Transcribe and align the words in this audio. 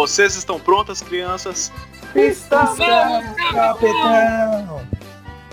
Vocês 0.00 0.34
estão 0.34 0.58
prontas, 0.58 1.02
crianças? 1.02 1.70
Estamos, 2.16 2.78
capitão! 3.52 4.82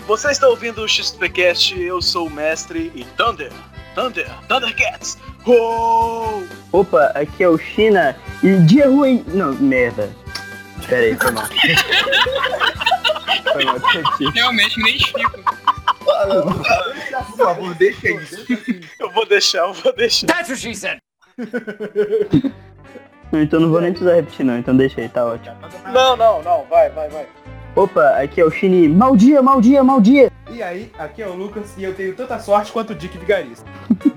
Você 0.06 0.30
está 0.30 0.48
ouvindo 0.48 0.82
o 0.82 0.88
XPcast, 0.88 1.78
eu 1.78 2.00
sou 2.00 2.28
o 2.28 2.30
mestre 2.30 2.90
e 2.94 3.04
Thunder, 3.04 3.52
Thunder, 3.94 4.26
Thundercats! 4.48 5.18
Uou! 5.46 6.48
Opa, 6.72 7.12
aqui 7.14 7.44
é 7.44 7.48
o 7.50 7.58
China 7.58 8.16
e 8.42 8.56
dia 8.60 8.88
ruim. 8.88 9.22
Não, 9.28 9.52
merda. 9.52 10.10
Pera 10.88 11.02
aí, 11.02 11.14
foi 11.14 11.30
mal. 11.30 11.46
foi 13.52 13.64
mal. 13.68 13.76
Realmente 14.32 14.82
me 14.82 14.92
identifico. 14.92 15.44
Por 17.26 17.36
favor, 17.36 17.74
deixa 17.74 18.08
isso. 18.12 18.46
Eu 18.98 19.10
vou 19.10 19.26
deixar, 19.26 19.58
eu 19.58 19.74
vou 19.74 19.94
deixar. 19.94 20.26
That's 20.26 20.48
what 20.48 20.58
she 20.58 20.74
said. 20.74 21.00
Então 23.32 23.60
não 23.60 23.70
vou 23.70 23.80
nem 23.80 23.90
precisar 23.90 24.14
repetir 24.14 24.44
não, 24.44 24.58
então 24.58 24.76
deixa 24.76 25.00
aí, 25.00 25.08
tá 25.08 25.24
ótimo. 25.24 25.54
Não, 25.92 26.16
não, 26.16 26.42
não, 26.42 26.64
vai, 26.68 26.88
vai, 26.90 27.08
vai. 27.08 27.26
Opa, 27.76 28.08
aqui 28.20 28.40
é 28.40 28.44
o 28.44 28.50
Chini. 28.50 28.88
Mal 28.88 29.14
dia, 29.16 29.40
mal 29.40 29.60
dia, 29.60 29.84
mal 29.84 30.00
dia. 30.00 30.32
E 30.50 30.62
aí, 30.62 30.90
aqui 30.98 31.22
é 31.22 31.28
o 31.28 31.34
Lucas 31.34 31.74
e 31.76 31.84
eu 31.84 31.94
tenho 31.94 32.14
tanta 32.14 32.38
sorte 32.38 32.72
quanto 32.72 32.90
o 32.90 32.94
Dick 32.94 33.16
Vigarista. 33.16 33.64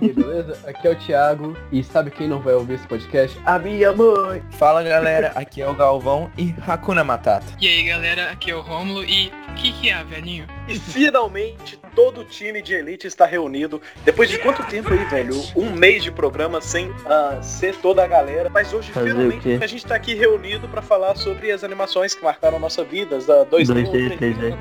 E 0.02 0.06
aí, 0.06 0.14
beleza? 0.14 0.58
Aqui 0.66 0.88
é 0.88 0.92
o 0.92 0.96
Thiago 0.96 1.56
e 1.72 1.84
sabe 1.84 2.10
quem 2.10 2.28
não 2.28 2.40
vai 2.40 2.54
ouvir 2.54 2.76
esse 2.76 2.88
podcast? 2.88 3.38
A 3.46 3.60
minha 3.60 3.92
mãe. 3.94 4.42
Fala 4.52 4.82
galera, 4.82 5.32
aqui 5.36 5.62
é 5.62 5.70
o 5.70 5.76
Galvão 5.76 6.32
e 6.38 6.56
Hakuna 6.66 7.04
Matata. 7.04 7.46
E 7.60 7.68
aí 7.68 7.84
galera, 7.84 8.32
aqui 8.32 8.50
é 8.50 8.56
o 8.56 8.62
Rômulo 8.62 9.04
e 9.04 9.32
o 9.50 9.54
que 9.54 9.72
que 9.74 9.90
é, 9.90 10.04
velhinho? 10.04 10.48
E 10.68 10.80
finalmente 10.80 11.81
todo 11.96 12.22
o 12.22 12.24
time 12.24 12.62
de 12.62 12.74
elite 12.74 13.08
está 13.08 13.26
reunido. 13.26 13.82
Depois 14.04 14.30
de 14.30 14.38
quanto 14.40 14.64
tempo 14.66 14.92
aí, 14.94 15.04
velho? 15.06 15.36
Um 15.56 15.72
mês 15.72 16.04
de 16.04 16.12
programa 16.12 16.62
sem 16.62 16.92
ah, 17.06 17.40
ser 17.42 17.76
toda 17.76 18.04
a 18.04 18.08
galera. 18.08 18.50
Mas 18.50 18.74
hoje 18.74 18.92
Fazer 18.92 19.12
finalmente 19.12 19.64
a 19.64 19.68
gente 19.68 19.86
tá 19.86 19.96
aqui 19.96 20.14
reunido 20.14 20.68
para 20.68 20.82
falar 20.82 21.16
sobre 21.16 21.52
as 21.52 21.64
animações 21.64 22.14
que 22.14 22.24
marcaram 22.24 22.58
a 22.58 22.60
nossa 22.60 22.84
vida, 22.84 23.18
as 23.18 23.26
da 23.26 23.44
2 23.44 23.68
Dois, 23.68 23.90
três, 23.90 24.16
três, 24.18 24.38
três. 24.38 24.56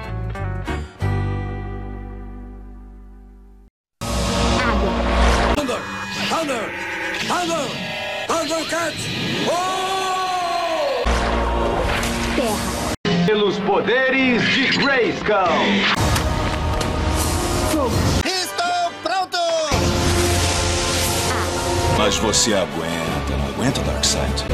pelos 13.30 13.58
poderes 13.60 14.42
de 14.42 14.66
Grayskull. 14.78 15.99
Mas 22.02 22.16
você 22.16 22.54
aguenta, 22.54 23.36
não 23.36 23.46
aguenta, 23.50 23.82
Darkseid? 23.82 24.46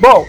Bom, 0.00 0.26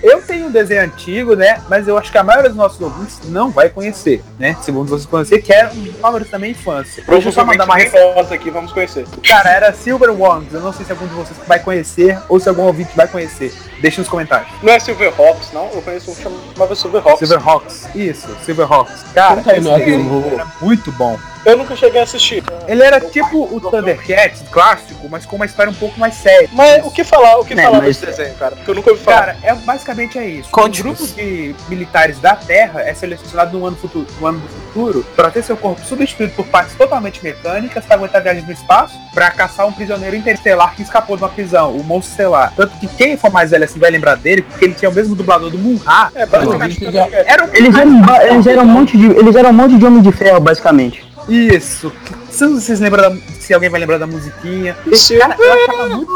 um 0.50 0.52
desenho 0.52 0.84
antigo, 0.84 1.36
né? 1.36 1.62
Mas 1.70 1.88
eu 1.88 1.98
acho 1.98 2.12
que 2.12 2.18
a 2.18 2.24
maioria 2.24 2.50
dos 2.50 2.58
nossos 2.58 2.80
ouvintes 2.82 3.20
não 3.26 3.50
vai 3.50 3.70
conhecer, 3.70 4.22
né? 4.38 4.58
Segundo 4.62 4.90
vocês 4.90 5.06
conhecer, 5.06 5.42
que 5.42 5.54
era 5.54 5.72
um 5.72 5.94
número 6.02 6.26
também 6.26 6.52
infância. 6.52 7.04
Deixa 7.08 7.30
eu 7.30 7.32
só 7.32 7.46
mandar 7.46 7.66
uma 7.66 7.78
resposta 7.78 8.34
aqui, 8.34 8.50
vamos 8.50 8.72
conhecer. 8.72 9.06
Cara, 9.24 9.52
era 9.52 9.74
Silver 9.74 10.12
Wands. 10.12 10.54
Eu 10.54 10.62
não 10.62 10.74
sei 10.74 10.86
se 10.86 10.92
algum 10.92 11.08
de 11.08 11.14
vocês 11.14 11.40
vai 11.48 11.60
conhecer 11.60 12.20
ou 12.28 12.40
se 12.40 12.50
algum 12.50 12.64
ouvinte 12.64 12.96
vai 12.96 13.08
conhecer. 13.08 13.54
Deixa 13.82 14.02
nos 14.02 14.10
comentários. 14.10 14.50
Não 14.62 14.74
é 14.74 14.80
Silverhawks, 14.80 15.52
não? 15.54 15.70
Eu 15.74 15.82
conheço 15.82 16.12
um 16.12 16.16
que 16.16 16.24
chamava 16.24 16.76
Silverhawks. 16.76 17.20
Silverhawks. 17.20 17.90
Isso, 17.96 18.28
Silverhawks. 18.46 19.04
Cara, 19.14 19.42
aí, 19.46 19.58
esse 19.60 19.70
amigo. 19.70 20.24
era 20.34 20.48
muito 20.62 20.92
bom. 20.94 21.18
Eu 21.46 21.58
nunca 21.58 21.76
cheguei 21.76 22.02
a 22.02 22.04
assistir. 22.04 22.44
Ele 22.68 22.84
era 22.84 23.00
tipo 23.00 23.44
o 23.44 23.62
Thundercats 23.62 24.44
clássico, 24.52 25.08
mas 25.10 25.26
com 25.26 25.38
uma 25.38 25.46
história 25.46 25.72
um 25.72 25.76
pouco 25.76 25.98
mais 26.00 26.16
séria. 26.16 26.50
Mas 26.52 26.86
o 26.86 26.92
que 26.92 27.04
falar, 27.04 27.40
o 27.40 27.46
que 27.46 27.54
É, 27.54 27.64
falar 27.64 27.80
desse 27.80 28.06
desenho, 28.06 28.36
cara? 28.36 28.56
Porque 28.56 28.70
eu 28.70 28.76
nunca 28.76 28.92
ouvi 28.92 29.02
falar. 29.02 29.20
Cara, 29.20 29.38
é, 29.42 29.56
basicamente 29.56 30.20
é 30.20 30.28
isso. 30.28 30.50
Conte-nos. 30.52 31.00
Um 31.00 31.06
grupo 31.06 31.16
de 31.16 31.56
militares 31.70 32.20
da 32.20 32.36
Terra 32.36 32.82
é 32.82 32.94
selecionado 32.94 33.58
no 33.58 33.66
ano, 33.66 33.78
futuro, 33.78 34.06
no 34.20 34.28
ano 34.28 34.40
do 34.40 34.48
futuro 34.48 35.06
para 35.16 35.32
ter 35.32 35.42
seu 35.44 35.56
corpo 35.56 35.82
substituído 35.86 36.34
por 36.34 36.46
partes 36.46 36.76
totalmente 36.76 37.24
mecânicas 37.24 37.86
para 37.86 37.96
aguentar 37.96 38.22
viagens 38.22 38.46
no 38.46 38.54
espaço 38.54 39.00
para 39.14 39.32
caçar 39.32 39.66
um 39.66 39.72
prisioneiro 39.72 40.16
interestelar 40.16 40.76
que 40.76 40.82
escapou 40.82 41.18
de 41.18 41.24
uma 41.24 41.30
prisão, 41.30 41.76
o 41.76 41.84
Monstro 41.84 42.12
Estelar. 42.12 42.54
Tanto 42.56 42.78
que 42.78 42.88
quem 42.88 43.18
for 43.18 43.32
mais 43.32 43.52
velho 43.52 43.64
vai 43.78 43.92
lembrar 43.92 44.16
dele, 44.16 44.42
porque 44.42 44.66
ele 44.66 44.74
tinha 44.74 44.90
o 44.90 44.94
mesmo 44.94 45.16
dublador 45.16 45.50
do 45.52 45.58
Munra. 45.58 46.10
é, 46.16 46.26
basicamente. 46.26 46.84
Eu 46.84 46.88
ouvi 46.88 47.16
Era 47.26 47.44
um 47.44 47.48
Eles 47.54 47.76
eram, 47.76 48.32
eles 48.32 48.48
eram 48.48 48.64
um 48.64 48.68
monte 48.68 48.98
de. 48.98 49.06
Eles 49.06 49.36
eram 49.36 49.50
um 49.50 49.54
monte 49.54 49.78
de 49.78 49.86
homem 49.86 50.02
de 50.02 50.12
ferro, 50.12 50.40
basicamente. 50.40 51.08
Isso. 51.28 51.92
Se 52.32 52.48
vocês 52.48 52.80
lembram 52.80 53.04
da, 53.04 53.22
se 53.40 53.54
alguém 53.54 53.70
vai 53.70 53.80
lembrar 53.80 53.98
da 53.98 54.08
musiquinha. 54.08 54.76
Isso. 54.88 55.18
Cara, 55.18 55.36
eu 55.38 55.54
achava 55.54 55.96
muito. 55.96 56.12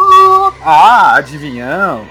Ah, 0.65 1.15
adivinhão. 1.17 2.05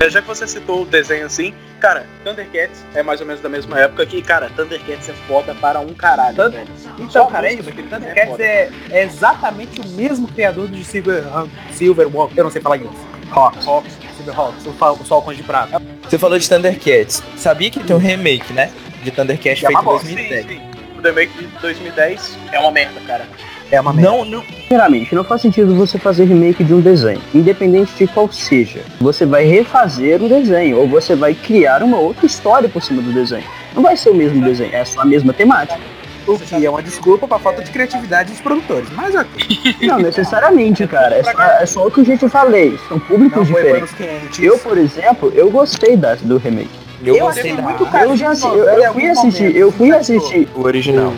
É, 0.00 0.10
Já 0.10 0.20
que 0.20 0.28
você 0.28 0.46
citou 0.46 0.82
o 0.82 0.84
desenho 0.84 1.24
assim, 1.26 1.54
cara, 1.80 2.06
Thundercats 2.24 2.84
é 2.94 3.02
mais 3.02 3.20
ou 3.20 3.26
menos 3.26 3.40
da 3.40 3.48
mesma 3.48 3.78
época 3.80 4.04
que, 4.04 4.20
cara, 4.20 4.50
Thundercats 4.50 5.08
é 5.08 5.12
foda 5.26 5.54
para 5.54 5.80
um 5.80 5.94
caralho, 5.94 6.36
Thunder- 6.36 6.64
velho. 6.64 6.68
Só 6.76 6.90
Então, 7.04 7.28
a 7.28 7.30
cara, 7.30 7.48
é 7.48 7.54
isso. 7.54 7.62
daquele 7.62 7.88
Thundercats 7.88 8.40
é, 8.40 8.70
é 8.90 9.04
exatamente 9.04 9.80
o 9.80 9.88
mesmo 9.90 10.26
criador 10.28 10.68
de 10.68 10.84
Silver, 10.84 11.22
Silver 11.72 12.08
Walk. 12.14 12.36
Eu 12.36 12.44
não 12.44 12.50
sei 12.50 12.60
falar 12.60 12.76
inglês. 12.78 12.94
Hawks. 13.30 13.66
Hawks. 13.66 13.92
Silver 14.16 14.38
Hawks. 14.38 14.66
O, 14.66 14.72
fa- 14.72 14.92
o 14.92 15.04
Sol 15.04 15.22
Conde 15.22 15.38
de 15.38 15.42
Prata. 15.44 15.80
Você 16.02 16.18
falou 16.18 16.38
de 16.38 16.48
Thundercats. 16.48 17.22
Sabia 17.36 17.70
que 17.70 17.80
tem 17.82 17.96
um 17.96 17.98
remake, 17.98 18.52
né? 18.52 18.70
De 19.02 19.10
Thundercats 19.10 19.62
é 19.62 19.66
feito 19.66 19.80
em 19.80 19.84
bosta. 19.84 20.06
2010. 20.08 20.46
Sim, 20.46 20.48
sim. 20.58 20.73
O 21.04 21.06
remake 21.06 21.36
de 21.36 21.46
2010 21.60 22.38
é 22.50 22.58
uma 22.58 22.72
merda, 22.72 22.98
cara. 23.06 23.26
É 23.70 23.78
uma 23.78 23.92
merda. 23.92 24.10
Não, 24.10 24.24
não. 24.24 24.42
Sinceramente, 24.42 25.14
não 25.14 25.22
faz 25.22 25.42
sentido 25.42 25.74
você 25.74 25.98
fazer 25.98 26.24
remake 26.24 26.64
de 26.64 26.72
um 26.72 26.80
desenho, 26.80 27.20
independente 27.34 27.92
de 27.94 28.06
qual 28.06 28.32
seja. 28.32 28.80
Você 29.02 29.26
vai 29.26 29.44
refazer 29.44 30.22
o 30.22 30.30
desenho, 30.30 30.78
ou 30.78 30.88
você 30.88 31.14
vai 31.14 31.34
criar 31.34 31.82
uma 31.82 31.98
outra 31.98 32.24
história 32.24 32.70
por 32.70 32.82
cima 32.82 33.02
do 33.02 33.12
desenho. 33.12 33.44
Não 33.74 33.82
vai 33.82 33.98
ser 33.98 34.08
o 34.10 34.14
mesmo 34.14 34.42
desenho, 34.42 34.74
é 34.74 34.82
só 34.82 35.02
a 35.02 35.04
mesma 35.04 35.34
temática. 35.34 35.78
O 36.26 36.38
que 36.38 36.64
é 36.64 36.70
uma 36.70 36.82
desculpa 36.82 37.28
pra 37.28 37.38
falta 37.38 37.62
de 37.62 37.70
criatividade 37.70 38.30
dos 38.30 38.40
produtores. 38.40 38.88
Mas 38.92 39.14
ok. 39.14 39.76
Não 39.86 39.98
necessariamente, 39.98 40.86
cara. 40.86 41.16
É 41.16 41.22
só, 41.22 41.42
é 41.42 41.66
só 41.66 41.86
o 41.86 41.90
que 41.90 42.00
eu 42.00 42.04
já 42.06 42.16
te 42.16 42.28
falei. 42.30 42.78
São 42.88 42.98
públicos 42.98 43.36
Não 43.36 43.44
diferentes. 43.44 43.94
Eu, 44.38 44.58
por 44.58 44.78
exemplo, 44.78 45.30
eu 45.34 45.50
gostei 45.50 45.98
da, 45.98 46.14
do 46.14 46.38
remake. 46.38 46.83
Eu, 47.04 47.16
Eu 47.16 47.28
achei 47.28 47.52
muito 47.52 47.86
caro. 47.86 48.10
Eu 48.10 48.16
já 48.16 48.30
assi- 48.30 48.46
eu, 48.46 48.64
eu 48.64 48.92
fui 48.92 49.08
assistir, 49.08 49.56
eu 49.56 49.72
fui 49.72 49.90
assistir 49.92 50.48
o 50.54 50.62
original. 50.62 51.12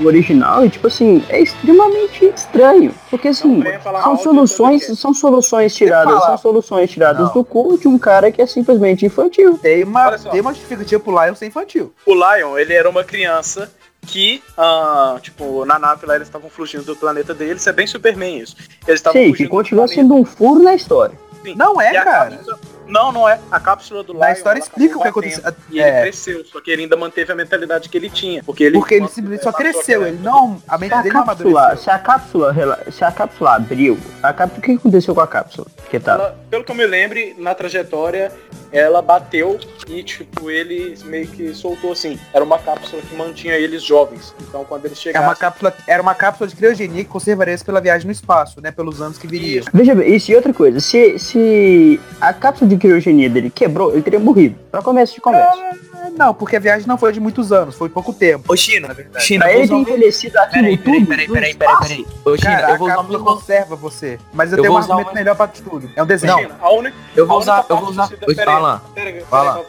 o 0.00 0.06
original 0.06 0.64
e 0.64 0.70
tipo 0.70 0.86
assim, 0.86 1.22
é 1.28 1.40
extremamente 1.40 2.24
estranho. 2.26 2.94
Porque 3.10 3.28
assim, 3.28 3.62
são 4.02 4.16
soluções, 4.16 4.98
são 4.98 5.12
soluções 5.12 5.74
tiradas, 5.74 6.24
são 6.24 6.38
soluções 6.38 6.90
tiradas 6.90 7.26
Não. 7.26 7.32
do 7.34 7.44
cu 7.44 7.76
de 7.78 7.86
um 7.86 7.98
cara 7.98 8.30
que 8.32 8.40
é 8.40 8.46
simplesmente 8.46 9.04
infantil. 9.04 9.58
Tem 9.58 9.84
uma, 9.84 10.18
tem 10.18 10.40
uma 10.40 10.52
justificativa 10.54 11.02
pro 11.02 11.22
Lion 11.24 11.34
ser 11.34 11.46
infantil. 11.46 11.92
O 12.06 12.14
Lion, 12.14 12.56
ele 12.58 12.72
era 12.72 12.88
uma 12.88 13.04
criança 13.04 13.70
que, 14.06 14.42
ah, 14.56 15.18
tipo, 15.20 15.66
na 15.66 15.78
nave 15.78 16.06
lá 16.06 16.16
eles 16.16 16.26
estavam 16.28 16.48
fugindo 16.48 16.84
do 16.84 16.96
planeta 16.96 17.34
deles, 17.34 17.66
é 17.66 17.72
bem 17.72 17.86
Superman 17.86 18.38
isso. 18.38 18.56
Eles 18.86 19.00
estavam 19.00 19.20
Sim, 19.20 19.32
que 19.34 19.46
continua 19.46 19.86
sendo 19.86 20.14
um 20.14 20.24
furo 20.24 20.62
na 20.62 20.74
história. 20.74 21.14
Sim. 21.44 21.54
Não 21.54 21.78
é, 21.80 21.90
E 21.92 22.00
cara. 22.02 22.40
Não, 22.90 23.12
não 23.12 23.28
é. 23.28 23.38
A 23.50 23.60
cápsula 23.60 24.02
do 24.02 24.12
Lion. 24.12 24.20
Na 24.20 24.32
história 24.32 24.58
explica 24.60 24.98
o 24.98 25.02
que 25.02 25.08
aconteceu. 25.08 25.42
E 25.70 25.78
ele 25.80 25.88
É, 25.88 26.02
cresceu, 26.02 26.44
só 26.44 26.60
que 26.60 26.70
ele 26.70 26.82
ainda 26.82 26.96
manteve 26.96 27.32
a 27.32 27.34
mentalidade 27.34 27.88
que 27.88 27.96
ele 27.96 28.10
tinha. 28.10 28.42
Porque 28.42 28.64
ele, 28.64 28.78
porque 28.78 28.94
ele 28.94 29.08
simplesmente 29.08 29.42
só 29.44 29.52
cresceu. 29.52 30.06
Ele 30.06 30.18
não. 30.22 30.60
A 30.68 30.76
mente 30.76 30.90
Se 30.90 30.94
a 30.98 31.02
dele 31.02 31.14
não 31.14 31.24
cápsula, 31.24 31.60
amadureceu. 31.60 31.84
se 31.84 31.90
a 31.90 31.98
cápsula, 31.98 32.78
se 32.90 33.04
a 33.04 33.12
cápsula 33.12 33.54
abriu, 33.56 33.98
a 34.22 34.32
cápsula, 34.32 34.58
o 34.58 34.62
que 34.62 34.72
aconteceu 34.72 35.14
com 35.14 35.20
a 35.20 35.26
cápsula? 35.26 35.66
Que 35.90 35.98
tá. 36.00 36.12
Ela, 36.14 36.38
pelo 36.50 36.64
que 36.64 36.70
eu 36.72 36.76
me 36.76 36.86
lembre, 36.86 37.34
na 37.38 37.54
trajetória, 37.54 38.32
ela 38.72 39.02
bateu 39.02 39.58
e, 39.88 40.02
tipo, 40.02 40.50
ele 40.50 40.96
meio 41.04 41.26
que 41.26 41.52
soltou 41.54 41.92
assim. 41.92 42.18
Era 42.32 42.44
uma 42.44 42.58
cápsula 42.58 43.02
que 43.02 43.14
mantinha 43.16 43.54
eles 43.54 43.82
jovens. 43.82 44.34
Então, 44.40 44.64
quando 44.64 44.84
eles 44.86 44.98
É 44.98 45.00
chegaram. 45.00 45.26
uma 45.26 45.34
cápsula, 45.36 45.74
era 45.86 46.00
uma 46.02 46.14
cápsula 46.14 46.48
de 46.48 46.54
criogenia 46.56 47.02
que 47.04 47.10
conservaria 47.10 47.54
isso 47.54 47.64
pela 47.64 47.80
viagem 47.80 48.06
no 48.06 48.12
espaço, 48.12 48.60
né? 48.60 48.70
Pelos 48.70 49.00
anos 49.02 49.18
que 49.18 49.26
viriam. 49.26 49.64
Veja 49.72 49.94
bem, 49.94 50.14
isso 50.14 50.30
e 50.30 50.36
outra 50.36 50.52
coisa, 50.54 50.78
se, 50.80 51.18
se 51.18 52.00
a 52.20 52.32
cápsula 52.32 52.68
de 52.68 52.76
criogenia 52.80 53.30
dele 53.30 53.50
quebrou, 53.50 53.92
ele 53.92 54.02
teria 54.02 54.18
morrido. 54.18 54.56
Pra 54.70 54.82
começo 54.82 55.14
de 55.14 55.20
conversa. 55.20 55.56
É, 56.04 56.10
Não, 56.16 56.34
porque 56.34 56.56
a 56.56 56.60
viagem 56.60 56.88
não 56.88 56.98
foi 56.98 57.12
de 57.12 57.20
muitos 57.20 57.52
anos, 57.52 57.76
foi 57.76 57.88
pouco 57.88 58.12
tempo. 58.12 58.52
Ô, 58.52 58.56
China, 58.56 58.96
China, 59.20 59.44
Pra 59.44 59.52
eu 59.54 59.66
vou 59.66 59.76
ele 59.78 59.84
ter 59.84 59.92
envelhecido 59.92 60.38
aquilo 60.38 60.62
Peraí, 60.64 60.76
peraí, 60.78 60.98
tudo. 61.00 61.06
peraí, 61.08 61.26
no 61.28 61.34
peraí, 61.34 61.54
peraí, 61.54 61.70
espaço, 61.70 61.88
peraí. 61.88 62.06
Ô, 62.24 62.36
China, 62.36 62.50
Cara, 62.50 62.68
eu 62.68 62.74
a 62.74 62.78
vou 62.78 62.88
usar 62.88 63.00
um 63.00 63.24
conserva 63.24 63.76
você. 63.76 64.18
Mas 64.32 64.50
eu, 64.52 64.58
Eu 64.58 64.62
tenho 64.62 64.74
um 64.74 64.78
argumento 64.78 65.06
uma- 65.08 65.14
melhor 65.14 65.36
pra 65.36 65.46
tudo. 65.46 65.90
É 65.94 66.02
um 66.02 66.06
desenho. 66.06 66.32
Imagina, 66.32 66.56
a 66.60 66.72
única, 66.72 66.96
Eu 67.14 67.26
vou 67.26 67.38
usar, 67.38 67.64
eu 67.68 67.76
vou 67.76 67.90
usar... 67.90 68.10
fala. 68.44 68.82
Fala. 69.28 69.64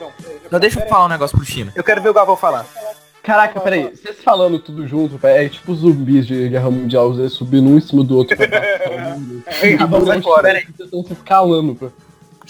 Não, 0.50 0.60
deixa 0.60 0.80
eu 0.80 0.88
falar 0.88 1.06
um 1.06 1.10
negócio 1.10 1.38
pro 1.38 1.46
China. 1.46 1.72
Eu 1.76 1.84
quero 1.84 2.02
ver 2.02 2.10
o 2.10 2.14
Galvão 2.14 2.36
falar. 2.36 2.66
Caraca, 3.24 3.60
peraí, 3.60 3.84
vocês 3.96 4.18
falando 4.24 4.58
tudo 4.58 4.88
junto, 4.88 5.20
é 5.28 5.48
tipo 5.48 5.76
zumbis 5.76 6.26
de 6.26 6.50
Guerra 6.50 6.72
Mundial, 6.72 7.14
eles 7.14 7.34
subindo 7.34 7.70
um 7.70 7.78
em 7.78 7.82
cima 7.82 8.04
do 8.04 8.18
outro 8.18 8.36
pra 8.36 8.48
passar 8.48 8.86
o 8.88 9.00
mundo. 9.20 9.44
Peraí, 10.42 10.66
vocês 10.66 10.80
estão 10.88 11.04
se 11.04 11.14
escalando, 11.14 11.76
pô. 11.76 11.92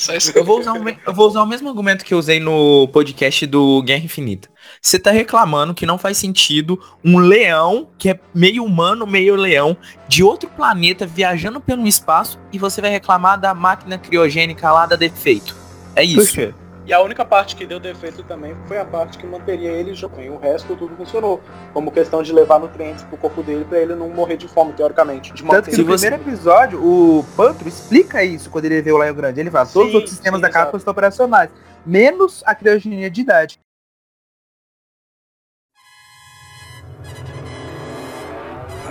Só 0.01 0.15
isso. 0.15 0.31
Eu 0.35 0.43
vou, 0.43 0.59
usar 0.59 0.73
um, 0.73 0.83
eu 0.89 1.13
vou 1.13 1.27
usar 1.27 1.43
o 1.43 1.45
mesmo 1.45 1.69
argumento 1.69 2.03
que 2.03 2.11
eu 2.11 2.17
usei 2.17 2.39
no 2.39 2.87
podcast 2.87 3.45
do 3.45 3.83
Guerra 3.83 4.03
Infinita. 4.03 4.49
Você 4.81 4.97
tá 4.97 5.11
reclamando 5.11 5.75
que 5.75 5.85
não 5.85 5.99
faz 5.99 6.17
sentido 6.17 6.81
um 7.05 7.19
leão, 7.19 7.87
que 7.99 8.09
é 8.09 8.19
meio 8.33 8.63
humano, 8.63 9.05
meio 9.05 9.35
leão, 9.35 9.77
de 10.07 10.23
outro 10.23 10.49
planeta 10.49 11.05
viajando 11.05 11.61
pelo 11.61 11.85
espaço 11.85 12.39
e 12.51 12.57
você 12.57 12.81
vai 12.81 12.89
reclamar 12.89 13.39
da 13.39 13.53
máquina 13.53 13.95
criogênica 13.99 14.71
lá 14.71 14.87
da 14.87 14.95
defeito. 14.95 15.55
É 15.95 16.01
Por 16.01 16.23
isso. 16.23 16.33
quê? 16.33 16.53
E 16.91 16.93
a 16.93 16.99
única 16.99 17.23
parte 17.23 17.55
que 17.55 17.65
deu 17.65 17.79
defeito 17.79 18.21
também 18.21 18.53
foi 18.67 18.77
a 18.77 18.83
parte 18.83 19.17
que 19.17 19.25
manteria 19.25 19.71
ele 19.71 19.93
jovem. 19.93 20.29
O 20.29 20.37
resto 20.37 20.75
tudo 20.75 20.93
funcionou. 20.97 21.41
Como 21.73 21.89
questão 21.89 22.21
de 22.21 22.33
levar 22.33 22.59
nutrientes 22.59 23.01
pro 23.05 23.15
corpo 23.15 23.41
dele 23.41 23.63
pra 23.63 23.79
ele 23.79 23.95
não 23.95 24.09
morrer 24.09 24.35
de 24.35 24.45
fome, 24.45 24.73
teoricamente. 24.73 25.31
De 25.31 25.41
Tanto 25.41 25.69
que 25.69 25.77
no 25.77 25.85
você- 25.85 26.09
primeiro 26.09 26.29
episódio, 26.29 26.83
o 26.83 27.23
Pantro 27.37 27.69
explica 27.69 28.21
isso 28.25 28.49
quando 28.49 28.65
ele 28.65 28.81
vê 28.81 28.91
o 28.91 29.01
Lion 29.01 29.13
Grande. 29.15 29.39
Ele 29.39 29.49
fala, 29.49 29.65
todos 29.67 29.83
Sim, 29.83 29.87
os 29.87 29.95
outros 29.95 30.11
sistemas 30.11 30.39
sim, 30.39 30.41
da 30.41 30.49
cápsula 30.49 30.79
estão 30.79 30.91
operacionais. 30.91 31.49
Menos 31.85 32.43
a 32.45 32.53
criogenia 32.53 33.09
de 33.09 33.21
idade. 33.21 33.57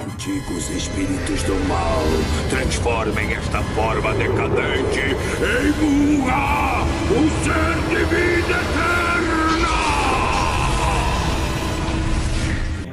Antigos 0.02 0.68
espíritos 0.70 1.42
do 1.44 1.54
mal, 1.68 2.02
transformem 2.48 3.32
esta 3.34 3.62
forma 3.74 4.12
decadente 4.14 5.00
em 5.40 5.72
Munra, 5.80 6.84
o 7.10 7.30
ser 7.44 7.74
de 7.88 8.04
vida 8.04 8.52
eterna! 8.52 9.40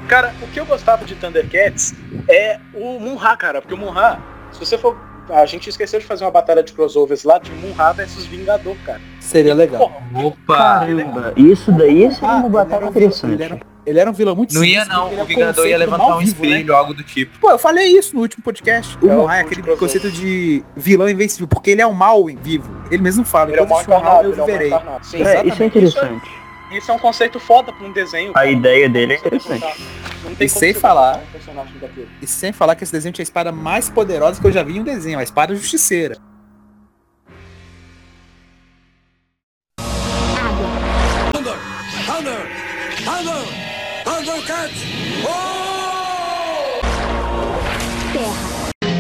Cara, 0.08 0.34
o 0.42 0.48
que 0.48 0.60
eu 0.60 0.66
gostava 0.66 1.04
de 1.06 1.16
Thundercats 1.16 1.94
é 2.30 2.60
o 2.74 3.00
Munra, 3.00 3.36
cara. 3.36 3.62
Porque 3.62 3.74
o 3.74 3.78
Munra, 3.78 4.20
se 4.52 4.60
você 4.60 4.78
for. 4.78 4.98
A 5.30 5.46
gente 5.46 5.70
esqueceu 5.70 6.00
de 6.00 6.06
fazer 6.06 6.24
uma 6.24 6.32
batalha 6.32 6.64
de 6.64 6.72
crossovers 6.72 7.26
lá 7.26 7.38
de 7.38 7.52
Munra 7.52 7.92
versus 7.92 8.26
Vingador, 8.26 8.78
cara. 8.86 9.02
Seria 9.20 9.54
legal. 9.54 9.82
Porra, 9.82 10.26
Opa! 10.28 10.56
Caramba, 10.80 11.34
isso 11.36 11.70
daí 11.74 12.10
seria 12.14 12.30
uma 12.36 12.46
Ah, 12.46 12.50
batalha 12.50 12.86
ele 12.86 12.86
era 12.86 13.10
vilão- 13.10 13.34
interessante. 13.34 13.62
Ele 13.88 14.00
era, 14.00 14.10
um 14.10 14.14
vilão 14.14 14.36
muito 14.36 14.54
Não 14.54 14.66
ia 14.66 14.84
não, 14.84 15.10
ele 15.10 15.22
o 15.22 15.26
Vingador 15.26 15.66
ia 15.66 15.78
levantar 15.78 16.18
um 16.18 16.20
vivo, 16.20 16.44
né? 16.44 16.50
espelho, 16.50 16.76
algo 16.76 16.94
do 16.94 17.04
tipo. 17.04 17.40
Pô, 17.40 17.50
eu 17.52 17.58
falei 17.58 17.88
isso 17.88 18.14
no 18.14 18.22
último 18.22 18.44
podcast. 18.44 18.98
O 19.02 19.10
É, 19.10 19.16
Moai 19.16 19.38
é 19.40 19.42
aquele 19.44 19.62
conceito 19.78 20.12
de 20.12 20.62
vilão 20.76 21.08
invencível, 21.10 21.48
porque 21.48 21.70
ele 21.72 21.82
é 21.82 21.88
o 21.88 21.94
mal 21.94 22.30
em 22.30 22.36
vivo. 22.36 22.70
Ele 22.92 23.02
mesmo 23.02 23.24
fala, 23.24 23.50
Ele 23.50 23.62
é 23.62 23.64
o 23.64 23.70
mal 23.70 23.82
encarnado, 23.82 24.28
eu 24.28 24.32
ele 24.32 24.42
é 24.42 24.44
o 24.44 24.48
mal 24.84 25.00
viverei. 25.00 25.02
Sim, 25.04 25.24
É, 25.24 25.48
isso 25.48 25.64
é 25.64 25.66
interessante. 25.66 26.30
Isso 26.74 26.92
é 26.92 26.94
um 26.94 27.00
conceito 27.00 27.40
foda 27.40 27.72
pra 27.72 27.88
um 27.88 27.94
desenho. 27.94 28.32
A 28.32 28.34
cara. 28.34 28.52
ideia 28.52 28.90
dele 28.90 29.14
é 29.14 29.16
interessante. 29.16 29.64
Não 30.26 30.36
tem 30.36 30.48
E 30.48 30.50
sem 30.50 30.74
falar- 30.74 31.22
um. 31.56 31.66
E 32.22 32.28
sem 32.28 32.52
falar 32.52 32.76
que 32.76 32.84
esse 32.84 32.92
desenho 32.92 33.14
tinha 33.14 33.24
a 33.24 33.28
espada 33.30 33.54
mais 33.54 33.90
poderosa 33.90 34.42
que 34.42 34.46
eu 34.48 34.52
já 34.52 34.64
vi 34.64 34.76
em 34.76 34.82
um 34.82 34.84
desenho, 34.84 35.18
a 35.18 35.24
espada 35.24 35.56
justiceira. 35.56 36.18
Thunder! 41.32 41.56
Thunder! 42.06 42.48
Thunder! 43.06 43.57
Thundercats! 44.68 44.98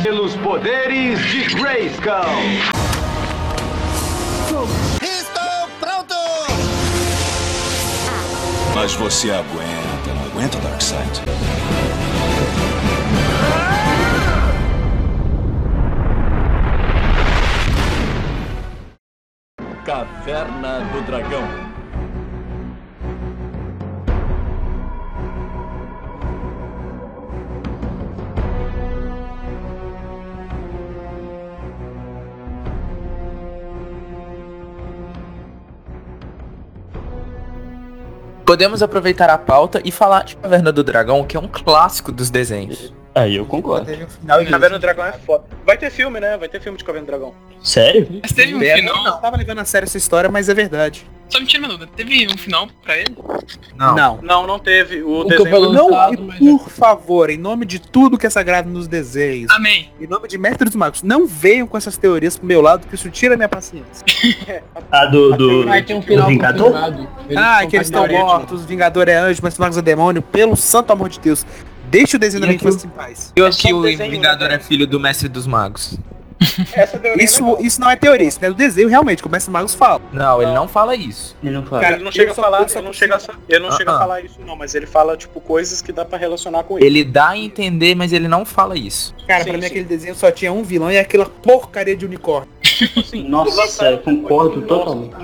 Pelos 0.03 0.35
poderes 0.37 1.19
de 1.19 1.43
Grayskull. 1.55 2.13
Mas 8.75 8.93
você 8.93 9.31
aguenta, 9.31 10.13
não 10.13 10.25
aguenta, 10.25 10.59
Darkseid? 10.59 11.23
Caverna 19.83 20.81
do 20.93 21.01
Dragão. 21.07 21.66
Podemos 38.47 38.81
aproveitar 38.81 39.29
a 39.29 39.38
pauta 39.38 39.81
e 39.83 39.91
falar 39.91 40.23
de 40.23 40.38
Caverna 40.38 40.71
do 40.71 40.81
Dragão, 40.81 41.21
que 41.25 41.35
é 41.35 41.39
um 41.39 41.49
clássico 41.49 42.13
dos 42.13 42.29
desenhos. 42.29 42.94
Aí 43.13 43.35
eu 43.35 43.45
concordo. 43.45 43.91
E 43.91 44.45
Caverna 44.45 44.77
do 44.77 44.81
Dragão 44.81 45.03
é 45.05 45.11
foda. 45.11 45.44
Vai 45.65 45.77
ter 45.77 45.89
filme, 45.89 46.17
né? 46.21 46.38
Vai 46.38 46.47
ter 46.47 46.61
filme 46.61 46.77
de 46.77 46.83
Caverna 46.85 47.05
do 47.05 47.09
Dragão. 47.09 47.33
Sério? 47.61 48.07
Mas 48.21 48.31
teve 48.31 48.55
um 48.55 48.63
Eu 48.63 48.77
final. 48.77 49.03
não 49.03 49.19
tava 49.19 49.35
levando 49.35 49.59
a 49.59 49.65
sério 49.65 49.85
essa 49.85 49.97
história, 49.97 50.31
mas 50.31 50.47
é 50.47 50.53
verdade. 50.53 51.05
Só 51.29 51.39
me 51.39 51.45
tira 51.45 51.63
uma 51.63 51.69
dúvida. 51.69 51.89
Teve 51.95 52.27
um 52.33 52.38
final 52.38 52.68
pra 52.83 52.97
ele? 52.97 53.18
Não. 53.75 54.19
Não, 54.21 54.47
não 54.47 54.59
teve. 54.59 55.01
O 55.03 55.24
Nunca 55.24 55.38
desenho. 55.38 55.71
Não, 55.74 56.13
e 56.13 56.18
mas 56.18 56.39
por 56.39 56.69
favor, 56.69 57.29
em 57.29 57.38
nome 57.38 57.65
de 57.65 57.79
tudo 57.79 58.18
que 58.18 58.25
é 58.25 58.29
sagrado 58.29 58.69
nos 58.69 58.88
desenhos, 58.88 59.51
Amém. 59.51 59.91
em 60.00 60.07
nome 60.07 60.27
de 60.27 60.38
Mestre 60.38 60.65
dos 60.65 60.75
Magos, 60.75 61.03
não 61.03 61.27
venham 61.27 61.68
com 61.68 61.77
essas 61.77 61.97
teorias 61.97 62.38
pro 62.38 62.47
meu 62.47 62.62
lado, 62.62 62.88
que 62.88 62.95
isso 62.95 63.09
tira 63.09 63.33
a 63.33 63.38
minha 63.38 63.50
paciência. 63.50 64.06
A 64.91 65.06
do, 65.06 65.35
do, 65.35 65.65
Vai 65.65 65.83
ter 65.83 65.94
um 65.95 66.00
do 66.00 66.06
final 66.06 66.27
Vingador? 66.27 66.71
confirmado. 66.71 67.07
Eles 67.30 67.38
Ah, 67.38 67.65
que 67.68 67.75
eles 67.75 67.88
estão 67.88 68.07
mortos, 68.07 68.62
os 68.62 68.65
Vingador 68.65 69.09
é 69.09 69.15
anjo, 69.15 69.41
Mestre 69.44 69.50
dos 69.50 69.59
Magos 69.59 69.77
é 69.77 69.81
demônio, 69.81 70.21
pelo 70.21 70.56
santo 70.56 70.91
amor 70.94 71.09
de 71.09 71.19
Deus. 71.19 71.45
Deixa 71.89 72.18
o 72.18 72.19
desenho 72.19 72.41
da 72.41 72.47
minha 72.47 72.56
infância 72.56 72.85
em 72.88 72.89
paz. 72.89 73.33
E 73.35 73.41
É 73.41 73.50
que 73.50 73.56
só 73.56 73.69
um 73.69 73.80
o 73.80 73.81
desenho, 73.83 74.12
Vingador 74.12 74.50
né, 74.50 74.56
é 74.56 74.59
filho 74.59 74.85
do 74.88 75.00
Mestre 75.00 75.27
dos 75.30 75.45
Magos. 75.47 75.97
Essa 76.73 76.97
teoria 76.99 77.21
é 77.21 77.25
Isso, 77.25 77.43
legal. 77.43 77.61
isso 77.61 77.81
não 77.81 77.89
é 77.89 77.95
teoria, 77.95 78.27
isso 78.27 78.39
é 78.41 78.47
do 78.49 78.53
desenho 78.56 78.87
realmente, 78.87 79.23
como 79.23 79.35
o 79.35 79.51
Magos 79.51 79.73
fala. 79.73 80.01
Não, 80.13 80.41
ele 80.41 80.51
não 80.51 80.67
fala 80.67 80.95
isso. 80.95 81.35
Ele 81.44 81.53
não 81.53 81.63
fala. 81.65 81.81
Cara, 81.81 81.95
ele 81.95 82.03
não 82.03 82.11
chega 82.11 82.29
eu 82.29 82.31
a 82.31 82.35
falar, 82.35 82.67
eu 82.75 82.81
não 82.81 82.94
chega 82.94 83.15
a, 83.15 83.19
ele 83.49 83.59
não 83.59 83.71
chega 83.71 83.91
a 83.91 83.94
Ah, 83.94 83.97
ah. 83.97 83.99
falar 83.99 84.21
isso 84.21 84.39
não, 84.45 84.56
mas 84.56 84.75
ele 84.75 84.85
fala 84.85 85.17
tipo 85.17 85.39
coisas 85.41 85.81
que 85.81 85.91
dá 85.91 86.06
pra 86.06 86.17
relacionar 86.17 86.63
com 86.63 86.77
ele. 86.77 86.85
Ele 86.85 87.03
dá 87.03 87.29
a 87.29 87.37
entender, 87.37 87.95
mas 87.95 88.13
ele 88.13 88.27
não 88.27 88.45
fala 88.45 88.77
isso. 88.77 89.15
Cara, 89.27 89.44
Sim, 89.44 89.49
pra 89.49 89.57
mim 89.57 89.63
sim. 89.63 89.67
aquele 89.69 89.85
desenho 89.85 90.15
só 90.15 90.31
tinha 90.31 90.51
um 90.51 90.63
vilão 90.63 90.91
e 90.91 90.97
aquela 90.97 91.25
porcaria 91.25 91.95
de 91.95 92.06
unicórnio. 92.06 92.49
Assim, 92.95 93.27
Nossa, 93.27 93.85
eu 93.91 93.97
concordo 93.99 94.61
totalmente. 94.61 95.15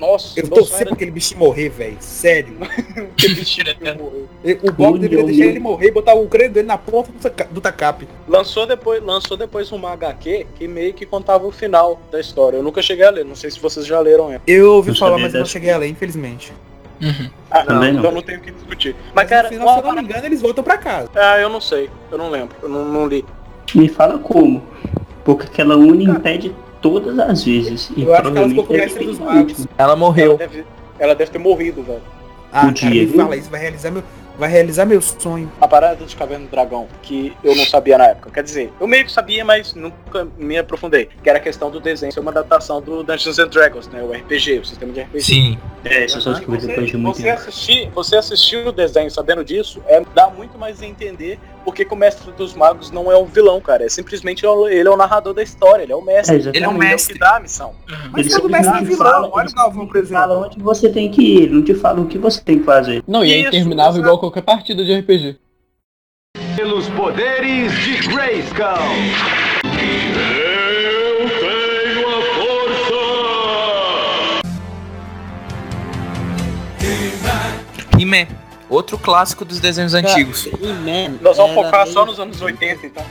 Nossa, 0.00 0.40
Eu 0.40 0.48
torci 0.48 0.70
pra 0.72 0.80
era- 0.80 0.92
aquele 0.94 1.10
bichinho 1.10 1.38
morrer, 1.40 1.68
velho. 1.68 1.96
Sério. 2.00 2.56
cara. 3.80 3.98
morreu. 3.98 4.28
O 4.62 4.72
Bob 4.72 4.98
deveria 4.98 5.24
deixar 5.24 5.44
ele 5.44 5.60
morrer 5.60 5.88
e 5.88 5.90
botar 5.90 6.14
o 6.14 6.26
crânio 6.26 6.52
dele 6.52 6.66
na 6.66 6.78
ponta 6.78 7.10
do 7.12 7.54
do 7.54 7.60
tacap. 7.60 8.08
Lançou 8.26 8.66
depois, 8.66 9.02
lançou 9.02 9.36
depois 9.36 9.70
uma 9.72 9.90
HQ 9.92 10.46
que 10.56 10.66
meio 10.66 10.94
que 10.94 11.04
contava 11.04 11.46
o 11.46 11.50
final 11.50 12.00
da 12.10 12.18
história. 12.18 12.56
Eu 12.56 12.62
nunca 12.62 12.80
cheguei 12.80 13.04
a 13.04 13.10
ler, 13.10 13.24
não 13.24 13.34
sei 13.36 13.50
se 13.50 13.60
vocês 13.60 13.84
já 13.86 14.00
leram 14.00 14.30
ela. 14.32 14.40
Eu 14.46 14.72
ouvi 14.74 14.90
Eu 14.90 14.96
falar, 14.96 15.18
mas 15.18 15.34
eu 15.34 15.40
não 15.40 15.46
cheguei 15.46 15.70
a 15.70 15.76
ler, 15.76 15.88
infelizmente. 15.88 16.52
Uhum. 17.02 17.30
Ah, 17.50 17.64
Também 17.64 17.92
não. 17.92 18.00
Então 18.00 18.12
não 18.12 18.22
tenho 18.22 18.38
o 18.38 18.42
que 18.42 18.50
discutir. 18.50 18.94
Mas, 19.06 19.14
Mas 19.14 19.28
cara, 19.28 19.42
no 19.44 19.48
final, 19.54 19.66
uma- 19.68 19.74
se 19.74 19.80
eu 19.80 19.86
não 19.94 20.02
me 20.02 20.08
engano, 20.08 20.26
eles 20.26 20.40
voltam 20.42 20.64
pra 20.64 20.78
casa. 20.78 21.10
ah, 21.14 21.38
eu 21.38 21.48
não 21.48 21.60
sei, 21.60 21.88
eu 22.10 22.16
não 22.18 22.30
lembro, 22.30 22.56
eu 22.62 22.68
não, 22.68 22.84
não 22.86 23.06
li. 23.06 23.24
Me 23.74 23.88
fala 23.88 24.18
como. 24.18 24.62
Porque 25.24 25.44
aquela 25.46 25.76
Uni 25.76 26.04
impede 26.04 26.54
todas 26.80 27.18
as 27.18 27.44
vezes. 27.44 27.90
E 27.96 28.02
Eu 28.02 28.14
acho 28.14 28.30
que 28.32 28.38
ela 28.38 28.48
ficou 28.48 28.64
com 28.66 28.72
o 28.74 28.76
mestre 28.76 29.04
dos 29.04 29.18
magos. 29.18 29.66
Ela 29.78 29.90
Ela 29.90 29.96
morreu. 29.96 30.36
deve, 30.36 30.64
ela 30.98 31.14
deve 31.14 31.30
ter 31.30 31.38
morrido, 31.38 31.82
velho. 31.82 32.02
Ah, 32.52 32.66
Um 32.66 32.74
cara, 32.74 32.90
dia, 32.92 33.08
fala 33.14 33.36
isso, 33.36 33.48
vai 33.48 33.60
realizar 33.60 33.90
meu, 33.92 34.02
vai 34.36 34.50
realizar 34.50 34.84
meu 34.84 35.00
sonho. 35.00 35.50
A 35.60 35.68
parada 35.68 36.04
de 36.04 36.16
Caverna 36.16 36.46
do 36.46 36.50
Dragão, 36.50 36.88
que 37.00 37.32
eu 37.44 37.54
não 37.54 37.64
sabia 37.64 37.96
na 37.96 38.06
época. 38.06 38.28
Quer 38.32 38.42
dizer, 38.42 38.72
eu 38.80 38.88
meio 38.88 39.04
que 39.04 39.12
sabia, 39.12 39.44
mas 39.44 39.72
nunca 39.74 40.26
me 40.36 40.58
aprofundei. 40.58 41.08
Que 41.22 41.30
era 41.30 41.38
a 41.38 41.40
questão 41.40 41.70
do 41.70 41.78
desenho 41.78 42.12
ser 42.12 42.18
uma 42.18 42.32
adaptação 42.32 42.82
do 42.82 43.04
Dungeons 43.04 43.38
and 43.38 43.48
Dragons, 43.48 43.86
né? 43.88 44.02
O 44.02 44.10
RPG, 44.12 44.58
o 44.58 44.64
sistema 44.64 44.92
de 44.92 45.00
RPG. 45.02 45.20
Sim. 45.22 45.58
É, 45.84 46.06
isso 46.06 46.16
eu 46.16 46.20
só 46.22 46.32
descobri 46.32 46.60
Você, 46.60 46.66
depois 46.66 46.90
de 46.90 46.96
muito 46.96 47.16
você 47.18 47.22
tempo. 47.22 47.38
assistir, 47.38 47.90
você 47.94 48.16
assistir 48.16 48.66
o 48.66 48.72
desenho 48.72 49.10
sabendo 49.12 49.44
disso, 49.44 49.80
é, 49.86 50.02
dá 50.12 50.28
muito 50.28 50.58
mais 50.58 50.82
a 50.82 50.86
entender 50.86 51.38
por 51.64 51.74
que, 51.74 51.84
que 51.84 51.92
o 51.92 51.96
mestre 51.96 52.32
dos 52.32 52.54
magos 52.54 52.90
não 52.90 53.10
é 53.12 53.16
um 53.16 53.24
vilão, 53.26 53.60
cara. 53.60 53.84
É 53.84 53.88
simplesmente 53.88 54.44
ele 54.46 54.88
é 54.88 54.90
o 54.90 54.96
narrador 54.96 55.32
da 55.34 55.42
história, 55.42 55.82
ele 55.82 55.92
é 55.92 55.96
o 55.96 56.02
mestre. 56.02 56.36
É. 56.36 56.38
Ele 56.38 56.48
é 56.48 56.50
o 56.50 56.54
Ele 56.56 56.64
é 56.64 56.68
o 56.68 56.72
mestre. 56.72 57.12
que 57.14 57.18
dá 57.20 57.36
a 57.36 57.40
missão. 57.40 57.74
Mas 58.10 58.26
Eles 58.26 58.34
todo 58.34 58.48
mestre 58.50 58.78
é 58.78 58.82
vilão. 58.82 59.10
falam- 59.12 59.30
Olha 59.32 59.48
o 59.48 59.52
Galvão, 59.52 59.86
por 59.86 59.96
exemplo. 59.96 60.44
onde 60.44 60.58
você 60.60 60.88
tem 60.90 61.10
que 61.10 61.22
ir, 61.22 61.42
ele 61.44 61.54
não 61.54 61.62
te 61.64 61.74
fala 61.74 62.00
o 62.00 62.06
que 62.06 62.18
você 62.18 62.40
tem 62.42 62.58
que 62.58 62.64
fazer. 62.64 63.02
Não, 63.06 63.24
e 63.24 63.32
é 63.32 63.38
Isso, 63.38 63.48
interminável 63.48 64.00
igual 64.00 64.18
qualquer 64.18 64.42
partida 64.42 64.84
de 64.84 64.92
RPG. 64.94 65.36
Pelos 66.56 66.88
poderes 66.90 67.72
de 67.72 67.96
Grayskull. 68.08 68.66
Eu 69.64 71.30
tenho 71.40 72.08
a 72.08 72.22
força! 72.34 73.00
He-Man, 77.98 78.26
outro 78.70 78.96
clássico 78.96 79.44
dos 79.44 79.60
desenhos 79.60 79.92
antigos. 79.94 80.48
Nós 81.20 81.36
vamos 81.36 81.54
focar 81.54 81.86
só 81.86 82.06
nos 82.06 82.18
anos 82.18 82.40
80, 82.40 82.86
então. 82.86 83.04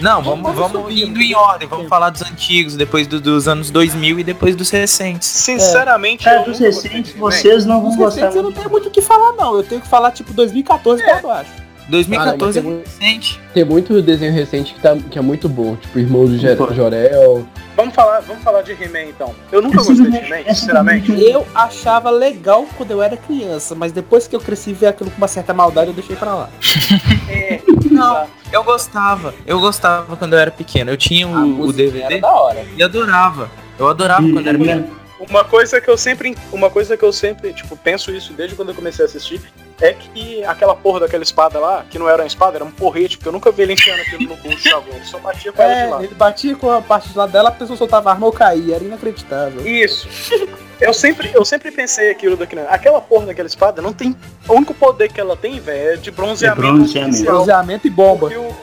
Não, 0.00 0.22
vamos, 0.22 0.54
vamos 0.54 0.92
indo 0.92 1.20
em 1.20 1.34
ordem. 1.34 1.66
Vamos 1.68 1.88
falar 1.88 2.10
dos 2.10 2.22
antigos, 2.22 2.76
depois 2.76 3.06
do- 3.06 3.20
dos 3.20 3.48
anos 3.48 3.70
2000 3.70 4.18
e 4.18 4.24
depois 4.24 4.54
dos 4.54 4.68
recentes. 4.70 5.26
Sinceramente, 5.28 6.24
Cara, 6.24 6.40
eu 6.40 6.44
dos 6.44 6.58
recentes, 6.58 7.12
vocês 7.14 7.64
não 7.64 7.80
vão 7.80 7.90
Os 7.90 7.96
gostar 7.96 8.16
recentes 8.26 8.36
eu 8.36 8.42
não 8.42 8.52
tenho 8.52 8.70
muito 8.70 8.88
o 8.88 8.90
que 8.90 9.00
falar, 9.02 9.32
não. 9.32 9.56
Eu 9.56 9.62
tenho 9.62 9.80
que 9.80 9.88
falar, 9.88 10.10
tipo, 10.12 10.32
2014 10.32 11.02
pra 11.02 11.20
baixo. 11.22 11.50
2014 11.90 12.58
é 12.58 12.62
recente. 12.62 13.40
Tem 13.52 13.64
muito 13.64 14.00
desenho 14.00 14.32
recente 14.32 14.72
que, 14.74 14.80
tá, 14.80 14.96
que 14.96 15.18
é 15.18 15.22
muito 15.22 15.48
bom, 15.48 15.76
tipo 15.76 15.98
Irmão 15.98 16.24
do 16.26 16.56
Pô. 16.56 16.72
Jorel. 16.72 17.46
Vamos 17.76 17.94
falar, 17.94 18.20
vamos 18.20 18.42
falar 18.42 18.62
de 18.62 18.72
He-Man 18.72 19.04
então. 19.10 19.34
Eu 19.50 19.62
nunca 19.62 19.78
gostei 19.82 20.10
de 20.10 20.16
He-Man- 20.16 20.54
sinceramente. 20.54 21.12
Eu 21.22 21.46
achava 21.54 22.10
legal 22.10 22.66
quando 22.76 22.90
eu 22.90 23.02
era 23.02 23.16
criança, 23.16 23.74
mas 23.74 23.90
depois 23.92 24.26
que 24.28 24.36
eu 24.36 24.40
cresci 24.40 24.70
e 24.70 24.74
vi 24.74 24.86
aquilo 24.86 25.10
com 25.10 25.16
uma 25.18 25.28
certa 25.28 25.52
maldade, 25.54 25.88
eu 25.88 25.94
deixei 25.94 26.16
pra 26.16 26.34
lá. 26.34 26.50
É, 27.28 27.60
Não, 27.90 28.26
eu 28.52 28.64
gostava. 28.64 29.32
Eu 29.46 29.60
gostava 29.60 30.16
quando 30.16 30.32
eu 30.32 30.38
era 30.38 30.50
pequeno. 30.50 30.90
Eu 30.90 30.96
tinha 30.96 31.28
o, 31.28 31.60
o 31.66 31.72
DVD 31.72 32.02
Era 32.14 32.20
da 32.20 32.28
hora. 32.32 32.64
e 32.76 32.82
adorava. 32.82 33.48
Eu 33.78 33.88
adorava 33.88 34.22
quando 34.22 34.40
eu 34.46 34.48
era 34.48 34.58
pequeno. 34.58 34.99
Uma 35.28 35.44
coisa 35.44 35.80
que 35.80 35.88
eu 35.88 35.98
sempre, 35.98 36.34
uma 36.50 36.70
coisa 36.70 36.96
que 36.96 37.04
eu 37.04 37.12
sempre, 37.12 37.52
tipo, 37.52 37.76
penso 37.76 38.10
isso 38.10 38.32
desde 38.32 38.56
quando 38.56 38.70
eu 38.70 38.74
comecei 38.74 39.04
a 39.04 39.08
assistir, 39.08 39.40
é 39.80 39.92
que 39.92 40.42
aquela 40.44 40.74
porra 40.74 41.00
daquela 41.00 41.22
espada 41.22 41.58
lá, 41.58 41.84
que 41.88 41.98
não 41.98 42.08
era 42.08 42.22
uma 42.22 42.26
espada, 42.26 42.56
era 42.56 42.64
um 42.64 42.70
porrete, 42.70 43.16
porque 43.18 43.28
eu 43.28 43.32
nunca 43.32 43.50
vi 43.52 43.62
ele 43.62 43.74
enfiando 43.74 44.00
aquilo 44.00 44.22
no 44.30 44.36
bolso 44.36 44.68
do 44.68 44.76
avô, 44.76 44.90
ele 44.94 45.04
só 45.04 45.18
batia 45.18 45.52
com 45.52 45.62
ela 45.62 45.74
de 45.74 45.80
É, 45.80 45.86
lado. 45.86 46.04
ele 46.04 46.14
batia 46.14 46.56
com 46.56 46.70
a 46.70 46.80
parte 46.82 47.10
de 47.10 47.16
lá 47.18 47.26
dela, 47.26 47.50
a 47.50 47.52
pessoa 47.52 47.76
soltava 47.76 48.10
a 48.10 48.12
arma 48.14 48.26
ou 48.26 48.32
caía, 48.32 48.74
era 48.76 48.84
inacreditável. 48.84 49.66
Isso. 49.66 50.08
Eu 50.80 50.94
sempre, 50.94 51.30
eu 51.34 51.44
sempre 51.44 51.70
pensei 51.70 52.10
aquilo 52.10 52.36
daquele. 52.38 52.62
Aquela 52.62 53.00
porra 53.02 53.26
daquela 53.26 53.46
espada 53.48 53.82
não 53.82 53.92
tem. 53.92 54.16
O 54.48 54.54
único 54.54 54.72
poder 54.72 55.12
que 55.12 55.20
ela 55.20 55.36
tem, 55.36 55.60
velho, 55.60 55.92
é 55.92 55.96
de 55.96 56.10
bronzeamento. 56.10 56.62
É 56.66 56.70
bronzeamento. 56.72 57.24
Bronzeamento 57.24 57.86
e 57.86 57.90
bomba. 57.90 58.26
O- 58.28 58.56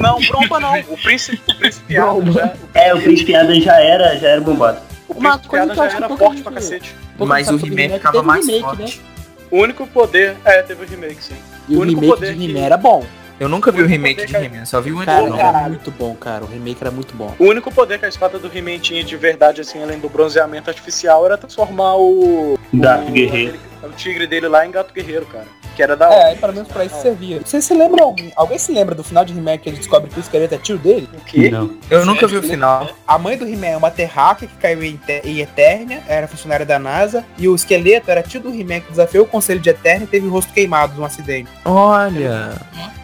Não, 0.00 0.18
bromba 0.20 0.58
não. 0.58 0.80
O 0.88 0.96
príncipe, 0.98 1.40
o 1.48 1.54
príncipe 1.58 1.96
Adam 1.96 2.32
já, 2.32 2.52
É, 2.74 2.92
o 2.94 3.00
Príncipe 3.00 3.34
Adam 3.36 3.60
já 3.60 3.80
era, 3.80 4.16
já 4.18 4.28
era 4.30 4.40
bombado. 4.40 4.80
O 5.08 5.12
Uma 5.14 5.30
príncipe 5.38 5.48
coisa 5.48 5.66
que 5.66 5.70
eu 5.72 5.76
já 5.76 5.82
acho 5.84 5.90
que 5.90 5.96
era 5.96 6.08
pouca 6.08 6.24
forte 6.24 6.36
gente- 6.36 6.42
pra 6.44 6.52
cacete. 6.52 6.94
Pouco 7.16 7.26
Mas 7.28 7.46
sabe 7.46 7.56
o 7.56 7.60
sobre 7.60 7.74
He-Man 7.74 7.82
He-Man, 7.84 7.96
ficava 7.98 8.12
teve 8.16 8.26
mais 8.26 8.46
remake, 8.46 8.62
forte. 8.64 8.82
Né? 8.98 9.04
O 9.50 9.56
único 9.58 9.86
poder. 9.86 10.36
É, 10.44 10.62
teve 10.62 10.84
o 10.84 10.88
remake, 10.88 11.22
sim. 11.22 11.34
E 11.68 11.74
O 11.74 11.78
o 11.78 11.82
único 11.82 12.00
remake 12.00 12.20
poder 12.20 12.34
de 12.34 12.38
que- 12.38 12.50
He-Man 12.50 12.64
era 12.66 12.76
bom. 12.76 13.04
Eu 13.40 13.48
nunca 13.48 13.72
vi 13.72 13.82
o 13.82 13.86
remake 13.86 14.24
de 14.24 14.36
He-Man, 14.36 14.64
só 14.66 14.80
vi 14.80 14.92
o 14.92 14.98
Cara, 15.04 15.58
era 15.58 15.68
muito 15.68 15.90
bom, 15.90 16.14
cara. 16.14 16.44
O 16.44 16.46
remake 16.46 16.78
era 16.80 16.90
muito 16.92 17.14
bom. 17.16 17.34
O 17.40 17.46
único 17.46 17.72
poder 17.74 17.98
que 17.98 18.04
a 18.06 18.08
espada 18.08 18.38
do 18.38 18.46
He-Man 18.56 18.78
tinha 18.78 19.02
de 19.02 19.16
verdade, 19.16 19.60
assim, 19.60 19.82
além 19.82 19.98
do 19.98 20.08
bronzeamento 20.08 20.70
artificial, 20.70 21.26
era 21.26 21.36
transformar 21.36 21.96
o. 21.96 22.54
O, 22.54 23.10
guerreiro. 23.10 23.58
O 23.82 23.90
tigre 23.90 24.26
dele 24.26 24.48
lá 24.48 24.66
em 24.66 24.70
gato 24.70 24.92
guerreiro, 24.94 25.26
cara. 25.26 25.46
Que 25.74 25.82
era 25.82 25.96
da 25.96 26.04
É, 26.06 26.08
hora. 26.18 26.26
aí 26.28 26.36
pelo 26.36 26.52
menos 26.52 26.68
pra 26.68 26.84
isso 26.84 27.00
servia. 27.00 27.40
Vocês 27.44 27.64
se 27.64 27.72
lembram? 27.72 28.04
algum- 28.04 28.30
Alguém 28.36 28.58
se 28.58 28.70
lembra 28.72 28.94
do 28.94 29.02
final 29.02 29.24
de 29.24 29.32
He-Man 29.36 29.56
que 29.56 29.68
ele 29.70 29.78
descobre 29.78 30.10
que 30.10 30.18
o 30.18 30.20
esqueleto 30.20 30.54
é 30.54 30.58
tio 30.58 30.76
dele? 30.76 31.08
O 31.14 31.20
quê? 31.24 31.50
Não. 31.50 31.70
Eu 31.90 32.04
nunca 32.04 32.26
vi 32.26 32.36
o 32.36 32.42
final. 32.42 32.88
A 33.08 33.18
mãe 33.18 33.38
do 33.38 33.46
He-Man 33.46 33.66
é 33.68 33.76
uma 33.76 33.90
terráquea 33.90 34.46
que 34.46 34.54
caiu 34.56 34.82
em, 34.84 35.00
em 35.24 35.38
Eternia, 35.40 36.02
era 36.06 36.28
funcionária 36.28 36.66
da 36.66 36.78
NASA, 36.78 37.24
e 37.38 37.48
o 37.48 37.54
esqueleto 37.54 38.10
era 38.10 38.22
tio 38.22 38.40
do 38.40 38.50
He-Man 38.50 38.80
que 38.80 38.90
desafiou 38.90 39.24
o 39.24 39.28
conselho 39.28 39.60
de 39.60 39.70
Eternia 39.70 40.04
e 40.04 40.08
teve 40.08 40.26
o 40.26 40.30
rosto 40.30 40.52
queimado 40.52 40.94
num 40.94 41.04
acidente. 41.06 41.48
Olha. 41.64 42.52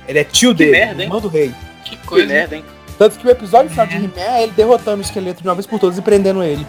Ele 0.07 0.19
é 0.19 0.25
tio 0.25 0.51
Que 0.51 0.59
dele, 0.65 0.71
merda, 0.73 0.95
hein? 1.03 1.07
irmão 1.09 1.21
do 1.21 1.29
rei. 1.29 1.55
Que 1.85 1.97
Que 1.97 2.07
coisa. 2.07 2.27
merda, 2.27 2.57
hein? 2.57 2.65
Tanto 2.99 3.19
que 3.19 3.27
o 3.27 3.31
episódio 3.31 3.71
final 3.71 3.87
de 3.87 3.97
He-Man 3.97 4.11
é 4.17 4.43
ele 4.43 4.53
derrotando 4.53 4.99
o 4.99 5.05
esqueleto 5.05 5.41
de 5.43 5.49
uma 5.49 5.55
vez 5.55 5.67
por 5.67 5.79
todas 5.79 5.97
e 5.97 6.03
prendendo 6.03 6.43
ele. 6.43 6.67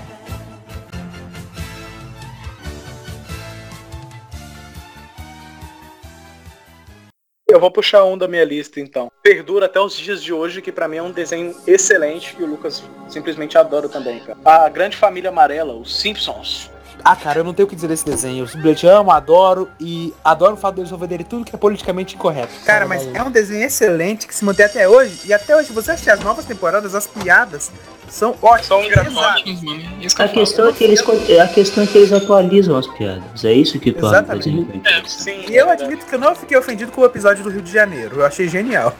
Eu 7.49 7.59
vou 7.59 7.71
puxar 7.71 8.03
um 8.05 8.15
da 8.15 8.27
minha 8.27 8.45
lista, 8.45 8.79
então. 8.79 9.11
Perdura 9.23 9.65
até 9.65 9.79
os 9.79 9.97
dias 9.97 10.23
de 10.23 10.31
hoje, 10.31 10.61
que 10.61 10.71
pra 10.71 10.87
mim 10.87 10.97
é 10.97 11.01
um 11.01 11.11
desenho 11.11 11.55
excelente 11.65 12.35
e 12.37 12.43
o 12.43 12.45
Lucas 12.45 12.83
simplesmente 13.07 13.57
adora 13.57 13.89
também, 13.89 14.19
cara. 14.19 14.37
A 14.45 14.69
Grande 14.69 14.95
Família 14.95 15.31
Amarela, 15.31 15.73
os 15.73 15.99
Simpsons. 15.99 16.69
Ah, 17.03 17.15
cara, 17.15 17.39
eu 17.39 17.43
não 17.43 17.53
tenho 17.53 17.65
o 17.65 17.69
que 17.69 17.75
dizer 17.75 17.87
desse 17.87 18.05
desenho. 18.05 18.43
Eu 18.43 18.47
simplesmente 18.47 18.85
amo, 18.87 19.11
adoro 19.11 19.69
e 19.79 20.13
adoro 20.23 20.53
o 20.53 20.57
fato 20.57 20.75
deles 20.75 20.89
resolverem 20.89 21.25
tudo 21.25 21.45
que 21.45 21.55
é 21.55 21.57
politicamente 21.57 22.15
incorreto. 22.15 22.53
Cara, 22.65 22.85
mas 22.85 23.07
é 23.13 23.21
um 23.23 23.31
desenho 23.31 23.63
excelente 23.63 24.27
que 24.27 24.35
se 24.35 24.43
mantém 24.43 24.65
até 24.65 24.87
hoje. 24.87 25.21
E 25.25 25.33
até 25.33 25.55
hoje, 25.55 25.71
você 25.71 25.91
assistir 25.91 26.11
as 26.11 26.19
novas 26.19 26.45
temporadas, 26.45 26.95
as 26.95 27.07
piadas 27.07 27.71
são 28.09 28.35
ótimas. 28.41 28.65
São 28.65 28.83
engraçados. 28.83 29.17
Ótimos, 29.17 29.61
mano. 29.61 29.81
Isso 30.01 30.15
que 30.15 30.21
A 30.21 30.27
questão, 30.27 30.67
é 30.67 30.73
que 30.73 30.83
eles, 30.83 31.01
a 31.39 31.47
questão 31.47 31.83
é 31.83 31.87
que 31.87 31.97
eles 31.97 32.11
atualizam 32.11 32.77
as 32.77 32.87
piadas. 32.87 33.45
É 33.45 33.53
isso 33.53 33.79
que 33.79 33.91
torna 33.91 34.19
Exatamente. 34.19 34.49
interessante. 34.49 35.11
Sim, 35.11 35.45
E 35.47 35.55
eu 35.55 35.69
é 35.69 35.73
admito 35.73 36.05
que 36.05 36.15
eu 36.15 36.19
não 36.19 36.35
fiquei 36.35 36.57
ofendido 36.57 36.91
com 36.91 37.01
o 37.01 37.05
episódio 37.05 37.43
do 37.43 37.49
Rio 37.49 37.61
de 37.61 37.71
Janeiro. 37.71 38.17
Eu 38.17 38.25
achei 38.25 38.47
genial. 38.47 38.95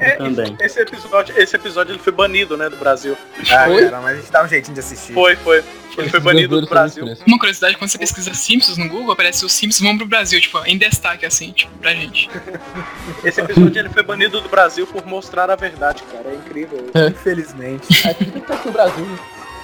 É, 0.00 0.16
Também. 0.16 0.56
Esse 0.60 0.80
episódio, 0.80 1.34
esse 1.38 1.54
episódio 1.54 1.92
ele 1.92 1.98
foi 1.98 2.12
banido, 2.12 2.56
né, 2.56 2.68
do 2.68 2.76
Brasil. 2.76 3.16
Ah, 3.50 3.66
Foi? 3.66 3.84
cara, 3.84 4.00
mas 4.00 4.18
a 4.18 4.20
gente 4.20 4.32
dá 4.32 4.44
um 4.44 4.48
jeitinho 4.48 4.74
de 4.74 4.80
assistir. 4.80 5.12
Foi, 5.12 5.36
foi. 5.36 5.62
Ele 5.96 6.08
foi 6.10 6.20
banido 6.20 6.60
do 6.60 6.66
Brasil. 6.66 7.04
Uma 7.26 7.38
curiosidade, 7.38 7.76
quando 7.76 7.90
você 7.90 7.98
pesquisa 7.98 8.32
Simpsons 8.34 8.76
no 8.76 8.88
Google, 8.88 9.12
aparece 9.12 9.44
os 9.44 9.52
Simpsons 9.52 9.86
vão 9.86 9.96
pro 9.96 10.06
Brasil, 10.06 10.40
tipo, 10.40 10.58
em 10.66 10.76
destaque, 10.76 11.24
assim, 11.24 11.52
tipo, 11.52 11.72
pra 11.78 11.94
gente. 11.94 12.28
Esse 13.24 13.40
episódio 13.40 13.78
ele 13.78 13.88
foi 13.88 14.02
banido 14.02 14.40
do 14.40 14.48
Brasil 14.48 14.86
por 14.86 15.06
mostrar 15.06 15.50
a 15.50 15.56
verdade, 15.56 16.02
cara. 16.12 16.28
É 16.30 16.34
incrível. 16.34 16.90
Infelizmente. 17.10 18.08
Aqui 18.08 18.40
tá 18.40 18.54
aqui 18.54 18.66
no 18.66 18.72
Brasil. 18.72 19.06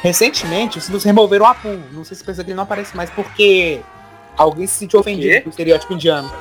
Recentemente, 0.03 0.79
os 0.79 0.85
Simpsons 0.85 1.05
removeram 1.05 1.45
o 1.45 1.49
Apu. 1.49 1.81
Não 1.93 2.05
sei 2.05 2.17
se 2.17 2.25
pensa 2.25 2.43
que 2.43 2.51
ele 2.51 2.57
não 2.57 2.65
aparece 2.65 2.97
mais 2.97 3.11
porque 3.11 3.81
alguém 4.37 4.67
se 4.67 4.75
sentiu 4.75 5.01
ofendido 5.01 5.43
com 5.43 5.49
o 5.49 5.51
estereótipo 5.51 5.93
indiano. 5.93 6.33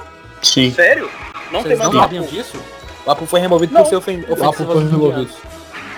Sim. 0.41 0.71
Sério? 0.71 1.09
Não 1.51 1.61
tem 1.61 1.75
Vocês 1.75 1.79
mais 1.79 1.91
não 1.93 2.01
Apu. 2.01 2.21
disso? 2.27 2.57
O 3.05 3.11
Apu 3.11 3.25
foi 3.25 3.39
removido 3.39 3.73
Não. 3.73 3.83
por 3.83 3.89
ser 3.89 3.95
ofen 3.95 4.25
O 4.27 4.33
Apu 4.43 4.63
foi 4.63 4.83
removido. 4.89 5.29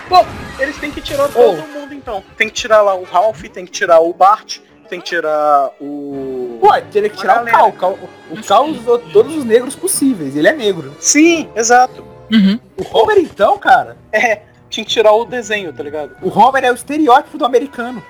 Pô, 0.09 0.25
eles 0.59 0.77
têm 0.77 0.91
que 0.91 1.01
tirar 1.01 1.27
todo 1.29 1.57
mundo 1.67 1.82
então. 2.03 2.23
Tem 2.37 2.47
que 2.47 2.53
tirar 2.53 2.81
lá 2.81 2.93
o 2.93 3.03
Ralph, 3.03 3.41
tem 3.43 3.65
que 3.65 3.71
tirar 3.71 3.99
o 4.01 4.13
Bart, 4.13 4.59
tem 4.89 4.99
que 4.99 5.05
tirar 5.07 5.71
o. 5.81 6.59
Pô, 6.61 6.69
teria 6.91 7.09
que 7.09 7.17
tirar 7.17 7.41
o 7.41 7.45
galera. 7.45 7.57
Cal. 7.57 7.69
O 7.69 7.73
Cal, 7.73 7.99
o 8.31 8.43
Cal 8.43 8.65
usou 8.67 8.99
todos 8.99 9.35
os 9.35 9.43
negros 9.45 9.75
possíveis. 9.75 10.35
Ele 10.35 10.47
é 10.47 10.53
negro. 10.53 10.95
Sim, 10.99 11.49
exato. 11.55 12.03
Uhum. 12.31 12.59
O 12.77 12.97
Homer, 12.97 13.17
então, 13.19 13.57
cara, 13.57 13.97
É, 14.11 14.41
tinha 14.69 14.85
que 14.85 14.91
tirar 14.91 15.13
o 15.13 15.25
desenho, 15.25 15.73
tá 15.73 15.83
ligado? 15.83 16.15
o 16.21 16.29
Homer 16.29 16.63
é 16.63 16.71
o 16.71 16.75
estereótipo 16.75 17.37
do 17.37 17.45
americano. 17.45 18.03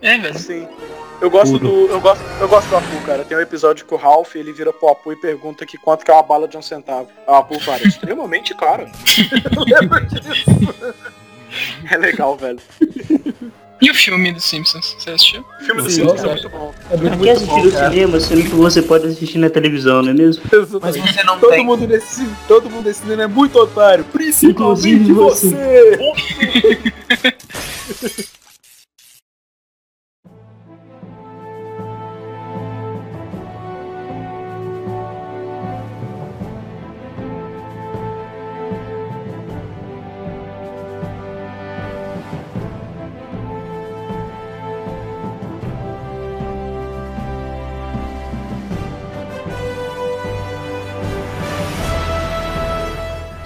É, 0.00 0.18
velho. 0.18 0.38
Sim. 0.38 0.68
Eu 1.20 1.30
gosto 1.30 1.52
Tudo. 1.56 1.86
do. 1.86 1.92
Eu 1.92 2.00
gosto, 2.00 2.24
eu 2.40 2.48
gosto 2.48 2.68
do 2.68 2.76
Apu, 2.76 3.00
cara. 3.06 3.24
Tem 3.24 3.36
um 3.36 3.40
episódio 3.40 3.86
que 3.86 3.94
o 3.94 3.96
Ralph 3.96 4.34
ele 4.34 4.52
vira 4.52 4.72
pro 4.72 4.88
Apu 4.88 5.12
e 5.12 5.16
pergunta 5.16 5.64
que 5.64 5.78
quanto 5.78 6.04
que 6.04 6.10
é 6.10 6.14
uma 6.14 6.22
bala 6.24 6.48
de 6.48 6.58
um 6.58 6.62
centavo. 6.62 7.08
Aí 7.26 7.32
O 7.32 7.36
Apu 7.36 7.60
fala, 7.60 7.78
extremamente 7.86 8.52
caro. 8.56 8.86
É 11.90 11.96
legal, 11.96 12.36
velho. 12.36 12.58
E 13.80 13.90
o 13.90 13.94
filme 13.94 14.30
dos 14.32 14.44
Simpsons? 14.44 14.94
Você 14.96 15.10
assistiu? 15.10 15.44
O 15.60 15.64
filme 15.64 15.82
do 15.82 15.90
Sim, 15.90 16.02
Simpsons 16.08 16.20
é 16.20 16.22
cara. 16.22 16.32
muito 16.34 16.48
bom. 16.50 16.74
É 16.90 16.96
Pra 16.96 17.16
que 17.16 17.30
assistir 17.30 17.62
no 17.64 17.70
cinema, 17.72 18.20
sendo 18.20 18.42
que 18.44 18.48
você 18.50 18.80
pode 18.82 19.06
assistir 19.08 19.38
na 19.38 19.50
televisão, 19.50 20.02
não 20.02 20.10
é 20.10 20.14
mesmo? 20.14 20.44
Mas 20.80 20.96
você 20.96 21.22
não 21.24 21.40
Todo 21.40 21.50
tem. 21.50 21.66
mundo 21.66 21.86
nesse, 21.88 22.24
todo 22.46 22.70
mundo 22.70 22.84
nesse 22.86 23.00
cinema 23.00 23.24
é 23.24 23.26
muito 23.26 23.58
otário, 23.58 24.04
principalmente 24.04 24.88
Inclusive 24.88 25.12
você. 25.12 25.98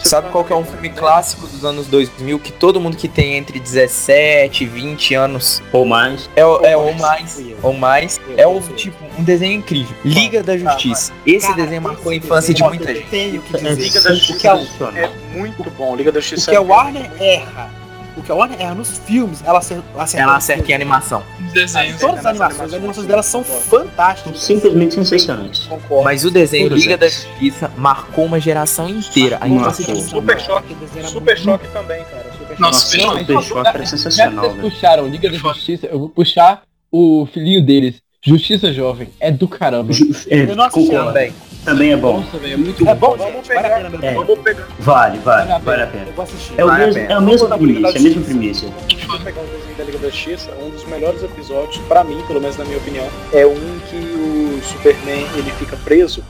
Sabe 0.06 0.30
qual 0.30 0.44
que 0.44 0.52
é 0.52 0.56
um 0.56 0.64
filme 0.64 0.88
clássico 0.90 1.46
dos 1.46 1.64
anos 1.64 1.86
2000 1.86 2.38
que 2.38 2.52
todo 2.52 2.80
mundo 2.80 2.96
que 2.96 3.08
tem 3.08 3.34
entre 3.36 3.58
17 3.58 4.64
e 4.64 4.66
20 4.66 5.14
anos 5.14 5.62
Ou 5.72 5.84
mais. 5.84 6.28
é, 6.36 6.44
o- 6.44 6.64
é 6.64 6.76
ou 6.76 6.92
mais 6.94 7.40
ou 7.62 7.72
mais 7.72 8.20
é 8.36 8.46
o 8.46 8.60
tipo 8.60 8.96
um 9.18 9.22
desenho 9.24 9.54
incrível. 9.54 9.96
Liga 10.04 10.42
da 10.42 10.56
Justiça. 10.56 11.12
Esse 11.26 11.46
Cara, 11.48 11.62
desenho 11.62 11.82
marcou 11.82 12.12
a 12.12 12.14
infância 12.14 12.54
de 12.54 12.62
muita 12.62 12.94
gente. 12.94 13.06
Tenho 13.08 13.42
que 13.42 13.56
É 13.56 13.58
dizer. 13.58 13.82
Liga 13.82 14.00
da 14.00 14.10
O 14.12 14.20
que 14.20 14.48
a, 14.48 14.56
sensacional. 14.58 14.96
É 14.96 15.10
muito 15.36 15.70
bom. 15.70 15.96
Liga 15.96 16.12
da 16.12 16.18
o 16.18 16.22
Justiça. 16.22 16.50
que 16.50 16.56
a 16.56 16.60
é 16.60 16.62
Warner 16.62 17.10
erra. 17.20 17.70
O 18.16 18.22
que 18.22 18.32
a 18.32 18.34
Warner 18.34 18.58
erra 18.60 18.74
nos 18.74 18.98
filmes, 18.98 19.42
ela 19.44 19.58
acerta. 19.58 19.84
Ela 20.14 20.36
acerta 20.36 20.70
em 20.70 20.74
animação. 20.74 21.22
Desenhos. 21.52 22.00
Todas 22.00 22.20
as 22.20 22.26
animações, 22.26 22.60
as 22.60 22.74
animações 22.74 23.06
delas 23.06 23.26
são 23.26 23.44
fantásticas. 23.44 24.40
simplesmente 24.40 24.94
sensacionais. 24.94 25.58
Concordo. 25.68 26.04
Mas 26.04 26.24
o 26.24 26.30
desenho 26.30 26.68
Liga 26.68 26.96
da. 26.96 27.06
Justiça 27.08 27.70
marcou 27.76 28.24
uma 28.24 28.40
geração 28.40 28.88
inteira. 28.88 29.38
A 29.40 29.46
de 29.46 29.52
Marcou. 29.54 29.96
Super 29.96 30.40
Choque. 30.40 30.76
Super 31.06 31.38
Choque 31.38 31.68
também, 31.68 32.02
cara. 32.04 32.24
Super 32.32 32.46
Choque. 32.48 32.60
Nossa, 32.60 32.86
Super 32.86 32.98
Não, 33.02 33.06
Choque. 33.12 33.24
Super 33.26 33.42
Choque 33.42 33.68
era 33.68 33.86
sensacional, 33.86 34.44
vocês 34.44 34.56
velho. 34.56 34.70
puxaram 34.70 35.06
Liga 35.08 35.30
da 35.30 35.36
Justiça, 35.36 35.86
eu 35.86 35.98
vou 35.98 36.08
puxar 36.08 36.62
o 36.90 37.26
filhinho 37.32 37.62
deles. 37.64 37.96
Justiça 38.24 38.72
Jovem. 38.72 39.08
É 39.20 39.30
do 39.30 39.46
caramba. 39.46 39.92
Ju- 39.92 40.10
é, 40.28 40.40
Eu 40.50 40.56
não 40.56 40.64
assisti 40.64 40.90
também. 40.90 41.32
Também 41.66 41.92
é 41.92 41.96
bom. 41.96 42.20
Nossa, 42.20 42.36
é 42.46 42.56
muito 42.56 42.88
É 42.88 42.94
bom. 42.94 43.10
bom, 43.10 43.16
Vamos 43.18 43.46
pegar. 43.46 43.62
Vale 43.62 43.74
a 43.86 43.90
pena, 43.90 44.06
É. 44.06 44.14
Vamos 44.14 44.38
pegar. 44.38 44.66
Vale, 44.78 45.18
vale, 45.18 45.40
Vale 45.48 45.52
a 45.52 45.58
vale 45.58 45.82
a 45.82 45.86
pena. 45.86 45.86
pena. 45.86 46.06
Eu 46.06 46.12
vou 46.14 46.22
assistir. 46.24 46.54
É 46.56 46.64
o 46.64 46.68
Vale 46.68 46.82
a 46.82 46.86
mesmo, 46.86 47.00
é 47.02 47.18
o 47.18 47.22
mesmo 47.22 47.48
Vamos 47.48 47.66
botar 47.66 47.72
premissa, 47.82 47.96
é 47.96 47.98
a 47.98 48.02
mesma 48.02 48.22
premissa. 48.22 48.66
Vou 49.08 49.20
pegar 49.20 49.40
o 49.40 49.44
desenho 49.46 49.76
da 49.76 49.84
Liga 49.84 49.98
da 49.98 50.08
Justiça, 50.08 50.50
um 50.62 50.70
dos 50.70 50.84
melhores 50.86 51.22
episódios, 51.22 51.76
pra 51.88 52.02
mim, 52.04 52.22
pelo 52.26 52.40
menos 52.40 52.56
na 52.56 52.64
minha 52.64 52.78
opinião, 52.78 53.06
é 53.32 53.44
um 53.46 53.78
que 53.90 53.96
o 53.96 54.60
Superman 54.64 55.26
ele 55.36 55.50
fica 55.58 55.76
preso 55.84 56.22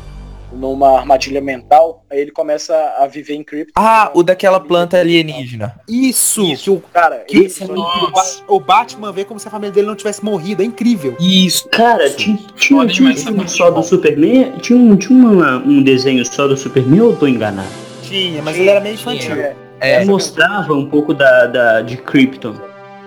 numa 0.56 0.98
armadilha 0.98 1.40
mental, 1.40 2.04
aí 2.10 2.18
ele 2.20 2.30
começa 2.32 2.74
a 2.98 3.06
viver 3.06 3.34
em 3.34 3.44
cripto. 3.44 3.72
Ah, 3.76 4.10
o 4.14 4.22
daquela 4.22 4.58
planta 4.58 4.98
alienígena. 4.98 5.74
Isso, 5.88 6.42
Isso, 6.44 6.64
que 6.64 6.70
o, 6.70 6.80
cara, 6.92 7.18
que 7.26 7.38
esse 7.38 7.62
o, 7.62 7.66
episódio- 7.66 8.08
o 8.08 8.10
Ba- 8.10 8.24
o 8.48 8.60
Batman 8.60 9.12
vê 9.12 9.24
como 9.24 9.38
se 9.38 9.46
a 9.46 9.50
família 9.50 9.72
dele 9.72 9.86
não 9.86 9.94
tivesse 9.96 10.24
morrido. 10.24 10.62
É 10.62 10.64
incrível. 10.64 11.14
Isso. 11.20 11.68
Cara, 11.68 12.08
tinha, 12.10 12.38
tinha, 12.56 12.80
Foda 12.80 12.92
tinha 12.92 13.10
um 13.10 13.16
filme 13.16 13.48
só 13.48 13.70
do 13.70 13.82
Superman? 13.82 14.52
Tinha, 14.60 14.78
um, 14.78 14.96
tinha 14.96 15.18
uma- 15.18 15.58
um 15.58 15.82
desenho 15.82 16.24
só 16.24 16.48
do 16.48 16.56
Superman 16.56 17.00
ou 17.02 17.10
eu 17.10 17.16
tô 17.16 17.26
enganado? 17.26 17.68
Tinha, 18.02 18.40
mas 18.42 18.56
ele 18.56 18.68
era 18.70 18.80
meio 18.80 18.94
infantil. 18.94 19.34
É, 19.36 19.54
É, 19.78 20.04
Mostrava 20.06 20.72
um 20.72 20.88
pouco 20.88 21.12
da, 21.12 21.46
da, 21.46 21.82
de 21.82 21.96
Krypton. 21.98 22.54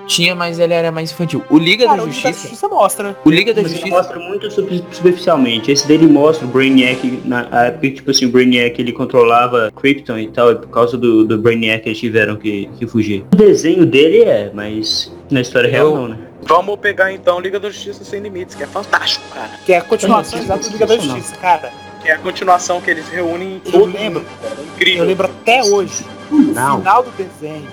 Tinha, 0.09 0.33
mas 0.35 0.59
ele 0.59 0.73
era 0.73 0.91
mais 0.91 1.11
infantil. 1.11 1.43
O 1.49 1.57
Liga 1.57 1.85
Cara, 1.85 1.97
da 1.97 2.03
o 2.03 2.07
Liga 2.07 2.17
da 2.21 2.21
Justiça. 2.31 2.41
Justiça 2.49 2.67
mostra. 2.67 3.17
O 3.23 3.29
Liga 3.29 3.53
da 3.53 3.61
Mas 3.61 3.71
Justiça. 3.71 3.95
mostra 3.95 4.19
muito 4.19 4.51
super- 4.51 4.83
superficialmente. 4.91 5.71
Esse 5.71 5.87
dele 5.87 6.07
mostra 6.07 6.45
o 6.45 6.49
Brainiac, 6.49 7.21
na 7.25 7.47
a 7.51 7.65
época 7.65 7.91
tipo 7.91 8.11
assim, 8.11 8.25
o 8.25 8.29
Brainiac 8.29 8.81
ele 8.81 8.91
controlava 8.91 9.71
Krypton 9.75 10.17
e 10.17 10.27
tal, 10.29 10.51
e 10.51 10.55
por 10.55 10.67
causa 10.69 10.97
do, 10.97 11.23
do 11.25 11.37
Brainiac 11.37 11.87
eles 11.87 11.99
tiveram 11.99 12.35
que, 12.35 12.69
que 12.77 12.87
fugir. 12.87 13.23
O 13.31 13.35
desenho 13.35 13.85
dele 13.85 14.23
é, 14.23 14.51
mas 14.53 15.11
na 15.29 15.41
história 15.41 15.69
real 15.69 15.87
Eu- 15.91 15.95
não, 15.95 16.07
né? 16.09 16.17
Vamos 16.43 16.79
pegar 16.79 17.11
então 17.11 17.39
Liga 17.39 17.59
da 17.59 17.69
Justiça 17.69 18.03
Sem 18.03 18.21
Limites, 18.21 18.55
que 18.55 18.63
é 18.63 18.67
fantástico, 18.67 19.23
cara. 19.33 19.49
Que 19.65 19.73
é 19.73 19.77
a 19.77 19.81
continuação 19.81 20.39
exata 20.39 20.63
do 20.67 20.71
Liga 20.71 20.87
da. 20.87 20.97
Justiça, 20.97 21.35
cara. 21.35 21.69
Que 22.01 22.07
é 22.09 22.13
a 22.13 22.17
continuação 22.17 22.79
que 22.81 22.89
eles 22.89 23.07
reúnem 23.09 23.61
Eu 23.65 23.71
todo 23.73 23.85
lembro. 23.91 24.21
mundo, 24.21 24.29
cara. 24.41 24.55
É 24.57 24.63
incrível. 24.63 25.03
Eu 25.03 25.07
lembro 25.09 25.25
até 25.27 25.61
hoje. 25.63 26.05
No 26.31 26.45
final 26.53 27.03
do 27.03 27.11
desenho, 27.11 27.67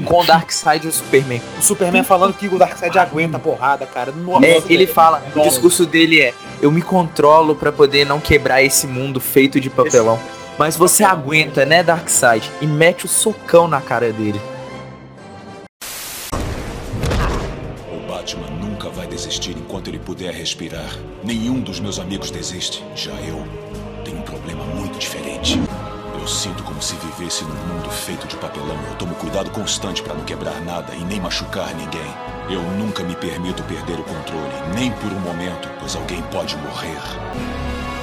Com 0.00 0.20
o 0.20 0.24
Darkseid 0.24 0.84
e 0.86 0.88
o 0.88 0.92
Superman. 0.92 1.40
o 1.58 1.62
Superman 1.62 2.02
falando 2.04 2.34
que 2.34 2.48
o 2.48 2.58
Darkseid 2.58 2.98
aguenta 2.98 3.36
a 3.36 3.40
porrada, 3.40 3.86
cara. 3.86 4.12
Nossa, 4.12 4.46
É, 4.46 4.62
ele 4.68 4.86
fala, 4.86 5.22
o 5.34 5.38
Nossa. 5.38 5.50
discurso 5.50 5.86
dele 5.86 6.20
é: 6.20 6.34
Eu 6.60 6.70
me 6.70 6.82
controlo 6.82 7.54
pra 7.54 7.70
poder 7.72 8.04
não 8.06 8.20
quebrar 8.20 8.62
esse 8.62 8.86
mundo 8.86 9.20
feito 9.20 9.60
de 9.60 9.68
papelão. 9.70 10.18
Mas 10.58 10.76
você 10.76 11.02
aguenta, 11.02 11.64
né, 11.64 11.82
Darkseid? 11.82 12.50
E 12.60 12.66
mete 12.66 13.04
o 13.06 13.08
socão 13.08 13.66
na 13.66 13.80
cara 13.80 14.12
dele. 14.12 14.40
O 17.90 18.06
Batman 18.10 18.48
nunca 18.60 18.88
vai 18.90 19.06
desistir 19.06 19.56
enquanto 19.56 19.88
ele 19.88 19.98
puder 19.98 20.32
respirar. 20.32 20.94
Nenhum 21.24 21.60
dos 21.60 21.80
meus 21.80 21.98
amigos 21.98 22.30
desiste. 22.30 22.84
Já 22.94 23.12
eu 23.12 23.42
tenho 24.04 24.18
um 24.18 24.22
problema 24.22 24.64
muito 24.64 24.98
diferente. 24.98 25.60
Eu 26.22 26.28
sinto 26.28 26.62
como 26.62 26.80
se 26.80 26.94
vivesse 26.94 27.42
num 27.42 27.66
mundo 27.66 27.90
feito 27.90 28.28
de 28.28 28.36
papelão. 28.36 28.78
Eu 28.88 28.94
tomo 28.94 29.12
cuidado 29.16 29.50
constante 29.50 30.00
para 30.04 30.14
não 30.14 30.24
quebrar 30.24 30.60
nada 30.60 30.94
e 30.94 31.04
nem 31.04 31.20
machucar 31.20 31.74
ninguém. 31.74 32.14
Eu 32.48 32.62
nunca 32.78 33.02
me 33.02 33.16
permito 33.16 33.60
perder 33.64 33.98
o 33.98 34.04
controle, 34.04 34.54
nem 34.72 34.92
por 34.92 35.12
um 35.12 35.18
momento, 35.18 35.68
pois 35.80 35.96
alguém 35.96 36.22
pode 36.30 36.56
morrer. 36.58 37.00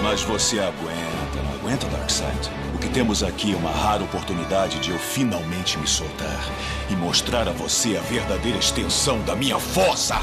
Mas 0.03 0.21
você 0.21 0.59
aguenta, 0.59 1.41
não 1.45 1.53
aguenta, 1.53 1.87
Darkseid? 1.87 2.51
O 2.75 2.77
que 2.79 2.89
temos 2.89 3.23
aqui 3.23 3.53
é 3.53 3.55
uma 3.55 3.71
rara 3.71 4.03
oportunidade 4.03 4.79
de 4.79 4.91
eu 4.91 4.99
finalmente 4.99 5.77
me 5.77 5.87
soltar 5.87 6.43
e 6.89 6.97
mostrar 6.97 7.47
a 7.47 7.53
você 7.53 7.95
a 7.95 8.01
verdadeira 8.01 8.57
extensão 8.57 9.21
da 9.21 9.33
minha 9.33 9.57
força. 9.57 10.15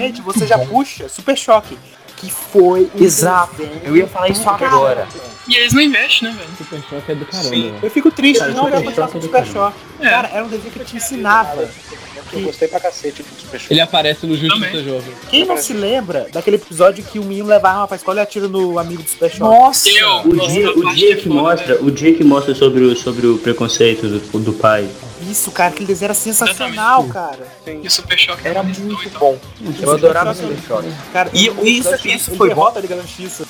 Automaticamente 0.00 0.22
você 0.22 0.46
já 0.46 0.58
puxa 0.58 1.08
Super 1.08 1.36
Choque, 1.36 1.78
que 2.16 2.30
foi 2.30 2.90
Exato. 2.98 3.62
Eu 3.84 3.96
ia 3.96 4.06
falar 4.06 4.28
isso 4.28 4.48
agora. 4.48 5.06
E 5.48 5.56
eles 5.56 5.72
não 5.72 5.80
investem, 5.80 6.28
né, 6.28 6.36
velho? 6.38 6.50
Super 6.56 6.80
Choque 6.88 7.12
é 7.12 7.14
do 7.14 7.24
caramba, 7.26 7.48
Sim. 7.48 7.74
Eu 7.82 7.90
fico 7.90 8.10
triste 8.10 8.38
Cara, 8.40 8.50
de 8.52 8.56
não 8.56 8.64
ver 8.70 8.82
do 8.82 8.94
Choque 8.94 9.18
é 9.18 9.20
Super 9.20 9.42
do 9.42 9.52
Choque. 9.52 9.76
É. 10.00 10.08
Cara, 10.08 10.30
era 10.32 10.44
um 10.44 10.48
desenho 10.48 10.70
que 10.70 10.84
te 10.84 10.96
ensinava. 10.96 11.68
Eu 12.32 12.42
gostei 12.42 12.68
pra 12.68 12.78
cacete 12.78 13.22
do 13.22 13.40
Super 13.40 13.58
Choque. 13.58 13.72
Ele 13.72 13.80
aparece 13.80 14.26
no 14.26 14.36
Justiça 14.36 14.54
Também. 14.54 14.84
Jovem. 14.84 15.14
Quem 15.28 15.44
não 15.44 15.56
se 15.56 15.72
lembra 15.72 16.28
daquele 16.32 16.56
episódio 16.56 17.02
que 17.02 17.18
o 17.18 17.24
menino 17.24 17.48
leva 17.48 17.68
a 17.68 17.72
arma 17.72 17.88
pra 17.88 17.96
escola 17.96 18.20
e 18.20 18.22
atira 18.22 18.46
no 18.46 18.78
amigo 18.78 19.02
do 19.02 19.08
Super 19.08 19.30
Choque? 19.30 19.40
Nossa! 19.40 19.88
Eu, 19.88 20.20
O 20.20 20.48
dia, 20.48 20.70
o 20.70 20.94
dia 20.94 21.16
que 21.16 21.28
mostra, 21.28 21.82
o 21.82 21.90
dia 21.90 22.14
que 22.14 22.22
mostra 22.22 22.54
sobre 22.54 22.84
o, 22.84 22.94
sobre 22.94 23.26
o 23.26 23.38
preconceito 23.38 24.06
do, 24.06 24.38
do 24.38 24.52
pai. 24.52 24.88
Isso, 25.22 25.50
cara, 25.50 25.70
aquele 25.70 25.86
desenho 25.86 26.06
era 26.06 26.14
sensacional, 26.14 27.04
cara. 27.08 27.46
E 27.66 27.86
o 27.86 27.90
Super 27.90 28.18
Choque 28.18 28.46
Era 28.46 28.62
muito 28.62 28.80
muito 28.80 29.18
bom. 29.18 29.38
Eu 29.80 29.92
adorava 29.92 30.30
o 30.30 30.34
Super 30.34 30.58
Choque. 30.66 30.92
Cara, 31.12 31.30
E 31.32 31.46
isso- 31.78 31.88
ele 32.04 32.18
foi 32.18 32.36
bom. 32.36 32.46
derrota 32.46 32.78
a 32.78 32.82
Liga 32.82 32.96
da 32.96 33.02
Justiça. 33.02 33.44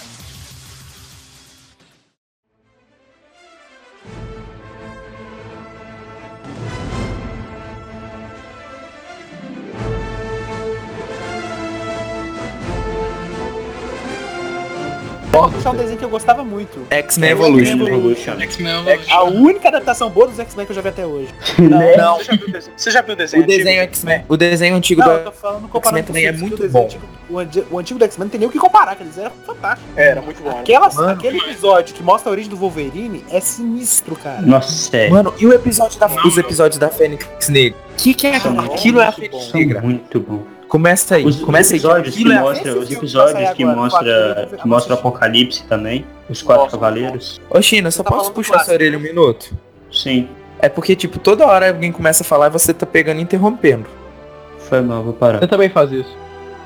Vou 15.50 15.58
puxar 15.58 15.70
um 15.72 15.76
desenho 15.76 15.98
que 15.98 16.04
eu 16.04 16.08
gostava 16.08 16.44
muito. 16.44 16.86
X-Men 16.90 17.30
Evolution. 17.30 17.86
Evolution. 17.86 18.40
X-Men 18.40 18.72
A 19.10 19.24
única 19.24 19.68
adaptação 19.68 20.08
boa 20.08 20.28
dos 20.28 20.38
X-Men 20.38 20.64
que 20.64 20.72
eu 20.72 20.76
já 20.76 20.80
vi 20.82 20.88
até 20.88 21.04
hoje. 21.04 21.34
Não, 21.58 22.18
Você 22.18 22.24
já 22.24 22.32
viu 22.36 22.46
o 22.48 22.52
desenho? 22.52 22.72
Você 22.76 22.90
já 22.90 23.02
viu 23.02 23.14
o 23.14 23.16
desenho? 23.16 23.42
o 23.42 23.46
desenho 23.46 23.82
antigo? 23.82 23.94
X-Men. 23.94 24.24
O 24.28 24.36
desenho 24.36 24.76
antigo 24.76 25.00
Não, 25.00 25.10
eu 25.10 25.18
do. 25.18 25.24
tô 25.24 25.32
falando 25.32 25.68
comparando 25.68 25.98
X-Men 25.98 26.04
também 26.04 26.26
é 26.26 26.32
muito 26.32 26.56
que 26.56 26.62
o 26.62 26.66
desenho 26.66 26.72
bom. 26.82 26.86
antigo- 26.88 27.06
o, 27.28 27.38
anti- 27.38 27.64
o 27.70 27.78
antigo 27.78 27.98
do 27.98 28.04
X-Men 28.04 28.24
não 28.26 28.30
tem 28.30 28.40
nem 28.40 28.48
o 28.48 28.52
que 28.52 28.58
comparar, 28.58 28.92
aqueles 28.92 29.18
eram 29.18 29.32
fantásticos. 29.44 29.90
É, 29.96 30.08
era 30.10 30.22
muito 30.22 30.42
bom. 30.42 30.50
era 30.50 30.60
Aquela, 30.60 30.92
Mano. 30.92 31.10
aquele 31.10 31.38
episódio 31.38 31.94
que 31.94 32.02
mostra 32.02 32.30
a 32.30 32.32
origem 32.32 32.50
do 32.50 32.56
Wolverine 32.56 33.24
é 33.30 33.40
sinistro, 33.40 34.14
cara. 34.16 34.40
Nossa, 34.42 34.70
sério. 34.70 35.12
Mano, 35.12 35.34
e 35.38 35.46
o 35.46 35.52
episódio 35.52 35.98
da, 35.98 36.06
os 36.06 36.38
episódios 36.38 36.78
da 36.78 36.88
Fênix 36.88 37.48
Negra? 37.48 37.78
Que 37.96 38.14
que 38.14 38.26
é 38.26 38.36
aquilo? 38.36 38.60
Aquilo 38.60 39.00
é 39.00 39.06
a 39.06 39.12
Fênix 39.12 39.52
Negra. 39.52 39.80
muito 39.82 40.20
bom. 40.20 40.42
Começa 40.70 41.16
aí, 41.16 41.24
Os, 41.26 41.36
os 41.36 41.42
começa 41.44 41.72
aí. 41.74 41.78
episódios 41.78 42.14
que 42.14 42.20
Aquilo 42.20 42.32
é 42.32 42.36
a 42.36 42.40
mostra, 42.40 42.78
os 42.78 42.88
que 42.88 42.94
episódios 42.94 43.50
que 43.50 43.62
agora, 43.64 43.76
mostra, 43.76 44.48
que 44.62 44.68
mostra 44.68 44.94
o 44.94 44.98
Apocalipse 44.98 45.64
também, 45.64 46.06
os 46.28 46.40
quatro 46.42 46.64
Nossa, 46.64 46.76
cavaleiros. 46.78 47.40
Ô 47.50 47.60
China, 47.60 47.90
só 47.90 48.02
Tá 48.04 48.10
posso 48.10 48.30
puxar 48.32 48.52
clássico, 48.52 48.70
sua 48.70 48.74
orelha 48.74 48.96
um 48.96 49.00
minuto? 49.00 49.52
Sim, 49.92 50.28
É 50.60 50.68
porque, 50.68 50.94
tipo, 50.94 51.18
toda 51.18 51.44
hora 51.46 51.68
alguém 51.70 51.90
começa 51.90 52.22
a 52.22 52.26
falar 52.26 52.46
e 52.46 52.50
você 52.50 52.72
tá 52.72 52.86
pegando 52.86 53.18
e 53.18 53.22
interrompendo. 53.22 53.86
foi 54.68 54.80
mal, 54.80 55.02
vou 55.02 55.12
parar. 55.12 55.40
Você 55.40 55.48
também 55.48 55.68
faz 55.68 55.90
isso. 55.90 56.16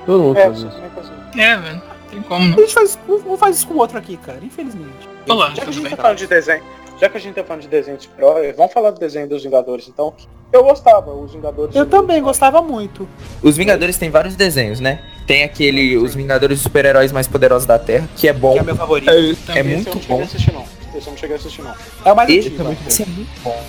Todo 0.04 0.20
mundo 0.22 0.38
É, 0.38 0.44
faz 0.44 0.58
isso. 0.58 0.68
também 0.68 0.90
faz 0.94 1.06
isso. 1.06 1.40
É, 1.40 1.56
velho. 1.56 1.82
Tem 2.10 2.22
como 2.22 2.44
A 2.44 2.48
não. 2.48 2.58
gente 2.58 2.74
faz, 2.74 2.98
um 3.08 3.36
faz 3.38 3.56
isso 3.56 3.66
com 3.66 3.74
o 3.74 3.78
outro 3.78 3.96
aqui, 3.96 4.18
cara, 4.18 4.38
infelizmente. 4.42 5.08
Olá, 5.28 5.48
Já 5.48 5.54
que 5.54 5.60
a 5.60 5.64
tudo 5.64 5.72
gente 5.72 5.82
bem? 5.84 5.96
tá 5.96 6.02
falando 6.02 6.18
de 6.18 6.26
desenho, 6.26 6.62
já 7.00 7.08
que 7.08 7.16
a 7.16 7.20
gente 7.20 7.34
tá 7.34 7.44
falando 7.44 7.62
de 7.62 7.68
desenho 7.68 7.96
de 7.96 8.04
super-herói, 8.04 8.52
vamos 8.52 8.72
falar 8.72 8.90
do 8.90 9.00
desenho 9.00 9.28
dos 9.28 9.42
Vingadores, 9.42 9.88
então. 9.88 10.12
Eu 10.52 10.62
gostava, 10.62 11.12
os 11.12 11.32
Vingadores. 11.32 11.74
Eu 11.74 11.84
também 11.86 12.22
gostava 12.22 12.62
muito. 12.62 13.08
Os 13.42 13.56
Vingadores 13.56 13.96
tem 13.98 14.08
vários 14.10 14.36
desenhos, 14.36 14.78
né? 14.78 15.00
Tem 15.26 15.42
aquele, 15.42 15.96
os 15.96 16.14
Vingadores 16.14 16.60
super-heróis 16.60 17.10
mais 17.10 17.26
poderosos 17.26 17.66
da 17.66 17.78
Terra, 17.78 18.08
que 18.16 18.28
é 18.28 18.32
bom. 18.32 18.52
Que 18.52 18.58
é 18.60 18.62
meu 18.62 18.76
favorito. 18.76 19.10
É, 19.10 19.60
eu 19.60 19.64
muito 19.64 19.86
não 19.86 20.00
cheguei 20.00 20.16
bom. 20.16 20.20
a 20.20 20.24
assistir, 20.24 20.52
não. 20.52 20.64
Esse 20.94 21.06
eu 21.08 21.10
não 21.10 21.18
cheguei 21.18 21.36
a 21.36 21.38
assistir, 21.38 21.62
não. 21.62 21.74
É 22.04 22.12
o 22.12 22.16
mais 22.16 22.30
Esse 22.30 22.48
antigo. 22.48 22.62
é 22.62 22.64
bom. 22.66 22.76
Esse 22.86 23.02
é 23.02 23.06
muito 23.06 23.30
bom. 23.42 23.64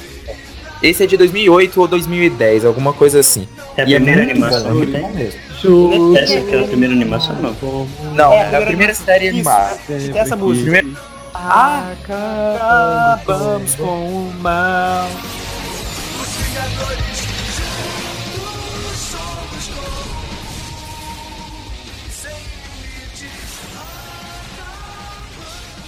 Esse 0.84 1.04
é 1.04 1.08
de 1.08 1.18
2008 1.18 1.82
ou 1.82 1.88
2010, 1.88 2.66
alguma 2.66 2.94
coisa 2.94 3.20
assim. 3.20 3.48
É 3.76 3.82
a 3.82 3.88
E 3.88 3.94
é 3.96 3.98
primeira 3.98 4.24
muito 4.26 4.32
animação 4.46 4.74
bom, 4.74 4.82
é 4.82 4.86
que 4.86 4.92
tem. 4.92 5.02
bom 5.02 5.10
mesmo. 5.10 6.18
Essa 6.18 6.38
aqui 6.38 6.56
é 6.56 6.60
a 6.60 6.68
primeira 6.68 6.94
animação, 6.94 7.36
não. 7.42 7.56
Não, 8.14 8.34
É, 8.34 8.52
é, 8.52 8.56
a 8.58 8.62
primeira 8.62 8.94
série 8.94 9.30
animada. 9.30 9.80
Essa 10.14 10.36
música. 10.36 10.84
Acabamos 12.08 13.76
com 13.76 14.30
o 14.30 14.34
mal. 14.42 15.10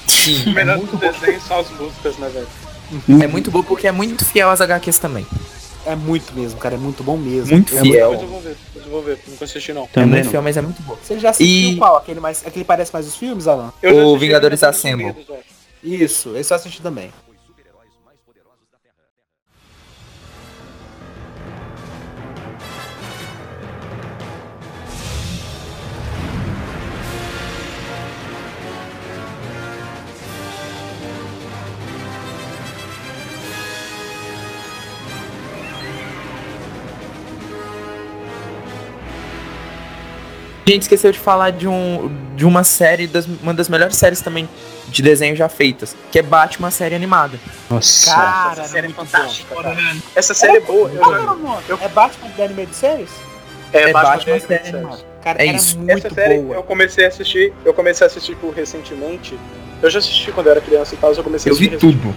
Sim, 0.07 0.49
O 0.51 0.53
melhor 0.53 0.79
do 0.79 0.97
desenho 0.97 1.41
são 1.41 1.60
as 1.60 1.69
músicas, 1.71 2.17
né, 2.17 2.29
velho? 2.29 2.47
é 3.21 3.27
muito 3.27 3.51
bom 3.51 3.62
porque 3.63 3.88
é 3.88 3.91
muito 3.91 4.23
fiel 4.25 4.49
às 4.49 4.62
HQs 4.62 4.99
também. 4.99 5.25
É 5.88 5.95
muito 5.95 6.34
mesmo, 6.34 6.60
cara. 6.60 6.76
É 6.76 6.78
muito 6.78 7.04
bom 7.04 7.17
mesmo. 7.17 7.54
Muito 7.56 7.73
Eu- 7.73 7.82
fiel. 7.82 8.12
Depois 8.12 8.21
eu 8.21 8.28
vou 8.28 8.41
ver, 8.41 8.58
depois 8.73 8.86
eu 8.86 8.91
vou 8.91 9.02
ver. 9.04 9.19
Nunca 9.28 9.45
assisti, 9.45 9.73
não. 9.73 9.84
É 9.84 9.88
Também 9.88 10.10
muito 10.10 10.23
não. 10.26 10.32
fiel, 10.32 10.41
mas 10.41 10.58
é 10.58 10.62
muito 10.62 10.82
bom. 10.84 10.97
Você 11.02 11.19
já 11.19 11.30
assistiu 11.30 11.71
E- 11.71 11.78
qual? 11.78 11.95
Aquele, 11.97 12.19
mais, 12.19 12.45
aquele 12.45 12.65
parece 12.65 12.91
mais 12.93 13.08
os 13.08 13.15
filmes, 13.15 13.47
Alan? 13.47 13.71
O 13.84 14.17
Vingadores 14.17 14.63
Assemble. 14.63 15.12
Velho. 15.13 15.39
Isso, 15.84 16.36
esse 16.36 16.52
eu 16.52 16.56
assisti 16.58 16.82
também. 16.82 17.12
A 40.67 40.73
gente 40.73 40.82
esqueceu 40.82 41.13
de 41.13 41.19
falar 41.19 41.51
de, 41.51 41.65
um, 41.65 42.13
de 42.36 42.45
uma 42.45 42.62
série, 42.62 43.08
das, 43.08 43.25
uma 43.25 43.53
das 43.53 43.69
melhores 43.69 43.95
séries 43.95 44.19
também 44.19 44.49
de 44.89 45.01
desenho 45.01 45.34
já 45.34 45.47
feitas, 45.47 45.95
que 46.12 46.19
é 46.19 46.21
Batman, 46.21 46.69
série 46.71 46.93
animada. 46.93 47.39
Nossa. 47.69 48.12
Cara, 48.12 48.62
Essa 48.62 48.71
série 48.73 48.88
é 48.88 48.89
fantástica, 48.89 49.56
bom. 49.56 49.62
cara. 49.62 49.77
Essa 50.13 50.34
série 50.34 50.58
é 50.58 50.60
boa. 50.60 50.89
Eu 50.89 51.06
já... 51.06 51.21
era 51.21 51.32
o 51.32 51.38
nome? 51.38 51.63
É 51.82 51.88
Batman 51.88 52.30
da 52.36 52.43
Animated 52.43 52.75
Series? 52.75 53.10
É 53.71 53.93
Batman, 53.93 54.12
Batman 54.12 54.39
série 54.41 54.67
animada. 54.67 55.03
Cara, 55.23 55.41
É 55.41 55.45
isso. 55.45 55.80
muito 55.80 56.06
Essa 56.06 56.13
série 56.13 56.39
boa. 56.39 56.56
eu 56.56 56.63
comecei 56.63 57.06
a 57.06 57.08
assistir, 57.08 57.53
eu 57.63 57.73
comecei 57.73 58.06
a 58.06 58.08
assistir 58.08 58.36
por 58.36 58.53
recentemente. 58.53 59.39
Eu 59.82 59.89
já 59.89 59.99
assisti 59.99 60.34
quando 60.34 60.47
eu 60.47 60.51
era 60.51 60.62
criança 60.62 60.95
e 60.95 60.97
tal, 60.97 61.13
eu 61.13 61.23
comecei 61.23 61.49
Eu 61.49 61.56
a 61.56 61.58
assistir 61.58 61.77
vi 61.77 61.77
tudo. 61.77 62.13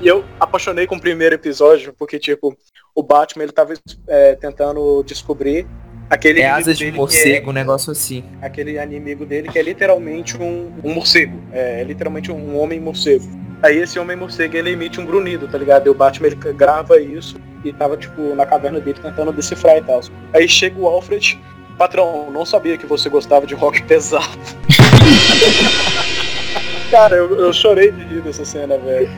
E 0.00 0.08
eu 0.08 0.24
apaixonei 0.38 0.86
com 0.86 0.96
o 0.96 1.00
primeiro 1.00 1.34
episódio, 1.34 1.94
porque, 1.98 2.18
tipo, 2.18 2.56
o 2.94 3.02
Batman, 3.02 3.42
ele 3.42 3.52
tava 3.52 3.74
é, 4.08 4.34
tentando 4.36 5.02
descobrir 5.06 5.66
aquele 6.10 6.40
É 6.40 6.50
asas 6.50 6.76
de 6.76 6.86
dele 6.86 6.96
morcego, 6.96 7.50
um 7.50 7.52
negócio 7.52 7.92
assim. 7.92 8.22
que 8.22 8.28
é 8.42 8.46
aquele 8.46 8.82
inimigo 8.82 9.24
dele 9.24 9.48
que 9.48 9.58
é 9.58 9.62
literalmente 9.62 10.36
um, 10.36 10.72
um 10.82 10.92
morcego. 10.92 11.40
É, 11.52 11.80
é 11.80 11.84
literalmente 11.84 12.32
um 12.32 12.58
homem 12.58 12.80
morcego. 12.80 13.24
Aí 13.62 13.78
esse 13.78 13.98
homem 13.98 14.16
morcego, 14.16 14.56
ele 14.56 14.70
emite 14.70 15.00
um 15.00 15.06
grunhido, 15.06 15.46
tá 15.46 15.56
ligado? 15.56 15.86
E 15.86 15.90
o 15.90 15.94
Batman, 15.94 16.28
ele 16.28 16.36
grava 16.54 17.00
isso 17.00 17.36
e 17.64 17.72
tava, 17.72 17.96
tipo, 17.96 18.34
na 18.34 18.44
caverna 18.44 18.80
dele 18.80 18.98
tentando 19.00 19.32
decifrar 19.32 19.76
e 19.76 19.82
tal. 19.82 20.00
Aí 20.34 20.48
chega 20.48 20.80
o 20.80 20.86
Alfred, 20.86 21.38
patrão, 21.78 22.30
não 22.30 22.44
sabia 22.44 22.76
que 22.76 22.86
você 22.86 23.08
gostava 23.08 23.46
de 23.46 23.54
rock 23.54 23.82
pesado. 23.82 24.26
Cara, 26.90 27.16
eu, 27.16 27.38
eu 27.38 27.52
chorei 27.52 27.92
de 27.92 28.02
rir 28.02 28.22
dessa 28.22 28.44
cena, 28.44 28.76
velho. 28.78 29.08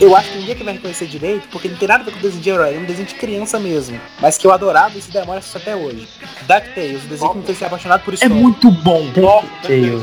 Eu 0.00 0.14
acho 0.16 0.30
que 0.30 0.38
ninguém 0.38 0.54
que 0.54 0.62
vai 0.62 0.74
reconhecer 0.74 1.06
direito, 1.06 1.48
porque 1.50 1.68
não 1.68 1.76
tem 1.76 1.88
nada 1.88 2.02
a 2.02 2.04
ver 2.04 2.12
com 2.12 2.18
o 2.18 2.22
desenho 2.22 2.42
de 2.42 2.50
herói, 2.50 2.74
é 2.74 2.78
um 2.78 2.84
desenho 2.84 3.06
de 3.08 3.14
criança 3.14 3.58
mesmo. 3.58 4.00
Mas 4.20 4.38
que 4.38 4.46
eu 4.46 4.52
adorava 4.52 4.96
e 4.96 5.02
se 5.02 5.10
demora 5.10 5.40
isso 5.40 5.56
até 5.56 5.74
hoje. 5.74 6.06
DuckTales, 6.42 7.04
o 7.04 7.06
desenho 7.08 7.30
que 7.32 7.38
me 7.38 7.44
fez 7.44 7.58
ser 7.58 7.64
apaixonado 7.64 8.02
por 8.04 8.12
É 8.12 8.14
história. 8.14 8.36
muito 8.36 8.70
bom. 8.70 9.04
DuckTales. 9.06 10.02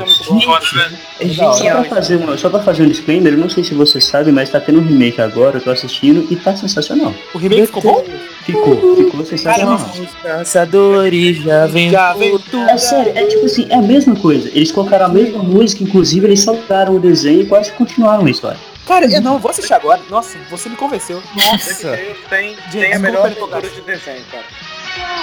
É 1.20 1.28
Só 1.30 1.54
pra, 1.54 1.84
fazer 1.86 2.16
uma, 2.18 2.38
só 2.38 2.50
pra 2.50 2.60
fazer 2.60 2.84
um 2.84 2.90
disclaimer, 2.90 3.34
eu 3.34 3.40
não 3.40 3.50
sei 3.50 3.64
se 3.64 3.74
você 3.74 4.02
sabe, 4.02 4.32
mas 4.32 4.50
tá 4.50 4.60
tendo 4.60 4.80
um 4.80 4.86
remake 4.86 5.22
agora, 5.22 5.58
eu 5.58 5.62
tô 5.62 5.72
assistindo 5.72 6.28
e 6.32 6.36
tá 6.36 6.56
sensacional. 6.56 7.14
O 7.34 7.38
remake 7.38 7.68
ficou 7.68 7.82
bom? 7.82 8.04
Ficou, 8.52 8.96
ficou 8.96 9.26
sensacional. 9.26 9.76
Os 9.76 10.14
caçadores 10.22 11.48
aventura. 11.48 12.02
aventura. 12.10 12.72
É 12.72 12.78
sério, 12.78 13.12
é 13.16 13.26
tipo 13.26 13.46
assim, 13.46 13.66
é 13.70 13.76
a 13.76 13.82
mesma 13.82 14.16
coisa. 14.16 14.50
Eles 14.54 14.72
colocaram 14.72 15.06
a 15.06 15.10
mesma 15.10 15.42
música, 15.44 15.84
inclusive 15.84 16.26
eles 16.28 16.42
soltaram 16.42 16.96
o 16.96 17.00
desenho 17.00 17.42
e 17.42 17.46
quase 17.46 17.72
continuaram 17.72 18.26
a 18.26 18.30
história. 18.30 18.60
Cara, 18.86 19.06
eu 19.06 19.22
não 19.22 19.40
vou 19.40 19.52
assistir 19.52 19.74
agora. 19.74 20.02
Nossa, 20.10 20.38
você 20.50 20.68
me 20.68 20.76
convenceu. 20.76 21.22
Nossa. 21.36 21.98
Tem, 22.30 22.58
tem 22.72 22.94
a 22.94 23.00
melhor 23.00 23.34
cultura 23.36 23.62
de 23.62 23.82
desenho, 23.82 24.24
cara. 24.32 24.44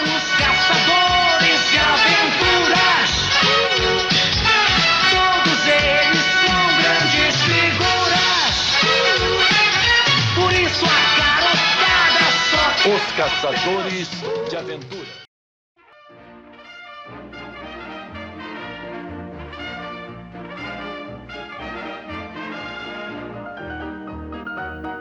Os 0.05 0.31
caçadores 0.39 1.71
de 1.71 1.79
aventuras. 1.79 3.11
Os 12.89 13.13
Caçadores 13.13 14.09
de 14.49 14.57
Aventura. 14.57 15.05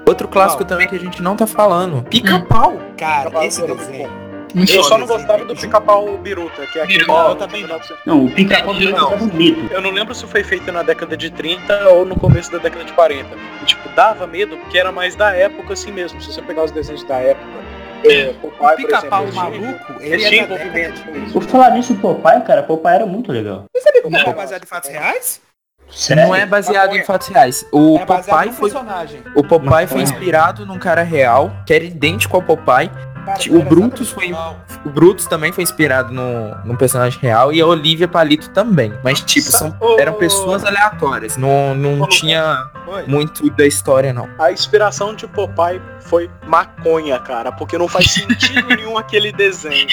Outro 0.06 0.28
clássico 0.28 0.66
também 0.66 0.86
que 0.86 0.96
a 0.96 1.00
gente 1.00 1.22
não 1.22 1.38
tá 1.38 1.48
falando. 1.48 2.04
Pica-pau. 2.10 2.78
Cara, 2.98 3.26
Pica-pau 3.26 3.44
esse 3.46 3.62
muito 3.62 3.78
desenho. 3.78 4.28
Muito 4.54 4.74
Eu 4.74 4.84
só 4.84 4.98
não 4.98 5.08
gostava 5.08 5.46
do 5.46 5.56
pica-pau 5.56 6.18
biruta, 6.18 6.66
que 6.68 6.80
é 6.80 6.84
aquele 6.84 7.06
Biruta, 7.06 7.30
eu 7.30 7.36
também 7.36 7.68
não. 7.68 7.80
Não, 8.06 8.26
o 8.26 8.32
pica-pau 8.32 8.74
Não. 8.74 8.82
ficava 8.82 9.16
bonito. 9.16 9.72
Eu 9.72 9.82
não 9.82 9.92
lembro 9.92 10.14
se 10.14 10.26
foi 10.28 10.44
feito 10.44 10.70
na 10.74 10.84
década 10.84 11.16
de 11.16 11.30
30 11.30 11.88
ou 11.90 12.06
no 12.06 12.20
começo 12.20 12.52
da 12.52 12.58
década 12.58 12.84
de 12.84 12.92
40. 12.92 13.30
E, 13.62 13.66
tipo, 13.66 13.88
dava 13.90 14.28
medo 14.28 14.58
porque 14.58 14.78
era 14.78 14.92
mais 14.92 15.16
da 15.16 15.34
época 15.34 15.72
assim 15.72 15.92
mesmo. 15.92 16.20
Se 16.22 16.34
você 16.34 16.42
pegar 16.42 16.66
os 16.66 16.72
desenhos 16.72 17.04
da 17.04 17.16
época, 17.18 17.67
é, 18.04 18.34
Popeye, 18.34 18.74
O 18.74 18.76
pica-pau 18.76 19.32
maluco, 19.34 19.94
ele 20.02 20.24
é 20.24 20.44
envolvimento 20.44 21.04
com 21.04 21.18
isso. 21.18 21.34
Por 21.34 21.44
falar 21.44 21.72
nisso, 21.72 21.94
o 21.94 21.98
Popeye, 21.98 22.42
cara, 22.42 22.64
Popeye 22.64 22.96
era 22.96 23.06
muito 23.06 23.32
legal. 23.32 23.66
Você 23.74 23.84
sabia 23.84 24.02
que 24.02 24.08
o 24.08 24.12
Não. 24.12 24.20
Popeye 24.20 24.34
é 24.34 24.38
baseado 24.38 24.64
em 24.64 24.68
fatos 24.68 24.90
reais? 24.90 25.42
Sério? 25.90 26.24
Não 26.24 26.36
é 26.36 26.46
baseado 26.46 26.96
em 26.96 27.04
fatos 27.04 27.28
reais. 27.30 27.66
O 27.72 27.98
é 27.98 28.06
Popeye 28.06 28.52
foi, 28.52 28.70
personagem. 28.70 29.24
o 29.36 29.44
Popeye 29.44 29.88
foi 29.88 30.02
inspirado 30.02 30.66
num 30.66 30.78
cara 30.78 31.02
real, 31.02 31.52
que 31.66 31.74
era 31.74 31.84
idêntico 31.84 32.36
ao 32.36 32.44
Popeye. 32.44 32.92
O 33.50 33.62
Brutus 33.64 34.16
igual. 34.22 34.60
O 34.86 34.90
Brutus 34.90 35.26
também 35.26 35.52
foi 35.52 35.64
inspirado 35.64 36.14
no, 36.14 36.56
num 36.66 36.76
personagem 36.76 37.20
real 37.20 37.52
e 37.52 37.60
a 37.60 37.66
Olivia 37.66 38.08
Palito 38.08 38.50
também. 38.50 38.94
Mas, 39.04 39.22
tipo, 39.22 39.52
são, 39.52 39.76
eram 39.98 40.14
pessoas 40.14 40.64
aleatórias. 40.64 41.38
Não, 41.38 41.76
não 41.76 42.02
Ô, 42.02 42.08
tinha 42.08 42.70
Oi. 42.88 43.04
muito 43.08 43.50
da 43.52 43.66
história, 43.66 44.14
não. 44.14 44.30
A 44.40 44.52
inspiração 44.52 45.14
de 45.14 45.28
Popeye 45.28 45.82
foi 46.00 46.30
maconha, 46.46 47.20
cara, 47.20 47.52
porque 47.52 47.78
não 47.78 47.88
faz 47.88 48.12
sentido 48.12 48.68
nenhum 48.76 48.98
aquele 48.98 49.32
desenho. 49.32 49.88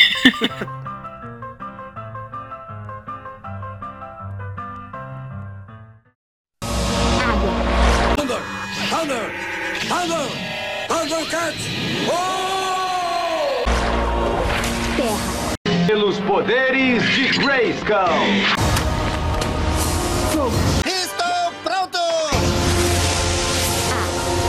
Pelos 15.94 16.18
poderes 16.18 17.04
de 17.11 17.28
Grayskull. 17.38 17.94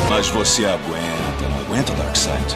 Mas 0.09 0.27
você 0.29 0.65
aguenta, 0.65 1.47
não 1.47 1.59
aguenta, 1.59 1.93
Darkseid? 1.93 2.55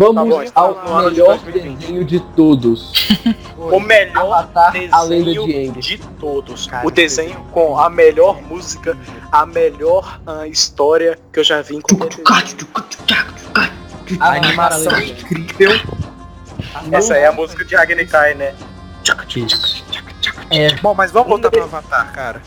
Vamos 0.00 0.50
Tá 0.50 0.62
bom, 0.62 0.94
ao 0.94 1.10
de 1.10 1.10
melhor 1.10 1.38
2020. 1.40 1.78
desenho 1.78 2.04
de 2.06 2.20
todos. 2.34 2.92
O 3.60 3.78
melhor 3.78 4.32
Avatar, 4.32 4.72
a 4.90 5.02
lenda 5.02 5.26
desenho 5.26 5.72
de 5.74 5.80
de 5.80 5.98
todos. 6.18 6.66
Cara, 6.66 6.86
o 6.86 6.90
desenho 6.90 7.36
com 7.52 7.78
a 7.78 7.90
melhor 7.90 8.40
música, 8.40 8.96
a 9.30 9.44
melhor 9.44 10.18
ah, 10.26 10.46
história 10.46 11.18
que 11.30 11.40
eu 11.40 11.44
já 11.44 11.60
vi 11.60 11.76
em 11.76 11.80
qualquer 11.82 12.08
desenho. 12.08 12.66
A 14.18 14.30
animação 14.36 14.96
é 14.96 15.04
incrível. 15.04 15.78
Essa 16.90 17.18
é 17.18 17.26
a 17.26 17.32
música 17.32 17.62
de 17.66 17.76
Agni 17.76 18.06
Kai, 18.06 18.32
né? 18.34 18.54
É, 20.48 20.74
Bom, 20.76 20.94
mas 20.94 21.12
vamos 21.12 21.28
voltar 21.28 21.50
pro 21.50 21.64
Avatar, 21.64 22.10
cara. 22.14 22.42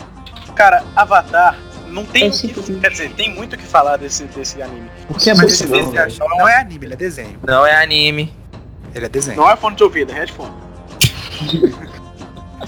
Cara, 0.55 0.83
Avatar 0.95 1.55
não 1.93 2.05
tem 2.05 2.27
É 2.27 2.29
que, 2.29 2.47
quer 2.79 2.91
dizer, 2.91 3.11
tem 3.13 3.33
muito 3.33 3.53
o 3.53 3.57
que 3.57 3.65
falar 3.65 3.97
desse, 3.97 4.23
desse 4.25 4.61
anime. 4.61 4.89
porque 5.07 5.29
é 5.29 5.33
Mas 5.33 5.41
muito 5.43 5.53
esse 5.53 5.67
bom, 5.67 5.75
desenho 5.75 5.91
velho. 5.91 6.15
não 6.19 6.47
é 6.47 6.59
anime, 6.59 6.85
ele 6.85 6.93
é 6.93 6.97
desenho. 6.97 7.39
Não 7.45 7.65
é 7.65 7.81
anime. 7.81 8.33
Ele 8.93 9.05
é 9.05 9.09
desenho. 9.09 9.37
Não 9.37 9.49
é 9.49 9.55
fone 9.55 9.75
de 9.75 9.83
ouvido, 9.83 10.11
é 10.11 10.15
headphone. 10.15 10.53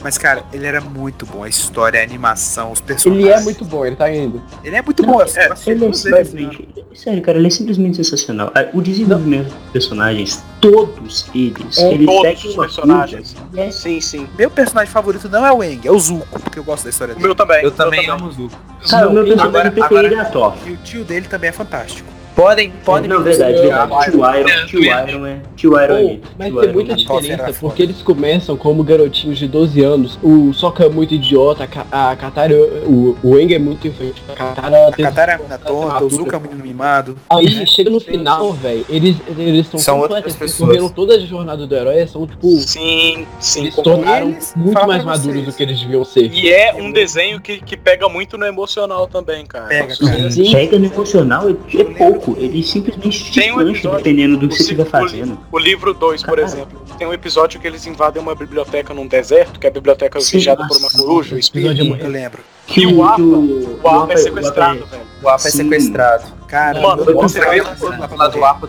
Mas, 0.04 0.18
cara, 0.18 0.44
ele 0.54 0.66
era 0.68 0.82
muito 0.82 1.26
bom. 1.26 1.44
A 1.44 1.50
história, 1.50 2.00
a 2.00 2.04
animação, 2.04 2.72
os 2.72 2.82
personagens. 2.82 3.26
Ele 3.28 3.34
é 3.34 3.40
muito 3.42 3.66
bom, 3.66 3.86
ele 3.86 3.96
tá 3.96 4.14
indo. 4.14 4.42
Ele 4.64 4.76
é 4.76 4.82
muito 4.82 5.04
bom. 5.04 5.20
assim, 5.20 5.40
é, 5.40 5.48
eu 5.48 5.54
assisti 5.54 5.72
Ele 5.72 5.86
é 5.86 5.94
simplesmente. 5.94 6.85
Sério, 6.96 7.22
cara, 7.22 7.38
ele 7.38 7.48
é 7.48 7.50
simplesmente 7.50 7.98
sensacional. 7.98 8.52
Ah, 8.56 8.68
O 8.74 8.82
desenvolvimento 8.82 9.48
dos 9.50 9.72
personagens, 9.74 10.42
todos 10.62 11.28
eles, 11.36 11.78
ele 11.78 12.06
Todos 12.06 12.22
segue 12.22 12.48
os 12.48 12.56
personagens. 12.56 13.34
curva, 13.34 13.62
é 13.62 13.72
Sim, 13.72 14.00
sim. 14.02 14.28
Meu 14.38 14.50
personagem 14.50 14.92
favorito 14.92 15.28
não 15.30 15.46
é 15.46 15.52
o 15.52 15.64
Eng, 15.64 15.82
é 15.86 15.92
o 15.92 16.00
Zuko, 16.00 16.40
porque 16.40 16.58
eu 16.58 16.64
gosto 16.64 16.86
da 16.86 16.90
história 16.90 17.12
O 17.12 17.16
dele. 17.16 17.28
meu 17.28 17.36
também. 17.36 17.62
Eu 17.64 17.70
o 17.70 17.72
também 17.72 18.06
meu 18.06 18.14
amo 18.16 18.28
o 18.28 18.32
Zuko. 18.32 18.58
Cara, 18.90 19.10
o 19.10 19.14
meu 19.14 19.24
personagem 19.24 19.50
Agora- 19.50 19.72
preferido 19.72 20.00
agora- 20.08 20.16
é 20.16 20.20
a 20.20 20.26
Toph. 20.32 20.68
E 20.68 20.72
o 20.72 20.78
tio 20.78 21.04
dele 21.04 21.28
também 21.28 21.50
é 21.50 21.54
fantástico. 21.54 22.08
Podem, 22.36 22.69
podem. 22.84 23.10
Não, 23.10 23.24
verdade, 23.24 23.58
verdade. 23.62 24.12
Tio 24.12 24.26
É, 24.26 24.39
Iron, 24.41 24.65
tio 24.67 24.84
é. 24.84 25.10
Iron 25.10 25.26
é. 25.26 25.39
Tio 25.56 25.82
Iron 25.82 25.93
é. 25.95 26.19
mas 26.38 26.48
Tio 26.50 26.60
tem 26.60 26.69
Iron 26.69 26.74
muita 26.74 26.93
é. 26.93 26.95
Qual 27.06 27.21
será 27.21 27.36
diferença, 27.36 27.43
a 27.43 27.54
foda? 27.54 27.60
porque 27.71 27.84
eles 27.84 28.02
começam 28.02 28.58
como 28.58 28.84
garotinhos 28.84 29.38
de 29.39 29.48
12 29.48 29.82
anos. 29.84 30.19
O 30.21 30.52
Sokka 30.54 30.86
é 30.86 30.89
muito 30.89 31.13
idiota, 31.13 31.63
a, 31.63 31.67
Ka- 31.67 31.86
a 31.91 32.15
Katara, 32.17 32.54
o, 32.86 33.15
o 33.24 33.39
Eng 33.39 33.54
é 33.54 33.60
muito 33.60 33.88
infantil, 33.88 34.13
a 34.28 34.34
Katara 34.34 34.88
A 34.88 34.91
tem- 34.91 35.06
Katara 35.06 35.32
é 35.34 35.38
uma 35.38 35.58
tonta, 35.58 36.04
o. 36.04 36.10
Zuko 36.10 36.36
é 36.36 36.39
menino 36.39 36.62
mimado. 36.63 37.17
Aí 37.30 37.65
chega 37.67 37.89
no 37.89 38.02
final, 38.02 38.52
velho, 38.52 38.86
eles, 38.89 39.15
eles 39.38 39.67
são, 39.67 39.80
São 39.80 40.00
outras 40.00 40.19
completos, 40.24 40.41
eles 40.41 40.52
pessoas. 40.52 40.69
correram 40.69 40.89
toda 40.89 41.15
a 41.15 41.19
jornada 41.19 41.65
do 41.65 41.74
herói, 41.76 42.06
são 42.08 42.28
tipo. 42.28 42.50
Sim, 42.58 43.26
sim. 43.39 43.62
Eles 43.62 43.76
tornaram 43.76 44.30
eles- 44.32 44.54
muito 44.58 44.86
mais 44.88 45.06
maduros 45.06 45.45
do 45.45 45.54
que 45.54 45.63
eles 45.63 45.80
deviam 45.80 46.04
ser. 46.04 46.30
E 46.34 46.52
é 46.52 46.74
um 46.74 46.91
desenho 46.91 47.39
que, 47.39 47.60
que 47.62 47.78
pega 47.78 48.10
muito 48.10 48.38
no 48.38 48.45
emocional 48.45 49.08
também, 49.08 49.45
cara. 49.45 49.67
Pega, 49.67 49.95
cara. 49.95 50.30
Sim, 50.32 50.52
Pega 50.52 50.78
no 50.78 50.86
emocional, 50.86 51.45
é, 51.50 51.54
é 51.80 51.84
pouco. 52.26 52.40
Ele 52.42 52.64
simplesmente 52.64 53.24
te 53.32 53.40
Tem 53.40 53.52
um 53.52 53.62
episódio- 53.62 53.98
dependendo 53.98 54.38
do 54.38 54.48
que 54.48 54.54
o 54.54 54.58
você 54.58 54.64
estiver 54.64 54.86
fazendo. 54.86 55.38
O 55.52 55.60
livro 55.60 55.94
2, 55.94 56.24
por 56.24 56.40
exemplo, 56.40 56.82
tem 56.98 57.08
um 57.08 57.14
episódio 57.14 57.60
que 57.60 57.68
eles 57.68 57.86
invadem 57.86 58.22
uma 58.22 58.34
biblioteca 58.36 58.94
num 58.94 59.08
deserto, 59.08 59.60
que 59.60 59.68
é 59.68 59.70
a 59.70 59.74
biblioteca 59.74 60.20
Sim, 60.20 60.38
vigiada 60.38 60.68
por 60.68 60.78
uma 60.78 60.90
coruja, 60.90 61.36
o 61.36 61.38
é 61.38 61.40
espírito. 61.40 61.86
muito- 61.86 62.04
Eu 62.04 62.10
lembro. 62.10 62.40
Que 62.68 62.82
E 62.82 62.88
o 62.88 63.04
Apa, 63.04 63.16
que 63.18 63.22
O 63.22 63.88
Apa 63.88 64.14
é 64.14 64.18
sequestrado, 64.18 64.80
Apa 64.80 64.90
velho. 64.90 65.04
O 65.22 65.30
Apa 65.30 65.48
é 65.48 65.52
Sim. 65.52 65.58
sequestrado. 65.58 66.24
Cara, 66.48 66.80
Mano, 66.80 67.04
você 67.06 67.40
eu- 67.40 67.50
vê- 67.50 67.64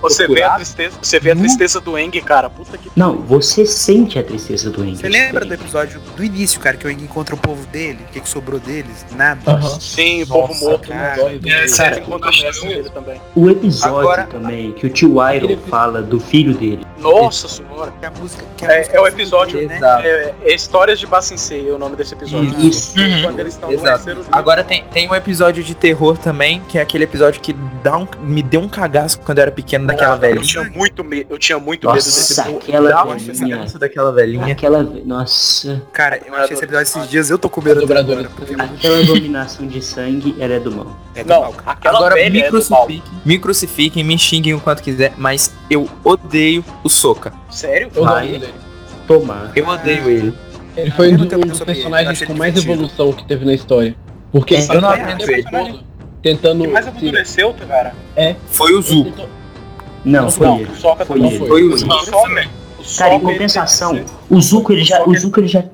Você 0.01 0.27
vê 0.27 0.43
a 0.43 0.51
tristeza, 0.55 0.99
você 1.03 1.21
vê 1.21 1.31
a 1.33 1.37
tristeza 1.37 1.81
do 1.81 1.99
Eng, 1.99 2.11
cara. 2.23 2.49
Puta 2.49 2.77
que. 2.79 2.91
Não, 2.97 3.17
você 3.19 3.67
sente 3.67 4.19
a 4.19 4.23
tristeza 4.25 4.71
do 4.71 4.85
Eng. 4.85 4.97
Você 4.97 5.09
lembra 5.09 5.45
do 5.45 5.53
episódio 5.53 6.01
do 6.17 6.25
início, 6.25 6.59
cara, 6.61 6.77
que 6.77 6.87
o 6.87 6.91
Eng 6.91 7.03
encontra 7.03 7.35
o 7.35 7.39
povo 7.39 7.67
dele? 7.67 7.99
O 8.09 8.13
que, 8.13 8.21
que 8.21 8.29
sobrou 8.29 8.59
deles? 8.59 9.05
Nada. 9.15 9.41
Aham. 9.51 9.81
Sim, 9.81 10.23
o 10.23 10.27
povo 10.27 10.55
morto. 10.65 10.89
cara. 10.89 11.17
dói, 11.17 11.41
É, 11.47 11.69
sério. 11.69 11.99
Encontra 12.03 12.31
o 12.31 12.43
mestre 12.43 12.69
dele 12.69 12.91
também. 12.91 13.21
O 13.35 13.51
episódio 13.51 13.99
Agora- 13.99 14.25
também, 14.25 14.73
que 14.73 14.87
o 14.87 14.91
tio 14.91 15.11
Iron 15.11 15.45
Aquele- 15.47 15.57
fala 15.69 16.03
do 16.03 16.19
filho 16.19 16.55
dele. 16.55 16.85
Nossa 16.99 17.47
senhora. 17.49 17.93
Que 18.01 18.07
a 18.07 18.11
música, 18.11 18.45
que 18.57 18.65
a 18.65 18.73
É, 18.73 18.79
música 18.79 18.97
é 18.97 19.01
o 19.01 19.07
episódio, 19.07 19.55
dele, 19.59 19.69
né? 19.69 19.77
Exato. 19.77 20.07
É, 20.07 20.35
é 20.45 20.55
Histórias 20.55 20.99
de 20.99 21.07
Bacincei, 21.07 21.69
é 21.69 21.73
o 21.73 21.79
nome 21.79 21.95
desse 21.97 22.15
episódio. 22.15 22.59
Isso. 22.61 22.99
Uhum. 22.99 23.23
Quando 23.23 23.39
eles 23.41 23.55
estão 23.55 23.71
livro. 23.71 23.87
Agora 24.33 24.65
tem, 24.65 24.85
tem 24.85 25.09
um 25.09 25.15
episódio 25.15 25.63
de 25.63 25.75
terror 25.75 26.17
também, 26.19 26.63
que 26.69 26.79
é 26.79 26.81
aquele 26.81 27.05
episódio 27.05 27.41
que 27.41 27.53
dá 27.83 27.99
um, 27.99 28.07
me 28.21 28.43
deu 28.43 28.61
um 28.61 28.69
cagaço 28.69 29.19
quando 29.21 29.39
eu 29.39 29.43
era 29.43 29.51
pequeno 29.51 29.87
daquela 29.87 30.15
Eu 30.15 30.21
velhinha. 30.21 30.43
tinha 30.45 30.65
muito 30.65 31.05
medo, 31.05 31.27
eu 31.31 31.39
tinha 31.39 31.59
muito 31.59 31.87
medo 31.87 31.97
desse 31.97 32.37
Nossa, 32.37 32.51
aquela 32.57 32.89
Dá 32.91 33.05
velhinha. 33.05 33.57
cagaço 33.57 33.79
daquela 33.79 34.13
velhinha. 34.13 34.53
Aquela. 34.53 34.83
Nossa. 34.83 35.83
Cara, 35.93 36.21
eu 36.27 36.35
achei 36.35 36.55
esse 36.55 36.65
episódio 36.65 36.83
esses 36.83 37.09
dias, 37.09 37.31
eu 37.31 37.39
tô 37.39 37.49
com 37.49 37.61
medo 37.61 37.81
agora, 37.83 38.01
é 38.23 38.63
Aquela 38.63 39.03
dominação 39.05 39.67
de 39.67 39.83
sangue 39.83 40.35
era 40.39 40.59
do 40.61 40.71
mal. 40.73 40.97
é 41.15 41.23
do 41.23 41.29
Não, 41.29 41.41
mal, 41.43 41.55
aquela 41.67 41.97
Agora 41.99 42.15
me 42.15 42.41
é 42.41 42.51
do 42.51 42.65
mal. 42.71 42.87
crucifiquem, 42.87 43.03
me 43.25 43.39
crucifiquem, 43.39 44.05
me 44.05 44.19
xinguem 44.19 44.55
o 44.55 44.61
quanto 44.61 44.83
quiser, 44.83 45.13
mas 45.17 45.53
eu 45.71 45.89
odeio 46.05 46.65
o 46.83 46.89
Soca. 46.89 47.33
Sério? 47.51 47.91
Eu 47.95 48.07
dele. 48.21 48.55
Tomar. 49.07 49.53
Eu 49.55 49.67
odeio 49.69 50.09
ele. 50.11 50.35
Ele 50.77 50.91
foi 50.91 51.09
Eu 51.09 51.13
um, 51.15 51.17
do- 51.17 51.25
um 51.25 51.29
dos 51.29 51.33
ele, 51.43 51.51
eu 51.63 51.67
personagens 51.67 52.23
com 52.25 52.35
mais 52.35 52.57
evolução 52.57 53.13
que 53.13 53.25
teve 53.27 53.45
na 53.45 53.55
história. 53.55 53.95
Porque 54.33 54.55
É, 54.55 54.59
ele 54.59 54.69
eu 54.77 54.81
não 54.81 54.89
tá 54.91 54.95
aguento 54.95 55.23
o 55.23 55.27
tempo 55.27 55.57
ele. 55.57 55.81
Tentando. 56.23 56.61
O 56.61 56.67
que 56.67 56.73
mais 56.73 56.85
se- 56.85 56.91
amadureceu, 56.91 57.55
cara? 57.69 57.95
Foi 58.49 58.75
o 58.75 58.83
Zuko. 58.83 59.13
Não, 60.05 60.31
foi 60.31 60.47
não, 60.47 60.61
ele. 60.61 60.71
o 60.71 60.77
Sokka 60.77 61.05
Foi 61.05 61.19
não 61.19 61.27
ele. 61.27 61.39
Foi 61.39 61.63
o 61.65 61.73
O 61.73 61.75
o 61.75 62.97
Cara, 62.99 63.15
em 63.15 63.21
compensação, 63.21 64.01
o 64.31 64.41
Zuko 64.41 64.73
ele 64.73 64.85
já. 64.85 65.03
O 65.05 65.15
Zuko 65.17 65.41
ele 65.41 65.49
já. 65.49 65.65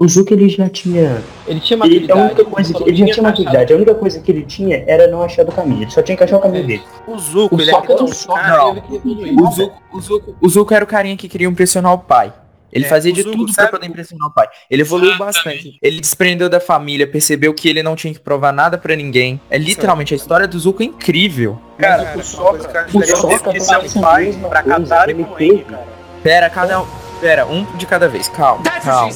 O 0.00 0.08
Zuko 0.08 0.32
ele 0.32 0.48
já 0.48 0.68
tinha. 0.68 1.22
Ele 1.46 1.58
tinha 1.60 1.76
Ele, 1.84 2.10
a 2.10 2.14
maturidade. 2.16 2.20
única 2.20 2.44
coisa 2.44 2.74
que, 2.74 2.82
ele 2.84 2.96
já 2.96 3.06
tinha 3.06 3.22
maturidade. 3.22 3.72
A 3.72 3.76
única 3.76 3.94
coisa 3.94 4.20
que 4.20 4.30
ele 4.30 4.42
tinha 4.42 4.84
era 4.86 5.08
não 5.08 5.22
achar 5.22 5.44
do 5.44 5.50
caminho. 5.52 5.82
Ele 5.82 5.90
só 5.90 6.02
tinha 6.02 6.16
que 6.16 6.22
achar 6.24 6.36
o 6.36 6.40
caminho 6.40 6.66
dele. 6.66 6.82
O 7.06 7.18
Zuko, 7.18 7.56
O 7.56 7.60
ele 7.60 7.70
é 7.70 7.74
não, 7.74 8.74
o 8.74 8.94
evoluir. 8.96 9.34
O 9.40 9.50
Zuko, 9.50 9.82
o, 9.92 10.00
Zuko, 10.00 10.34
o 10.40 10.48
Zuko 10.48 10.74
era 10.74 10.84
o 10.84 10.86
carinha 10.86 11.16
que 11.16 11.28
queria 11.28 11.48
impressionar 11.48 11.92
o 11.92 11.98
pai. 11.98 12.32
Ele 12.72 12.84
É, 12.84 12.88
fazia 12.88 13.12
de 13.12 13.22
Zuko, 13.22 13.36
tudo 13.36 13.46
pra 13.54 13.54
sabe? 13.64 13.70
poder 13.70 13.86
impressionar 13.86 14.28
o 14.28 14.32
pai. 14.32 14.46
Ele 14.70 14.82
evoluiu 14.82 15.12
Exatamente. 15.14 15.34
bastante. 15.34 15.78
Ele 15.82 16.00
desprendeu 16.00 16.48
da 16.48 16.60
família, 16.60 17.06
percebeu 17.06 17.54
que 17.54 17.68
ele 17.68 17.82
não 17.82 17.96
tinha 17.96 18.12
que 18.12 18.20
provar 18.20 18.52
nada 18.52 18.76
pra 18.76 18.94
ninguém. 18.94 19.40
É 19.50 19.56
literalmente 19.56 20.12
a 20.12 20.16
história 20.16 20.46
do 20.46 20.58
Zuko 20.58 20.82
é 20.82 20.86
incrível. 20.86 21.58
Cara, 21.78 22.04
Cara, 22.04 22.18
o 22.18 22.22
Sokka, 22.22 22.86
O 22.92 23.02
Sokka 23.04 23.28
teve 23.28 23.42
que 23.42 23.52
desse- 23.52 23.66
ser 23.66 23.70
faz 23.70 23.96
um 23.96 24.00
pai 24.00 24.24
coisa, 24.32 24.48
Katara 24.80 25.10
e 25.10 25.14
teve. 25.14 25.44
Eng, 25.44 25.58
cara. 25.64 25.86
Pera, 26.22 26.50
cada 26.50 26.82
um. 26.82 26.86
Pera, 27.20 27.46
um 27.46 27.64
de 27.76 27.86
cada 27.86 28.08
vez. 28.08 28.28
Calma, 28.28 28.62
calma. 28.82 29.12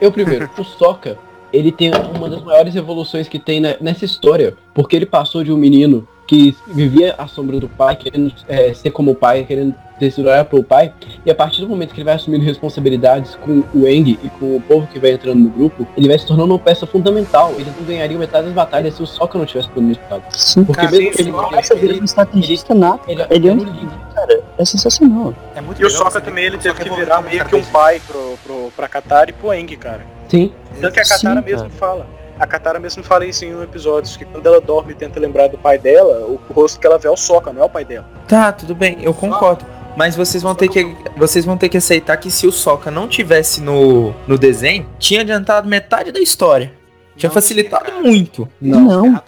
Eu 0.00 0.10
primeiro, 0.12 0.48
o 0.56 0.64
Sokka, 0.64 1.18
ele 1.52 1.70
tem 1.72 1.90
uma 2.14 2.28
das 2.28 2.42
maiores 2.42 2.74
evoluções 2.76 3.28
que 3.28 3.38
tem 3.38 3.60
ne- 3.60 3.76
nessa 3.80 4.04
história, 4.04 4.54
porque 4.74 4.96
ele 4.96 5.06
passou 5.06 5.42
de 5.44 5.52
um 5.52 5.56
menino 5.56 6.06
que 6.32 6.56
vivia 6.68 7.14
à 7.18 7.26
sombra 7.26 7.60
do 7.60 7.68
pai, 7.68 7.94
querendo 7.94 8.32
é, 8.48 8.72
ser 8.72 8.90
como 8.90 9.10
o 9.10 9.14
pai, 9.14 9.44
querendo 9.44 9.74
desdurar 10.00 10.46
pro 10.46 10.64
pai, 10.64 10.90
e 11.26 11.30
a 11.30 11.34
partir 11.34 11.60
do 11.60 11.68
momento 11.68 11.90
que 11.92 11.98
ele 12.00 12.06
vai 12.06 12.14
assumindo 12.14 12.42
responsabilidades 12.42 13.34
com 13.34 13.62
o 13.74 13.86
Eng 13.86 14.18
e 14.22 14.28
com 14.40 14.56
o 14.56 14.60
povo 14.62 14.86
que 14.86 14.98
vai 14.98 15.10
entrando 15.10 15.38
no 15.40 15.50
grupo, 15.50 15.86
ele 15.94 16.08
vai 16.08 16.18
se 16.18 16.26
tornando 16.26 16.54
uma 16.54 16.58
peça 16.58 16.86
fundamental. 16.86 17.52
Eles 17.58 17.68
não 17.78 17.84
ganhariam 17.84 18.18
metade 18.18 18.46
das 18.46 18.54
batalhas 18.54 18.94
se 18.94 19.02
o 19.02 19.06
Sokka 19.06 19.36
não 19.36 19.44
tivesse 19.44 19.68
planejado. 19.68 20.22
Sim. 20.30 20.64
Porque 20.64 20.80
Cara, 20.80 20.90
mesmo 20.96 21.10
que 21.12 21.20
ele 21.20 21.32
Começa 21.32 21.74
a 21.74 21.76
virar 21.76 22.00
um 22.00 22.04
estrategista 22.04 22.74
nato. 22.74 23.10
ele, 23.10 23.26
Ele 23.28 23.48
é 23.48 23.52
um. 23.52 23.56
livre. 23.56 23.88
Cara, 24.14 24.40
é 24.56 24.64
sensacional. 24.64 25.34
É 25.54 25.60
muito 25.60 25.82
E 25.82 25.84
o 25.84 25.90
Sokka 25.90 26.18
também, 26.20 26.46
ele 26.46 26.56
o 26.56 26.58
teve 26.58 26.74
que 26.76 26.80
evoluindo 26.80 27.04
virar 27.04 27.16
como 27.16 27.28
meio 27.28 27.44
que 27.44 27.56
um 27.56 27.64
pai 27.64 28.00
pro, 28.08 28.38
pro, 28.42 28.72
pra 28.74 28.88
Katara 28.88 29.28
e 29.28 29.34
pro 29.34 29.52
Eng, 29.52 29.66
cara. 29.76 30.00
Sim. 30.28 30.50
Tanto 30.80 30.94
que 30.94 31.00
a 31.00 31.04
Sim, 31.04 31.14
Katara 31.14 31.42
cara. 31.42 31.54
mesmo 31.56 31.70
fala. 31.70 32.06
A 32.38 32.46
Katara 32.46 32.78
mesmo 32.78 33.02
fala 33.04 33.24
isso 33.24 33.44
em 33.44 33.54
um 33.54 33.62
episódio, 33.62 34.18
que 34.18 34.24
quando 34.24 34.46
ela 34.46 34.60
dorme 34.60 34.92
e 34.92 34.94
tenta 34.94 35.20
lembrar 35.20 35.48
do 35.48 35.58
pai 35.58 35.78
dela, 35.78 36.26
o 36.26 36.40
rosto 36.52 36.80
que 36.80 36.86
ela 36.86 36.98
vê 36.98 37.06
é 37.06 37.10
o 37.10 37.16
Sokka, 37.16 37.52
não 37.52 37.62
é 37.62 37.64
o 37.64 37.68
pai 37.68 37.84
dela. 37.84 38.08
Tá, 38.26 38.50
tudo 38.52 38.74
bem, 38.74 38.98
eu 39.02 39.14
concordo. 39.14 39.64
Mas 39.96 40.16
vocês 40.16 40.42
vão 40.42 40.54
ter 40.54 40.68
que 40.68 40.96
vocês 41.16 41.44
vão 41.44 41.56
ter 41.56 41.68
que 41.68 41.76
aceitar 41.76 42.16
que 42.16 42.30
se 42.30 42.46
o 42.46 42.52
Sokka 42.52 42.90
não 42.90 43.06
tivesse 43.06 43.60
no, 43.60 44.14
no 44.26 44.38
desenho, 44.38 44.88
tinha 44.98 45.20
adiantado 45.20 45.68
metade 45.68 46.10
da 46.10 46.20
história. 46.20 46.72
Tinha 47.14 47.28
Não, 47.28 47.34
facilitado 47.34 47.84
cara. 47.84 48.00
muito. 48.00 48.48
Não. 48.60 48.80
Muito. 49.02 49.22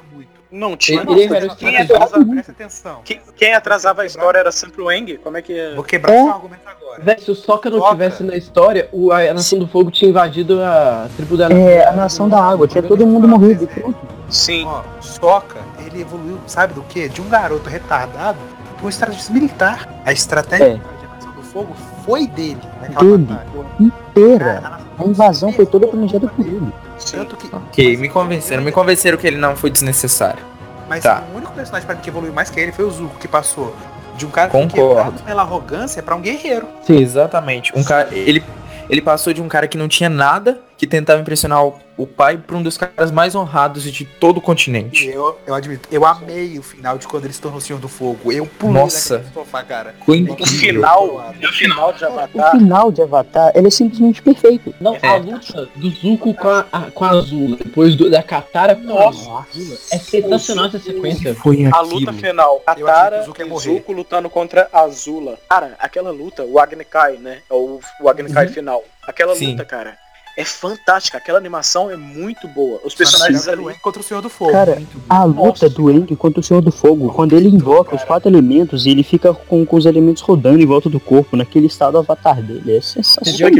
Não 0.54 0.76
tinha. 0.76 1.00
Ele- 1.02 1.22
ele 1.22 1.34
era 1.36 1.46
o 1.52 1.56
quem, 1.56 1.76
atrasava, 1.76 2.24
Presta 2.24 2.52
atenção. 2.52 3.00
quem, 3.04 3.20
quem 3.34 3.54
atrasava 3.54 4.02
a 4.02 4.06
história 4.06 4.38
era 4.38 4.52
sempre 4.52 4.80
o 4.80 4.90
Eng? 4.92 5.18
Como 5.18 5.36
é 5.36 5.42
que 5.42 5.52
é? 5.58 5.74
Vou 5.74 5.82
quebrar 5.82 6.12
É. 6.14 6.22
seu 6.22 6.32
argumento 6.32 6.60
agora. 6.64 7.02
Véi, 7.02 7.18
se 7.18 7.30
o 7.30 7.34
Sokka 7.34 7.68
não 7.68 7.78
Sokka. 7.78 7.90
tivesse 7.92 8.22
na 8.22 8.36
história, 8.36 8.88
o, 8.92 9.10
a 9.10 9.34
Nação 9.34 9.58
do 9.58 9.66
Fogo 9.66 9.90
tinha 9.90 10.08
invadido 10.08 10.62
a 10.62 11.08
tribo 11.16 11.36
da 11.36 11.48
É, 11.50 11.88
a 11.88 11.92
nação 11.92 12.28
da 12.28 12.40
água, 12.40 12.68
tinha 12.68 12.82
todo 12.84 13.04
mundo 13.04 13.26
morrido. 13.26 13.68
Sim. 14.30 14.64
Ó, 14.64 14.82
Sokka, 15.00 15.58
ele 15.84 16.02
evoluiu, 16.02 16.38
sabe 16.46 16.72
do 16.74 16.82
quê? 16.82 17.08
De 17.08 17.20
um 17.20 17.28
garoto 17.28 17.68
retardado 17.68 18.38
pra 18.76 18.86
um 18.86 18.88
estrategista 18.88 19.32
militar. 19.32 19.88
A 20.06 20.12
estratégia 20.12 20.64
É. 20.66 20.74
de 20.74 21.06
Nação 21.16 21.32
do 21.32 21.42
Fogo 21.42 21.74
foi 22.06 22.28
dele 22.28 22.58
naquela 22.80 23.02
Dele. 23.16 23.24
batalha. 23.24 23.50
Inteira. 23.80 24.60
Nação 24.60 24.84
A 24.96 25.04
invasão 25.08 25.52
foi 25.52 25.66
toda 25.66 25.88
planejada 25.88 26.28
por 26.28 26.46
ele. 26.46 26.72
Tanto 27.10 27.36
que. 27.36 27.48
Ok, 27.54 27.96
me 27.96 28.08
convenceram, 28.08 28.62
me 28.62 28.72
convenceram 28.72 29.16
que 29.18 29.26
ele 29.26 29.36
não 29.38 29.54
foi 29.56 29.70
desnecessário. 29.70 30.42
Mas 30.88 31.02
Tá. 31.02 31.22
o 31.32 31.36
único 31.36 31.52
personagem 31.52 31.86
pra 31.86 31.94
mim 31.94 32.02
que 32.02 32.08
evoluiu 32.10 32.32
mais 32.32 32.50
que 32.50 32.60
ele 32.60 32.72
foi 32.72 32.84
o 32.84 32.90
Zuko, 32.90 33.18
que 33.18 33.26
passou 33.28 33.74
de 34.16 34.26
um 34.26 34.30
cara 34.30 34.50
Concordo. 34.50 34.94
quebrado 34.94 35.22
pela 35.24 35.42
arrogância 35.42 36.02
pra 36.02 36.14
um 36.14 36.20
guerreiro. 36.20 36.66
Sim, 36.86 36.98
exatamente. 37.00 37.72
Um 37.74 37.82
cara, 37.82 38.08
ele, 38.12 38.44
ele 38.88 39.00
passou 39.00 39.32
de 39.32 39.40
um 39.42 39.48
cara 39.48 39.66
que 39.66 39.76
não 39.78 39.88
tinha 39.88 40.08
nada 40.10 40.60
que 40.76 40.86
tentava 40.86 41.20
impressionar 41.20 41.64
o- 41.64 41.74
o 41.96 42.06
pai 42.06 42.36
pra 42.36 42.56
um 42.56 42.62
dos 42.62 42.76
caras 42.76 43.12
mais 43.12 43.36
honrados 43.36 43.84
de 43.84 44.04
todo 44.04 44.38
o 44.38 44.40
continente. 44.40 45.06
Eu, 45.06 45.38
eu 45.46 45.54
admito, 45.54 45.88
eu 45.92 46.04
amei 46.04 46.58
o 46.58 46.62
final 46.62 46.98
de 46.98 47.06
quando 47.06 47.24
ele 47.24 47.32
se 47.32 47.40
tornou 47.40 47.58
o 47.58 47.60
Senhor 47.60 47.78
do 47.78 47.88
Fogo. 47.88 48.32
Eu 48.32 48.44
pulei 48.46 48.82
Nossa. 48.82 49.24
sofá, 49.32 49.62
cara. 49.62 49.94
Ficou 50.00 50.14
O 50.14 50.18
incrível. 50.18 50.46
final, 50.58 51.06
o 51.06 51.52
final 51.52 51.92
de 51.92 52.02
O 52.04 52.06
Avatar, 52.08 52.50
final 52.50 52.90
de 52.92 53.02
Avatar, 53.02 53.52
ele 53.54 53.68
é 53.68 53.70
simplesmente 53.70 54.20
perfeito. 54.20 54.74
Não, 54.80 54.96
É. 55.00 55.06
a 55.06 55.16
luta 55.16 55.68
do 55.76 55.90
Zuko 55.90 56.34
com 56.34 56.48
a, 56.48 56.66
a- 56.72 56.90
com 56.90 57.04
a 57.04 57.10
Azula, 57.10 57.56
depois 57.56 57.94
do- 57.94 58.10
da 58.10 58.22
Katara 58.22 58.74
com 58.74 58.82
Nossa. 58.82 59.30
a 59.30 59.42
Azula, 59.42 59.76
é 59.92 59.98
sensacional 59.98 60.66
essa 60.66 60.80
sequência. 60.80 61.34
Foi 61.36 61.64
a 61.72 61.80
luta 61.80 62.12
final, 62.12 62.60
Katara 62.66 63.20
o 63.20 63.24
Zuko 63.26 63.42
e. 63.42 63.58
Zuko 63.60 63.92
lutando 63.92 64.28
contra 64.28 64.68
a 64.72 64.80
Azula. 64.80 65.38
Cara, 65.48 65.76
aquela 65.78 66.10
luta, 66.10 66.42
o 66.44 66.58
Agni 66.58 66.84
Kai, 66.84 67.18
né? 67.18 67.38
É 67.48 67.54
o, 67.54 67.78
o 68.00 68.08
Agni 68.08 68.32
Kai 68.32 68.48
final. 68.48 68.82
Aquela 69.06 69.36
Sim. 69.36 69.52
luta, 69.52 69.64
cara, 69.64 69.96
é 70.36 70.44
fantástica. 70.44 71.18
Aquela 71.18 71.38
animação 71.38 71.90
é 71.90 71.96
muito 71.96 72.48
boa. 72.48 72.80
Os 72.84 72.94
personagens 72.94 73.46
ali. 73.48 73.62
contra 73.80 74.00
o 74.00 74.04
Senhor 74.04 74.20
do 74.20 74.28
Fogo. 74.28 74.52
Cara, 74.52 74.82
a 75.08 75.24
luta 75.24 75.68
do 75.68 75.88
Aang 75.88 76.14
contra 76.16 76.40
o 76.40 76.42
Senhor 76.42 76.60
do 76.60 76.72
Fogo, 76.72 77.12
quando 77.12 77.34
ele 77.34 77.48
invoca 77.48 77.94
os 77.94 78.04
quatro 78.04 78.28
elementos 78.28 78.86
e 78.86 78.90
ele 78.90 79.02
fica 79.02 79.32
com, 79.32 79.64
com 79.64 79.76
os 79.76 79.86
elementos 79.86 80.22
rodando 80.22 80.60
em 80.62 80.66
volta 80.66 80.88
do 80.88 81.00
corpo, 81.00 81.36
naquele 81.36 81.66
estado 81.66 81.98
avatar 81.98 82.42
dele, 82.42 82.76
é 82.76 82.80
sensacional. 82.80 83.50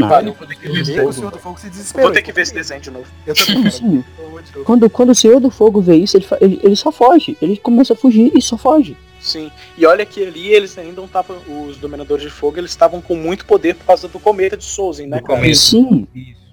E 0.63 1.01
o 1.01 1.13
Senhor 1.13 1.31
do 1.31 1.39
Fogo 1.39 1.59
se 1.59 1.69
desesperou. 1.69 2.07
Vou 2.07 2.13
ter 2.13 2.21
que 2.21 2.31
ver 2.31 2.41
esse 2.41 2.53
desenho 2.53 2.81
de 2.81 2.91
novo. 2.91 3.05
Eu 3.25 3.35
também, 3.35 3.63
cara. 3.63 3.71
Sim, 3.71 4.03
vou 4.17 4.63
quando, 4.63 4.89
quando 4.89 5.09
o 5.09 5.15
Senhor 5.15 5.39
do 5.39 5.49
Fogo 5.49 5.81
vê 5.81 5.95
isso, 5.95 6.17
ele, 6.17 6.25
ele, 6.41 6.59
ele 6.63 6.75
só 6.75 6.91
foge. 6.91 7.37
Ele 7.41 7.57
começa 7.57 7.93
a 7.93 7.95
fugir 7.95 8.31
e 8.35 8.41
só 8.41 8.57
foge. 8.57 8.97
Sim. 9.19 9.51
E 9.75 9.85
olha 9.85 10.05
que 10.05 10.23
ali 10.23 10.53
eles 10.53 10.77
ainda 10.77 10.97
não 10.97 11.05
estavam. 11.05 11.37
Os 11.67 11.77
dominadores 11.77 12.23
de 12.23 12.29
fogo, 12.29 12.59
eles 12.59 12.69
estavam 12.69 13.01
com 13.01 13.15
muito 13.15 13.45
poder 13.45 13.75
por 13.75 13.85
causa 13.85 14.07
do 14.07 14.19
cometa 14.19 14.55
de 14.55 14.63
Sozen, 14.63 15.07
né, 15.07 15.17
Do 15.17 15.23
cara? 15.23 15.39
cometa. 15.39 15.55
Sim, 15.55 16.07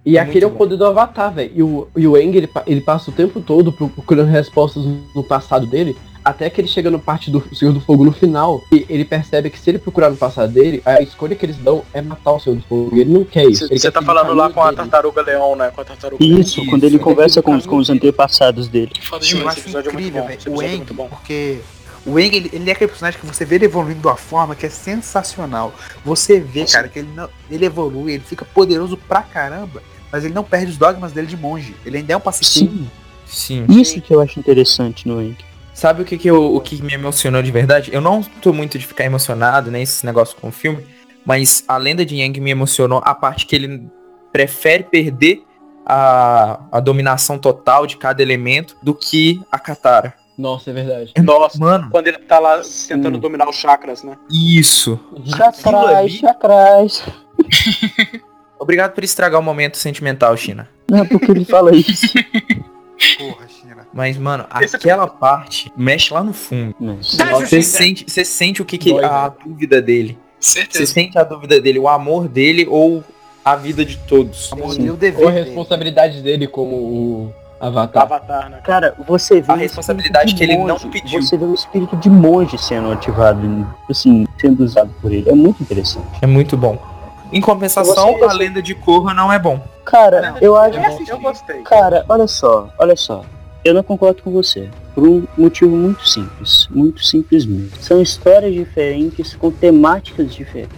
E 0.05 0.17
É 0.17 0.21
aquele 0.21 0.45
é 0.45 0.49
o 0.49 0.51
poder 0.51 0.77
do 0.77 0.85
Avatar, 0.85 1.33
velho. 1.33 1.53
E 1.55 1.63
o, 1.63 1.89
e 1.97 2.07
o 2.09 2.17
Aang, 2.17 2.37
ele, 2.37 2.51
ele 2.67 2.81
passa 2.81 3.11
o 3.11 3.13
tempo 3.15 3.41
todo 3.41 3.73
pro- 3.73 3.89
procurando 3.89 4.29
respostas 4.29 4.85
no 5.15 5.23
passado 5.23 5.65
dele, 5.67 5.97
até 6.25 6.49
que 6.51 6.61
ele 6.61 6.69
chega 6.69 6.91
no 6.91 6.99
parte 6.99 7.31
do 7.31 7.43
Senhor 7.55 7.73
do 7.73 7.81
Fogo 7.81 8.05
no 8.05 8.13
final, 8.13 8.61
e 8.73 8.85
ele 8.89 9.05
percebe 9.05 9.49
que 9.51 9.59
se 9.59 9.71
ele 9.71 9.79
procurar 9.79 10.11
no 10.11 10.17
passado 10.17 10.53
dele, 10.53 10.83
a 10.85 11.01
escolha 11.01 11.35
que 11.37 11.47
eles 11.47 11.57
dão 11.57 11.83
é 11.95 12.01
matar 12.03 12.33
o 12.33 12.41
Senhor 12.41 12.57
do 12.57 12.63
Fogo. 12.63 12.97
E 12.97 13.01
ele 13.01 13.13
não 13.13 13.25
quer 13.25 13.45
isso. 13.45 13.65
Ele 13.67 13.79
Você 13.79 13.91
tá 13.93 14.03
falando 14.03 14.35
lá 14.35 14.51
com 14.51 14.61
a 14.61 14.67
dele. 14.67 14.77
tartaruga 14.77 15.23
leão, 15.23 15.55
né? 15.55 15.71
Com 15.73 15.81
a 15.81 15.85
tartaruga 15.85 16.25
isso, 16.25 16.61
Isso. 16.61 16.67
quando 16.71 16.83
ele 16.85 16.99
conversa 16.99 17.41
com, 17.43 17.55
os- 17.57 17.67
com 17.67 17.77
os 17.77 17.89
antepassados 17.89 18.67
dele. 18.69 18.91
Foda 19.03 19.25
Eu 19.25 19.29
demais. 19.39 19.59
esse 19.59 19.69
é 19.69 19.73
muito 19.73 19.89
incrível, 19.91 20.21
bom, 20.23 20.27
velho, 20.29 20.39
esse 20.39 20.49
o 20.49 20.53
episódio 20.63 21.03
é 21.05 21.09
porque 21.09 21.59
o 22.05 22.17
Aang, 22.19 22.37
ele, 22.37 22.51
ele 22.53 22.69
é 22.69 22.73
aquele 22.73 22.89
personagem 22.91 23.21
que 23.21 23.27
você 23.27 23.45
vê 23.45 23.55
ele 23.57 23.65
evoluindo 23.67 24.01
de 24.01 24.07
uma 24.09 24.17
forma 24.17 24.55
que 24.57 24.67
é 24.67 24.69
sensacional. 24.69 25.73
Você 26.05 26.41
vê, 26.41 26.65
cara, 26.67 26.89
que 26.89 26.99
ele, 27.01 27.09
não, 27.15 27.29
ele 27.51 27.65
evolui, 27.67 28.13
ele 28.15 28.25
fica 28.25 28.45
poderoso 28.45 28.97
pra 28.97 29.23
caramba, 29.23 29.81
mas 30.13 30.25
ele 30.25 30.35
não 30.35 30.45
perde 30.45 30.71
os 30.73 30.77
dogmas 30.77 31.11
dele 31.13 31.27
de 31.27 31.37
monge. 31.37 31.75
Ele 31.85 31.97
ainda 31.99 32.13
é 32.13 32.17
um 32.17 32.21
pacifista. 32.21 32.61
Sim, 32.67 32.89
Sim. 33.27 33.81
isso 33.81 34.01
que 34.01 34.13
eu 34.15 34.21
acho 34.21 34.39
interessante 34.39 35.09
no 35.09 35.19
Aang. 35.19 35.37
Sabe 35.75 36.03
o 36.03 36.05
que, 36.05 36.19
que, 36.19 36.29
eu- 36.29 36.55
o 36.55 36.61
que 36.61 36.83
me 36.83 36.93
emocionou 36.93 37.43
de 37.43 37.51
verdade? 37.51 37.91
Eu 37.93 38.01
não 38.03 38.23
tô 38.23 38.53
muito 38.53 38.79
de 38.79 38.87
ficar 38.87 39.05
emocionado, 39.05 39.71
nem 39.71 39.83
esse 39.83 40.05
negócio 40.05 40.37
com 40.39 40.49
o 40.49 40.53
filme, 40.53 40.85
mas 41.25 41.65
a 41.67 41.79
lenda 41.79 42.05
de 42.05 42.15
Yang 42.17 42.41
me 42.41 42.51
emocionou 42.51 43.01
a 43.05 43.15
parte 43.15 43.47
que 43.47 43.57
ele 43.57 43.89
prefere 44.31 44.83
perder 44.85 45.43
a, 45.87 46.61
a 46.71 46.79
dominação 46.79 47.39
total 47.39 47.87
de 47.87 47.97
cada 47.97 48.23
elemento 48.23 48.77
do 48.83 48.95
que 48.95 49.41
a 49.51 49.59
Katara. 49.59 50.15
Nossa, 50.37 50.71
é 50.71 50.73
verdade. 50.73 51.13
Nossa, 51.23 51.59
Mano, 51.59 51.89
quando 51.91 52.07
ele 52.09 52.19
tá 52.19 52.39
lá 52.39 52.63
Sim. 52.63 52.95
tentando 52.97 53.19
dominar 53.19 53.49
os 53.49 53.57
chakras, 53.57 54.03
né? 54.03 54.17
isso. 54.31 54.99
Chacrais, 55.27 55.97
ali- 55.97 56.11
chacrais. 56.11 57.03
Obrigado 58.63 58.93
por 58.93 59.03
estragar 59.03 59.41
o 59.41 59.43
momento 59.43 59.77
sentimental, 59.77 60.37
China. 60.37 60.69
Não 60.89 60.99
é 61.01 61.05
porque 61.05 61.31
ele 61.33 61.45
fala 61.45 61.75
isso. 61.75 62.07
Porra, 63.19 63.49
China. 63.49 63.87
Mas, 63.93 64.17
mano, 64.17 64.47
Esse 64.61 64.77
é 64.77 64.79
aquela 64.79 65.09
parte 65.09 65.73
mexe 65.77 66.15
lá 66.15 66.23
no 66.23 66.33
fundo. 66.33 66.75
Você 67.01 67.61
sente, 67.61 68.05
você 68.09 68.25
sente 68.25 68.63
o 68.63 68.65
que, 68.65 68.79
que 68.79 68.93
Dói, 68.93 69.05
a 69.05 69.29
dúvida 69.29 69.83
dele. 69.83 70.17
Você 70.39 70.61
Certeza. 70.61 70.87
sente 70.93 71.19
a 71.19 71.25
dúvida 71.25 71.61
dele, 71.61 71.81
o 71.81 71.89
amor 71.89 72.29
dele 72.29 72.65
ou 72.71 73.03
a 73.45 73.57
vida 73.57 73.85
de 73.85 73.97
todos. 73.99 74.53
O 74.53 74.55
amor 74.55 74.77
dele, 74.77 74.89
o 74.89 74.93
Ou 74.93 74.97
a 74.97 74.99
dever 75.01 75.27
dele. 75.33 75.45
responsabilidade 75.45 76.23
dele 76.23 76.47
como 76.47 76.77
o 76.77 77.35
Avatar. 77.61 78.03
Avatar, 78.05 78.49
né? 78.49 78.61
Cara, 78.63 78.95
você 79.07 79.41
vê 79.41 79.53
A 79.53 79.57
responsabilidade 79.57 80.35
que 80.35 80.39
de 80.39 80.45
ele 80.45 80.57
não 80.57 80.69
monge, 80.69 80.89
pediu. 80.89 81.21
Você 81.21 81.37
vê 81.37 81.45
um 81.45 81.55
espírito 81.55 81.97
de 81.97 82.09
monge 82.09 82.57
sendo 82.59 82.93
ativado, 82.93 83.67
assim, 83.91 84.25
sendo 84.41 84.63
usado 84.63 84.95
por 85.03 85.13
ele. 85.13 85.29
É 85.29 85.35
muito 85.35 85.61
interessante. 85.63 86.07
É 86.21 86.27
muito 86.27 86.57
bom. 86.57 86.92
Em 87.33 87.41
compensação, 87.41 88.23
a 88.29 88.33
lenda 88.33 88.61
de 88.61 88.75
Korra 88.75 89.15
não 89.15 89.33
é 89.33 89.39
bom. 89.39 89.61
Cara, 89.85 90.35
eu 90.41 90.57
acho. 90.57 90.79
Eu 91.09 91.19
gostei. 91.19 91.63
Cara, 91.63 92.05
olha 92.09 92.29
só, 92.29 92.69
olha 92.79 92.95
só. 92.95 93.25
Eu 93.65 93.75
não 93.75 93.83
concordo 93.83 94.23
com 94.23 94.31
você. 94.31 94.69
Por 94.95 95.05
um 95.09 95.27
motivo 95.39 95.75
muito 95.75 96.07
simples. 96.07 96.69
Muito 96.71 97.05
simples 97.05 97.47
mesmo. 97.47 97.71
São 97.81 98.03
histórias 98.03 98.53
diferentes 98.53 99.35
com 99.35 99.51
temáticas 99.51 100.35
diferentes. 100.35 100.77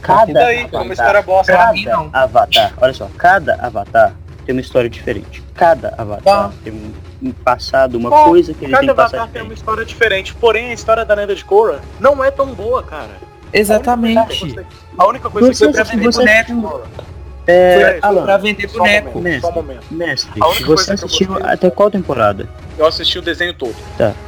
Cada 0.00 0.30
E 0.30 0.34
daí, 0.34 0.60
avatar, 0.60 0.82
uma 0.82 0.92
história 0.92 1.22
bosta. 1.22 1.52
Pra 1.52 1.72
mim, 1.72 1.84
cada 1.84 1.96
não. 1.96 2.10
avatar, 2.12 2.72
olha 2.80 2.94
só, 2.94 3.10
cada 3.18 3.54
avatar 3.54 4.14
tem 4.46 4.54
uma 4.54 4.60
história 4.60 4.88
diferente. 4.88 5.42
Cada 5.54 5.94
avatar 5.98 6.52
tem 6.64 6.72
um, 7.22 7.32
passado, 7.32 7.96
uma 7.98 8.08
Bom, 8.08 8.24
coisa 8.24 8.54
que 8.54 8.64
ele 8.64 8.72
tem 8.72 8.86
Cada 8.86 8.92
que 8.92 8.96
passar 8.96 9.16
Avatar 9.18 9.32
tem 9.32 9.42
uma 9.42 9.52
história 9.52 9.84
diferente. 9.84 10.34
Porém, 10.34 10.70
a 10.70 10.72
história 10.72 11.04
da 11.04 11.14
lenda 11.14 11.34
de 11.34 11.44
Korra 11.44 11.80
não 11.98 12.24
é 12.24 12.30
tão 12.30 12.46
boa, 12.46 12.82
cara. 12.82 13.10
Exatamente. 13.52 14.56
A 14.98 15.06
única 15.06 15.28
coisa 15.30 15.52
Você 15.52 15.64
que 15.64 15.70
eu 15.70 15.72
pra 15.72 15.82
vender 15.84 16.10
boneco. 16.10 16.52
assistiu- 16.52 16.80
É, 17.46 17.74
Foi- 17.74 17.84
foi 17.84 17.98
Alan, 18.02 18.22
Pra 18.24 18.36
vender 18.36 18.66
boneco. 18.68 19.18
um 19.18 19.22
Mestre. 19.22 19.52
momento. 19.52 19.84
mestre, 19.90 20.40
A 20.40 20.46
única 20.48 20.60
você 20.66 20.66
coisa 20.66 20.84
que 20.84 20.90
eu 21.02 21.06
assistiu 21.06 21.36
até 21.42 21.70
qual 21.70 21.90
temporada? 21.90 22.48
Eu 22.78 22.86
assisti 22.86 23.18
o 23.18 23.22
desenho 23.22 23.54
todo. 23.54 23.74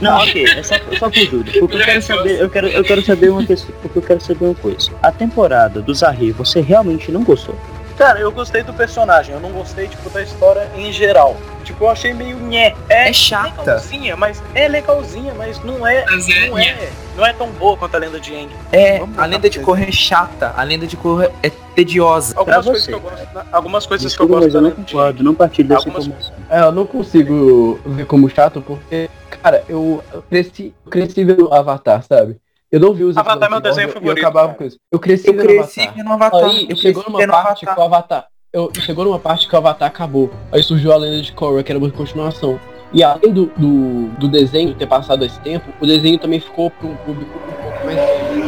Não, 0.00 0.18
ok, 0.18 0.44
é 0.44 0.62
só, 0.62 0.74
só 0.98 1.10
por 1.10 1.26
dúvida. 1.28 1.58
Porque 1.60 1.76
eu 1.76 1.84
quero 1.84 2.02
saber, 2.02 2.40
eu 2.40 2.50
quero, 2.50 2.66
eu 2.68 2.82
quero 2.84 3.02
saber 3.04 3.28
uma 3.30 3.44
questão, 3.44 3.74
porque 3.82 3.98
eu 3.98 4.02
quero 4.02 4.20
saber 4.20 4.44
uma 4.46 4.54
coisa. 4.54 4.90
A 5.02 5.12
temporada 5.12 5.80
do 5.80 5.94
Zahir, 5.94 6.34
você 6.34 6.60
realmente 6.60 7.12
não 7.12 7.22
gostou? 7.22 7.54
Cara, 7.96 8.18
eu 8.18 8.32
gostei 8.32 8.62
do 8.62 8.72
personagem, 8.72 9.34
eu 9.34 9.40
não 9.40 9.50
gostei, 9.50 9.86
tipo, 9.86 10.08
da 10.10 10.22
história 10.22 10.68
em 10.76 10.90
geral. 10.92 11.36
Tipo, 11.72 11.84
eu 11.84 11.90
achei 11.90 12.12
meio 12.12 12.36
nhé. 12.36 12.74
É, 12.88 13.08
É 13.08 13.12
chata. 13.12 13.60
legalzinha, 13.62 14.16
mas 14.16 14.42
é 14.54 14.68
legalzinha, 14.68 15.34
mas 15.34 15.62
não 15.64 15.86
é, 15.86 16.04
Mas 16.04 16.28
é, 16.28 16.48
não 16.48 16.58
é, 16.58 16.90
não 17.16 17.26
é 17.26 17.32
tão 17.32 17.48
boa 17.52 17.76
quanto 17.76 17.94
a 17.94 17.98
lenda 17.98 18.20
de 18.20 18.34
Aang. 18.34 18.50
É, 18.70 18.98
Vamos 18.98 19.18
a 19.18 19.26
lenda 19.26 19.48
de. 19.48 19.58
Korra 19.60 19.84
é 19.84 19.92
chata. 19.92 20.52
A 20.56 20.62
lenda 20.62 20.86
de 20.86 20.96
Korra 20.96 21.30
é 21.42 21.50
tediosa. 21.74 22.34
Algumas 22.36 22.64
Pra 22.64 22.72
coisas 22.72 22.84
você. 22.84 22.90
que 22.90 22.94
eu 22.96 23.00
gosto, 23.00 23.28
algumas 23.52 23.86
coisas 23.86 24.06
Desculpa, 24.06 24.32
que 24.32 24.34
eu 24.34 24.40
mas 24.44 24.52
gosto 24.52 24.56
eu 24.56 24.62
da 24.62 24.68
não 24.68 24.84
concordo, 24.84 25.22
não 25.24 25.34
partilho 25.34 25.68
dessa 25.68 25.80
Algumas- 25.80 26.06
informação. 26.06 26.34
É, 26.50 26.60
eu 26.60 26.72
não 26.72 26.86
consigo 26.86 27.80
ver 27.86 28.06
como 28.06 28.28
chato 28.28 28.60
porque, 28.60 29.08
cara, 29.42 29.64
eu 29.68 30.02
eu 30.12 30.22
cresci, 30.22 30.74
cresci 30.90 31.24
vendo 31.24 31.52
Avatar, 31.52 32.02
sabe? 32.06 32.36
Eu 32.70 32.80
não 32.80 32.94
vi 32.94 33.04
os 33.04 33.16
Avatar 33.16 33.48
é 33.48 33.50
meu 33.50 33.60
desenho 33.60 33.88
favorito, 33.90 34.16
Eu 34.18 34.22
acabava 34.22 34.46
cara. 34.48 34.58
com 34.58 34.64
isso. 34.64 34.78
Eu 34.90 34.98
cresci 34.98 35.28
Eu 35.28 35.34
vendo 35.34 35.46
cresci 35.46 35.80
Avatar. 35.80 35.96
vendo 35.96 36.12
Avatar. 36.12 36.44
Aí 36.44 36.66
eu 36.70 36.76
chegou 36.76 37.02
cresci 37.02 37.22
numa 37.22 37.32
parte 37.32 37.64
Avatar. 37.66 37.74
que 37.74 37.80
o 37.80 37.84
Avatar. 37.84 38.26
Eu, 38.52 38.70
chegou 38.80 39.02
numa 39.06 39.18
parte 39.18 39.48
que 39.48 39.54
o 39.54 39.58
Avatar 39.58 39.88
acabou. 39.88 40.30
Aí 40.52 40.62
surgiu 40.62 40.92
a 40.92 40.96
lenda 40.98 41.22
de 41.22 41.32
Korra, 41.32 41.62
que 41.62 41.72
era 41.72 41.78
uma 41.78 41.90
continuação. 41.90 42.60
E 42.92 43.02
além 43.02 43.32
do, 43.32 43.46
do, 43.56 44.08
do 44.18 44.28
desenho 44.28 44.74
ter 44.74 44.86
passado 44.86 45.24
esse 45.24 45.40
tempo, 45.40 45.72
o 45.80 45.86
desenho 45.86 46.18
também 46.18 46.38
ficou 46.38 46.70
para 46.70 46.86
um 46.86 46.94
público 46.96 47.30
um 47.34 47.62
pouco 47.62 47.86
mais 47.86 47.96
velho. 47.96 48.44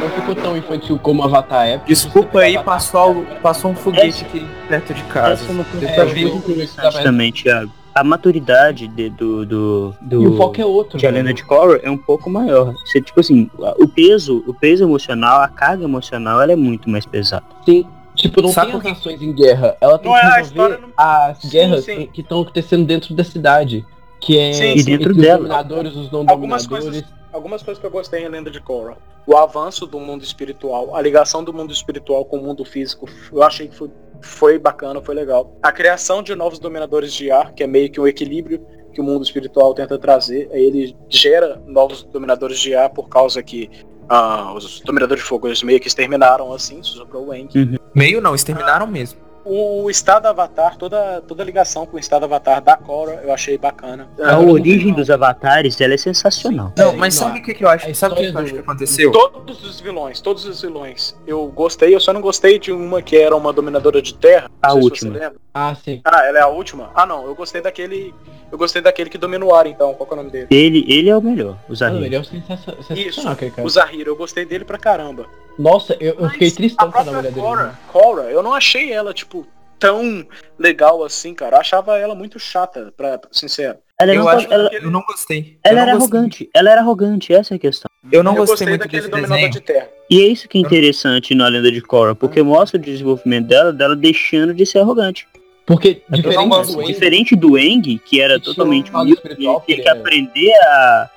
Não 0.00 0.10
ficou 0.10 0.34
tão 0.34 0.56
infantil 0.56 0.98
como 0.98 1.22
o 1.22 1.24
Avatar 1.26 1.64
é. 1.68 1.78
Desculpa 1.86 2.40
aí, 2.40 2.56
Avatar, 2.56 2.74
passou, 2.74 3.24
passou 3.40 3.70
um 3.70 3.74
foguete 3.76 4.24
aqui 4.24 4.44
perto 4.68 4.92
de 4.92 5.02
casa. 5.04 5.46
É 5.48 5.52
uma 5.52 5.62
coisa 5.64 5.86
É, 5.86 5.92
que 5.92 6.00
eu 6.00 6.02
acho 6.02 6.10
eu 6.10 6.14
vi 6.16 6.24
muito 6.24 6.48
o- 6.48 6.50
interessante 6.50 7.02
também, 7.04 7.30
Thiago. 7.30 7.70
A 7.94 8.02
maturidade 8.02 8.88
de- 8.88 9.10
do, 9.10 9.46
do, 9.46 9.94
do, 10.00 10.22
E 10.22 10.26
o 10.26 10.36
foco 10.36 10.60
é 10.60 10.64
outro. 10.64 10.98
de 10.98 11.06
A 11.06 11.12
né? 11.12 11.18
Lenda 11.18 11.34
de 11.34 11.44
Korra 11.44 11.78
é 11.84 11.90
um 11.90 11.96
pouco 11.98 12.28
maior. 12.28 12.74
Você, 12.84 13.00
tipo 13.00 13.20
assim, 13.20 13.48
o 13.78 13.86
peso, 13.86 14.42
o 14.48 14.52
peso 14.54 14.82
emocional, 14.82 15.40
a 15.40 15.46
carga 15.48 15.84
emocional, 15.84 16.40
ela 16.42 16.50
é 16.50 16.56
muito 16.56 16.90
mais 16.90 17.06
pesada. 17.06 17.44
Sim. 17.64 17.86
Tipo, 18.20 18.42
não 18.42 18.50
Sabe 18.52 18.78
tem 18.80 18.90
as 18.92 18.98
ações 18.98 19.22
em 19.22 19.32
guerra. 19.32 19.76
Ela 19.80 19.98
tem 19.98 20.10
Não 20.10 20.18
que 20.18 20.26
é, 20.26 20.28
a 20.28 20.34
resolver 20.36 20.78
não- 20.80 20.92
as 20.96 21.38
Sim, 21.38 21.48
guerras 21.48 21.84
sim. 21.84 22.06
que 22.12 22.20
estão 22.20 22.42
acontecendo 22.42 22.84
dentro 22.86 23.14
da 23.14 23.24
cidade. 23.24 23.84
Que 24.20 24.38
é 24.38 24.52
Sim, 24.52 24.72
E 24.76 24.82
dentro 24.84 25.10
entre 25.12 25.22
dela. 25.22 25.34
os 25.36 25.48
dominadores, 25.48 25.96
os 25.96 26.10
não 26.12 26.20
Algumas 26.28 26.66
dominadores. 26.66 27.00
coisas, 27.02 27.04
algumas 27.32 27.62
coisas 27.62 27.80
que 27.80 27.86
eu 27.86 27.90
gostei 27.90 28.22
em 28.24 28.28
Lenda 28.28 28.50
de 28.50 28.60
Korra. 28.60 28.98
O 29.26 29.36
avanço 29.36 29.86
do 29.86 29.98
mundo 29.98 30.22
espiritual, 30.22 30.94
a 30.94 31.00
ligação 31.00 31.42
do 31.42 31.52
mundo 31.52 31.72
espiritual 31.72 32.24
com 32.24 32.36
o 32.38 32.42
mundo 32.42 32.64
físico, 32.64 33.08
eu 33.32 33.42
achei 33.42 33.68
que 33.68 33.74
foi, 33.76 33.90
foi 34.20 34.58
bacana, 34.58 35.00
foi 35.00 35.14
legal. 35.14 35.56
A 35.62 35.72
criação 35.72 36.22
de 36.22 36.34
novos 36.34 36.58
dominadores 36.58 37.12
de 37.14 37.30
ar, 37.30 37.52
que 37.52 37.62
é 37.62 37.66
meio 37.66 37.90
que 37.90 38.00
um 38.00 38.06
equilíbrio 38.06 38.60
que 38.92 39.00
o 39.00 39.04
mundo 39.04 39.22
espiritual 39.24 39.72
tenta 39.72 39.96
trazer. 39.98 40.50
Aí 40.52 40.62
ele 40.62 40.96
gera 41.08 41.62
novos 41.66 42.02
dominadores 42.02 42.58
de 42.58 42.74
ar 42.74 42.90
por 42.90 43.08
causa 43.08 43.42
que 43.42 43.70
ah, 44.10 44.52
os 44.52 44.80
dominadores 44.80 45.22
de 45.22 45.28
fogo 45.28 45.46
eles 45.46 45.62
meio 45.62 45.78
que 45.78 45.86
exterminaram 45.86 46.52
assim, 46.52 46.82
sobrou 46.82 47.28
o 47.28 47.34
Enki. 47.34 47.78
Meio 47.94 48.20
não, 48.20 48.34
exterminaram 48.34 48.84
mesmo. 48.84 49.20
O 49.44 49.88
estado 49.88 50.26
Avatar, 50.26 50.76
toda, 50.76 51.22
toda 51.26 51.42
a 51.42 51.46
ligação 51.46 51.86
com 51.86 51.96
o 51.96 52.00
estado 52.00 52.24
Avatar 52.24 52.60
da 52.62 52.76
Korra, 52.76 53.20
eu 53.22 53.32
achei 53.32 53.56
bacana. 53.56 54.08
A 54.22 54.38
origem 54.38 54.92
dos 54.92 55.08
avatares, 55.08 55.80
ela 55.80 55.94
é 55.94 55.96
sensacional. 55.96 56.72
Não, 56.76 56.96
mas 56.96 57.14
sabe 57.14 57.38
o 57.38 57.42
que, 57.42 57.54
que 57.54 57.64
eu 57.64 57.68
acho? 57.68 57.88
A 57.88 57.94
Sabe 57.94 58.14
o 58.14 58.16
que, 58.18 58.30
que 58.30 58.36
eu 58.36 58.40
acho 58.40 58.52
que 58.52 58.58
aconteceu? 58.58 59.12
Todos 59.12 59.64
os 59.64 59.80
vilões, 59.80 60.20
todos 60.20 60.44
os 60.44 60.60
vilões. 60.60 61.16
Eu 61.26 61.46
gostei, 61.48 61.94
eu 61.94 62.00
só 62.00 62.12
não 62.12 62.20
gostei 62.20 62.58
de 62.58 62.70
uma 62.70 63.00
que 63.00 63.16
era 63.16 63.34
uma 63.34 63.52
dominadora 63.52 64.02
de 64.02 64.14
terra. 64.14 64.50
A 64.62 64.74
última. 64.74 65.32
Ah, 65.54 65.74
sim. 65.74 66.00
Ah, 66.04 66.24
ela 66.26 66.38
é 66.38 66.42
a 66.42 66.48
última? 66.48 66.90
Ah 66.94 67.06
não, 67.06 67.24
eu 67.26 67.34
gostei 67.34 67.60
daquele. 67.60 68.14
Eu 68.52 68.58
gostei 68.58 68.82
daquele 68.82 69.08
que 69.08 69.18
domina 69.18 69.44
o 69.44 69.54
ar 69.54 69.66
então. 69.66 69.94
Qual 69.94 70.06
que 70.06 70.12
é 70.12 70.16
o 70.16 70.18
nome 70.18 70.30
dele? 70.30 70.46
Ele, 70.50 70.84
ele 70.88 71.08
é 71.08 71.16
o 71.16 71.22
melhor, 71.22 71.56
o 71.68 71.74
Zahir. 71.74 72.02
ele 72.04 72.14
é 72.14 72.20
o 72.20 72.24
sensacional, 72.24 72.80
Isso, 72.90 73.28
aquele 73.28 73.50
cara. 73.52 73.66
o 73.66 73.70
Zahiro, 73.70 74.10
eu 74.10 74.16
gostei 74.16 74.44
dele 74.44 74.64
pra 74.64 74.76
caramba. 74.78 75.26
Nossa, 75.58 75.96
eu, 76.00 76.14
eu 76.18 76.30
fiquei 76.30 76.50
tristão 76.50 76.90
quando 76.90 77.08
a 77.08 77.12
mulher 77.12 77.32
dele. 77.32 77.44
Korra, 77.46 77.78
Korra, 77.92 78.22
eu 78.24 78.42
não 78.42 78.54
achei 78.54 78.92
ela, 78.92 79.12
tipo, 79.12 79.46
tão 79.78 80.26
legal 80.58 81.02
assim, 81.04 81.34
cara. 81.34 81.56
Eu 81.56 81.60
achava 81.60 81.98
ela 81.98 82.14
muito 82.14 82.38
chata, 82.38 82.92
pra 82.96 83.18
pra- 83.18 83.28
sincero. 83.32 83.78
Ela, 84.00 84.14
Eu 84.14 84.20
não, 84.22 84.28
acho 84.28 84.50
ela, 84.50 84.70
que 84.70 84.76
eu 84.76 84.90
não 84.90 85.02
gostei. 85.02 85.58
ela 85.62 85.74
não 85.76 85.82
era 85.82 85.92
gostei. 85.98 86.16
arrogante, 86.18 86.50
ela 86.54 86.70
era 86.70 86.80
arrogante, 86.80 87.34
essa 87.34 87.54
é 87.54 87.56
a 87.56 87.58
questão. 87.58 87.90
Eu 88.10 88.22
não 88.22 88.32
eu 88.32 88.36
gostei, 88.38 88.52
gostei 88.54 88.68
muito 88.68 88.80
daquele 88.80 89.02
desse 89.02 89.10
dominador 89.10 89.36
desenho. 89.36 89.52
de 89.52 89.60
terra. 89.60 89.88
E 90.10 90.22
é 90.22 90.26
isso 90.26 90.48
que 90.48 90.56
é 90.56 90.60
interessante 90.62 91.34
na 91.34 91.46
lenda 91.48 91.70
de 91.70 91.82
Korra, 91.82 92.14
porque 92.14 92.42
mostra 92.42 92.78
o 92.78 92.82
desenvolvimento 92.82 93.46
dela, 93.46 93.72
dela 93.74 93.94
deixando 93.94 94.54
de 94.54 94.64
ser 94.64 94.78
arrogante. 94.78 95.28
Porque 95.66 96.02
não 96.08 96.18
diferente 96.18 96.86
diferente 96.86 97.36
do 97.36 97.58
Eng, 97.58 97.98
que 98.02 98.20
era 98.22 98.38
Que 98.40 98.46
totalmente 98.46 98.90
um 98.90 98.98
humilde, 99.00 99.20
ele 99.24 99.36
tinha 99.36 99.60
que 99.60 99.76
que 99.76 99.88
era- 99.88 100.00
aprender 100.00 100.52
a, 100.64 101.10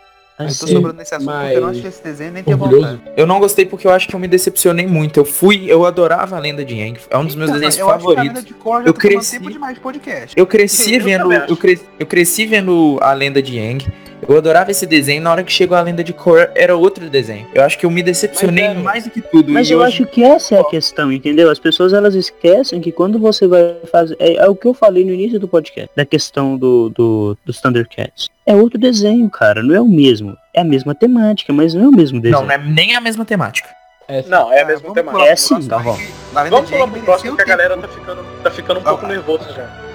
a 0.45 0.49
Eu 0.51 0.55
tô 0.59 0.67
sobrando 0.67 0.97
nesse 0.97 1.15
assunto 1.15 1.31
porque 1.31 1.55
eu 1.57 1.61
não 1.61 1.67
mas 1.67 1.77
achei 1.77 1.89
esse 1.89 2.03
desenho 2.03 2.31
nem 2.33 2.43
vontade. 2.43 3.01
Eu 3.17 3.25
não 3.27 3.39
gostei 3.39 3.65
porque 3.65 3.87
eu 3.87 3.91
acho 3.91 4.07
que 4.07 4.15
eu 4.15 4.19
me 4.19 4.27
decepcionei 4.27 4.85
muito. 4.87 5.19
Eu 5.19 5.25
fui, 5.25 5.65
eu 5.67 5.85
adorava 5.85 6.35
a 6.35 6.39
lenda 6.39 6.63
de 6.63 6.75
Yang. 6.75 6.99
É 7.09 7.17
um 7.17 7.25
dos 7.25 7.35
meus 7.35 7.49
Então, 7.49 7.59
desenhos 7.61 7.77
eu 7.77 7.89
acho 7.89 7.99
que 7.99 8.11
a 8.11 8.15
favoritos. 8.15 8.45
de 8.45 8.53
Eu 8.87 8.93
tomando 8.93 8.93
cresci- 8.95 9.37
tempo 9.39 9.51
demais 9.51 9.75
de 9.75 9.79
podcast. 9.81 10.33
Eu 10.35 10.45
cresci 10.47 10.95
Eu 10.95 11.03
vendo, 11.03 11.33
eu, 11.33 11.57
cre- 11.57 11.79
eu 11.99 12.05
cresci 12.05 12.45
vendo 12.45 12.97
a 13.01 13.13
lenda 13.13 13.41
de 13.41 13.57
Yang. 13.57 13.87
Eu 14.27 14.37
adorava 14.37 14.71
esse 14.71 14.85
desenho. 14.85 15.21
Na 15.21 15.31
hora 15.31 15.43
que 15.43 15.51
chegou 15.51 15.77
a 15.77 15.81
lenda 15.81 16.03
de 16.03 16.13
Korra, 16.13 16.51
era 16.55 16.75
outro 16.75 17.09
desenho. 17.09 17.47
Eu 17.53 17.63
acho 17.63 17.77
que 17.77 17.85
eu 17.85 17.91
me 17.91 18.01
decepcionei 18.03 18.67
Mas, 18.69 18.77
é, 18.77 18.79
mais 18.81 19.03
do 19.05 19.09
que 19.09 19.21
tudo. 19.21 19.51
Mas 19.51 19.69
eu 19.69 19.79
hoje- 19.79 19.87
acho 19.87 20.05
que 20.07 20.23
essa 20.23 20.55
é 20.55 20.59
a 20.59 20.63
questão, 20.63 21.11
entendeu? 21.11 21.49
As 21.49 21.59
pessoas 21.59 21.93
elas 21.93 22.15
esquecem 22.15 22.79
que 22.81 22.91
quando 22.91 23.19
você 23.19 23.47
vai 23.47 23.75
fazer. 23.91 24.15
É, 24.19 24.35
é 24.35 24.47
o 24.49 24.55
que 24.55 24.67
eu 24.67 24.73
falei 24.73 25.03
no 25.05 25.11
início 25.13 25.39
do 25.39 25.47
podcast, 25.47 25.89
da 25.95 26.05
questão 26.05 26.57
do, 26.57 26.89
do, 26.89 27.37
dos 27.45 27.59
Thundercats. 27.61 28.29
É 28.45 28.53
outro 28.55 28.79
desenho, 28.79 29.29
cara, 29.29 29.63
não 29.63 29.73
é 29.75 29.81
o 29.81 29.87
mesmo. 29.87 30.35
É 30.53 30.61
a 30.61 30.65
mesma 30.65 30.93
temática, 30.93 31.51
mas 31.53 31.73
não 31.73 31.85
é 31.85 31.87
o 31.87 31.91
mesmo 31.91 32.19
desenho. 32.19 32.41
Não, 32.41 32.47
não 32.47 32.53
é 32.53 32.57
nem 32.57 32.95
a 32.95 33.01
mesma 33.01 33.23
temática. 33.25 33.69
essa- 34.07 34.29
Não, 34.29 34.51
é 34.51 34.59
a 34.59 34.63
Ah, 34.63 34.65
mesma 34.67 34.81
vamos 34.81 34.95
temática. 34.95 35.25
É 35.31 35.35
sim, 35.35 35.53
a 35.55 35.57
lenda 35.57 36.55
Vamos 36.55 36.69
pular 36.69 36.81
Aang 36.83 36.91
pro 36.91 37.01
próximo 37.03 37.35
que 37.35 37.41
a 37.41 37.45
galera 37.45 37.77
tá 37.77 37.87
ficando, 37.87 38.23
tá 38.43 38.51
ficando 38.51 38.79
um 38.79 38.83
pouco 38.83 39.01
Vamos 39.01 39.15
lá. 39.17 39.23
nervosa 39.23 39.53
já. 39.53 39.92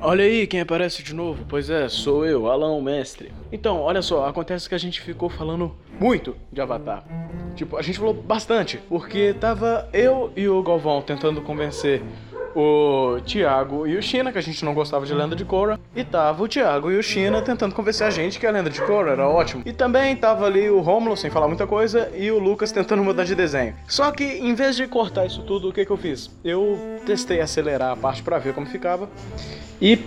Olha 0.00 0.24
aí 0.24 0.46
quem 0.46 0.60
aparece 0.60 1.02
de 1.02 1.12
novo. 1.12 1.44
Pois 1.48 1.68
é, 1.68 1.88
sou 1.88 2.24
eu, 2.24 2.48
Alan 2.48 2.70
o 2.70 2.80
Mestre. 2.80 3.32
Então, 3.50 3.80
olha 3.80 4.00
só, 4.00 4.26
acontece 4.26 4.68
que 4.68 4.74
a 4.74 4.78
gente 4.78 5.00
ficou 5.00 5.28
falando 5.28 5.74
muito 5.98 6.36
de 6.52 6.60
Avatar. 6.60 7.04
Tipo, 7.56 7.76
a 7.76 7.82
gente 7.82 7.98
falou 7.98 8.14
bastante, 8.14 8.78
porque 8.88 9.34
tava 9.34 9.88
eu 9.92 10.32
e 10.36 10.48
o 10.48 10.62
Galvão 10.62 11.02
tentando 11.02 11.42
convencer 11.42 12.00
o 12.60 13.20
Thiago 13.20 13.86
e 13.86 13.96
o 13.96 14.02
China 14.02 14.32
que 14.32 14.38
a 14.38 14.42
gente 14.42 14.64
não 14.64 14.74
gostava 14.74 15.06
de 15.06 15.14
Lenda 15.14 15.36
de 15.36 15.44
Korra, 15.44 15.78
e 15.94 16.02
tava 16.02 16.42
o 16.42 16.48
Thiago 16.48 16.90
e 16.90 16.98
o 16.98 17.02
China 17.02 17.40
tentando 17.40 17.72
convencer 17.72 18.04
a 18.04 18.10
gente 18.10 18.40
que 18.40 18.46
a 18.46 18.50
Lenda 18.50 18.68
de 18.68 18.82
Korra 18.82 19.10
era 19.12 19.28
ótimo. 19.28 19.62
E 19.64 19.72
também 19.72 20.16
tava 20.16 20.44
ali 20.44 20.68
o 20.68 20.80
Romulo 20.80 21.16
sem 21.16 21.30
falar 21.30 21.46
muita 21.46 21.68
coisa 21.68 22.10
e 22.16 22.30
o 22.32 22.38
Lucas 22.38 22.72
tentando 22.72 23.04
mudar 23.04 23.22
de 23.22 23.36
desenho. 23.36 23.76
Só 23.86 24.10
que 24.10 24.24
em 24.24 24.54
vez 24.54 24.74
de 24.74 24.88
cortar 24.88 25.24
isso 25.24 25.42
tudo, 25.42 25.68
o 25.68 25.72
que 25.72 25.84
que 25.84 25.92
eu 25.92 25.96
fiz? 25.96 26.36
Eu 26.44 27.00
testei 27.06 27.40
acelerar 27.40 27.92
a 27.92 27.96
parte 27.96 28.24
pra 28.24 28.38
ver 28.38 28.52
como 28.54 28.66
ficava. 28.66 29.08
E 29.80 30.04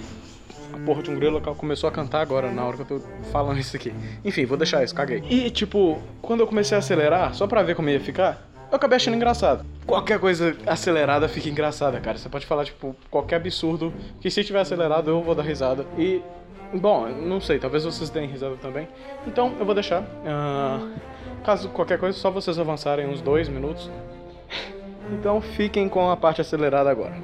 a 0.74 0.78
porra 0.86 1.02
de 1.02 1.10
um 1.10 1.16
grilo 1.16 1.40
começou 1.56 1.88
a 1.88 1.92
cantar 1.92 2.22
agora, 2.22 2.52
na 2.52 2.66
hora 2.66 2.76
que 2.76 2.82
eu 2.84 3.00
tô 3.00 3.06
falando 3.32 3.60
isso 3.60 3.78
aqui. 3.78 3.94
Enfim, 4.26 4.46
vou 4.46 4.58
deixar 4.58 4.84
isso, 4.84 4.94
caguei. 4.94 5.24
E, 5.30 5.50
tipo, 5.50 6.02
quando 6.22 6.42
eu 6.42 6.48
comecei 6.48 6.76
a 6.76 6.80
acelerar, 6.80 7.34
só 7.34 7.48
pra 7.48 7.64
ver 7.64 7.76
como 7.76 7.90
ia 7.90 8.00
ficar, 8.00 8.51
eu 8.72 8.78
acabei 8.78 8.96
achando 8.96 9.16
engraçado. 9.16 9.66
Qualquer 9.86 10.18
coisa 10.18 10.56
acelerada 10.66 11.28
fica 11.28 11.50
engraçada, 11.50 12.00
cara. 12.00 12.18
Você 12.18 12.30
pode 12.30 12.46
falar, 12.46 12.64
tipo, 12.64 12.96
qualquer 13.10 13.36
absurdo, 13.36 13.94
que 14.22 14.32
se 14.32 14.44
tiver 14.44 14.62
acelerado 14.62 15.10
eu 15.10 15.22
vou 15.22 15.36
dar 15.36 15.44
risada. 15.44 15.86
E, 15.98 16.22
bom, 16.74 17.06
não 17.08 17.42
sei, 17.42 17.60
talvez 17.60 17.84
vocês 17.84 18.10
deem 18.10 18.30
risada 18.30 18.56
também. 18.56 18.88
Então, 19.28 19.54
eu 19.60 19.66
vou 19.66 19.76
deixar. 19.76 20.04
Ah, 20.26 20.90
caso 21.44 21.68
qualquer 21.70 22.00
coisa, 22.00 22.18
só 22.18 22.32
vocês 22.32 22.58
avançarem 22.58 23.08
uns 23.08 23.22
dois 23.22 23.50
minutos. 23.50 23.90
Então, 25.12 25.42
fiquem 25.42 25.90
com 25.90 26.10
a 26.10 26.16
parte 26.16 26.40
acelerada 26.40 26.90
agora. 26.90 27.16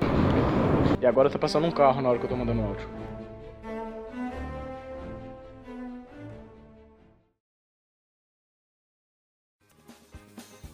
E 1.00 1.06
agora 1.06 1.30
tá 1.30 1.40
passando 1.40 1.68
um 1.68 1.72
carro 1.72 2.02
na 2.02 2.10
hora 2.10 2.20
que 2.20 2.26
eu 2.26 2.30
tô 2.30 2.36
mandando 2.36 2.62
áudio. 2.62 2.90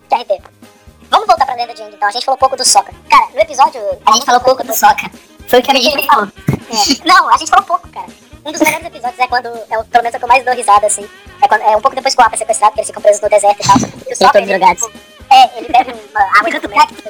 RP. 0.09 0.62
Lenda 1.55 1.73
de 1.73 1.81
então. 1.83 2.07
A 2.07 2.11
gente 2.11 2.25
falou 2.25 2.37
pouco 2.37 2.55
do 2.55 2.65
Sokka. 2.65 2.93
Cara, 3.09 3.27
no 3.33 3.39
episódio... 3.39 3.81
A 4.05 4.11
gente 4.13 4.25
falou 4.25 4.41
pouco 4.41 4.63
do 4.63 4.73
Sokka. 4.73 5.09
Foi 5.47 5.59
o 5.59 5.63
que 5.63 5.71
a 5.71 5.75
gente 5.75 6.07
falou. 6.07 6.27
Não, 7.05 7.29
a 7.29 7.37
gente 7.37 7.49
falou 7.49 7.65
pouco, 7.65 7.87
cara. 7.89 8.07
Um 8.45 8.51
dos 8.51 8.61
melhores 8.61 8.85
episódios 8.87 9.19
é 9.19 9.27
quando... 9.27 9.47
É 9.69 9.77
o, 9.77 9.85
pelo 9.85 10.03
menos 10.03 10.13
é 10.13 10.17
o 10.17 10.19
que 10.19 10.23
eu 10.23 10.27
mais 10.27 10.43
dou 10.43 10.53
risada, 10.53 10.87
assim. 10.87 11.07
É, 11.41 11.47
quando, 11.47 11.61
é 11.61 11.77
um 11.77 11.81
pouco 11.81 11.95
depois 11.95 12.15
que 12.15 12.21
o 12.21 12.25
Appa 12.25 12.35
é 12.35 12.37
sequestrado, 12.39 12.73
que 12.73 12.79
eles 12.79 12.87
ficam 12.87 13.01
presos 13.01 13.21
no 13.21 13.29
deserto 13.29 13.59
e 13.61 13.67
tal. 13.67 13.77
E 14.09 14.13
o 14.13 14.15
Sokka, 14.15 14.39
ele, 14.39 14.75
tipo, 14.75 14.91
É, 15.29 15.57
ele 15.57 15.69
bebe 15.69 15.93
uma 16.11 16.21
água 16.39 16.51
de 16.51 16.59
cacto. 16.59 17.09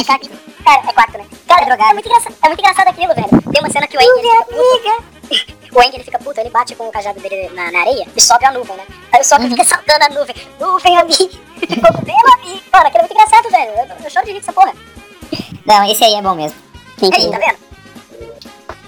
É 0.00 0.04
cacto. 0.04 0.30
Cara, 0.64 0.82
é 0.88 0.92
cacto, 0.92 1.18
né? 1.18 1.26
Cara, 1.46 1.90
é, 1.90 1.92
muito 1.92 2.08
engraçado, 2.08 2.36
é 2.42 2.48
muito 2.48 2.60
engraçado 2.60 2.88
aquilo, 2.88 3.14
velho. 3.14 3.52
Tem 3.52 3.60
uma 3.60 3.70
cena 3.70 3.86
que 3.86 3.96
o 3.96 4.00
Aang, 4.00 4.26
ele 4.26 4.78
fica 4.78 5.61
Aang, 5.80 5.94
ele 5.94 6.04
fica 6.04 6.18
puto, 6.18 6.40
ele 6.40 6.50
bate 6.50 6.74
com 6.74 6.88
o 6.88 6.92
cajado 6.92 7.20
dele 7.20 7.48
na, 7.54 7.70
na 7.70 7.80
areia 7.80 8.06
e 8.14 8.20
sobe 8.20 8.44
a 8.44 8.52
nuvem, 8.52 8.76
né? 8.76 8.84
Aí 9.12 9.20
o 9.20 9.24
Sokka 9.24 9.48
fica 9.48 9.64
saltando 9.64 10.04
a 10.04 10.08
nuvem. 10.08 10.36
Nuvem, 10.60 10.98
amigo. 10.98 11.30
Cogumelo, 11.60 12.32
amigo. 12.34 12.60
Mano, 12.72 12.86
aquilo 12.86 12.98
é 12.98 13.08
muito 13.08 13.12
engraçado, 13.12 13.50
velho. 13.50 13.70
Eu, 13.70 14.04
eu 14.04 14.10
choro 14.10 14.26
de 14.26 14.32
rir 14.32 14.40
com 14.40 14.50
essa 14.50 14.52
porra. 14.52 14.74
Não, 15.64 15.90
esse 15.90 16.04
aí 16.04 16.14
é 16.14 16.22
bom 16.22 16.34
mesmo. 16.34 16.58
Aí, 17.02 17.30
tá 17.30 17.38
vendo? 17.38 17.58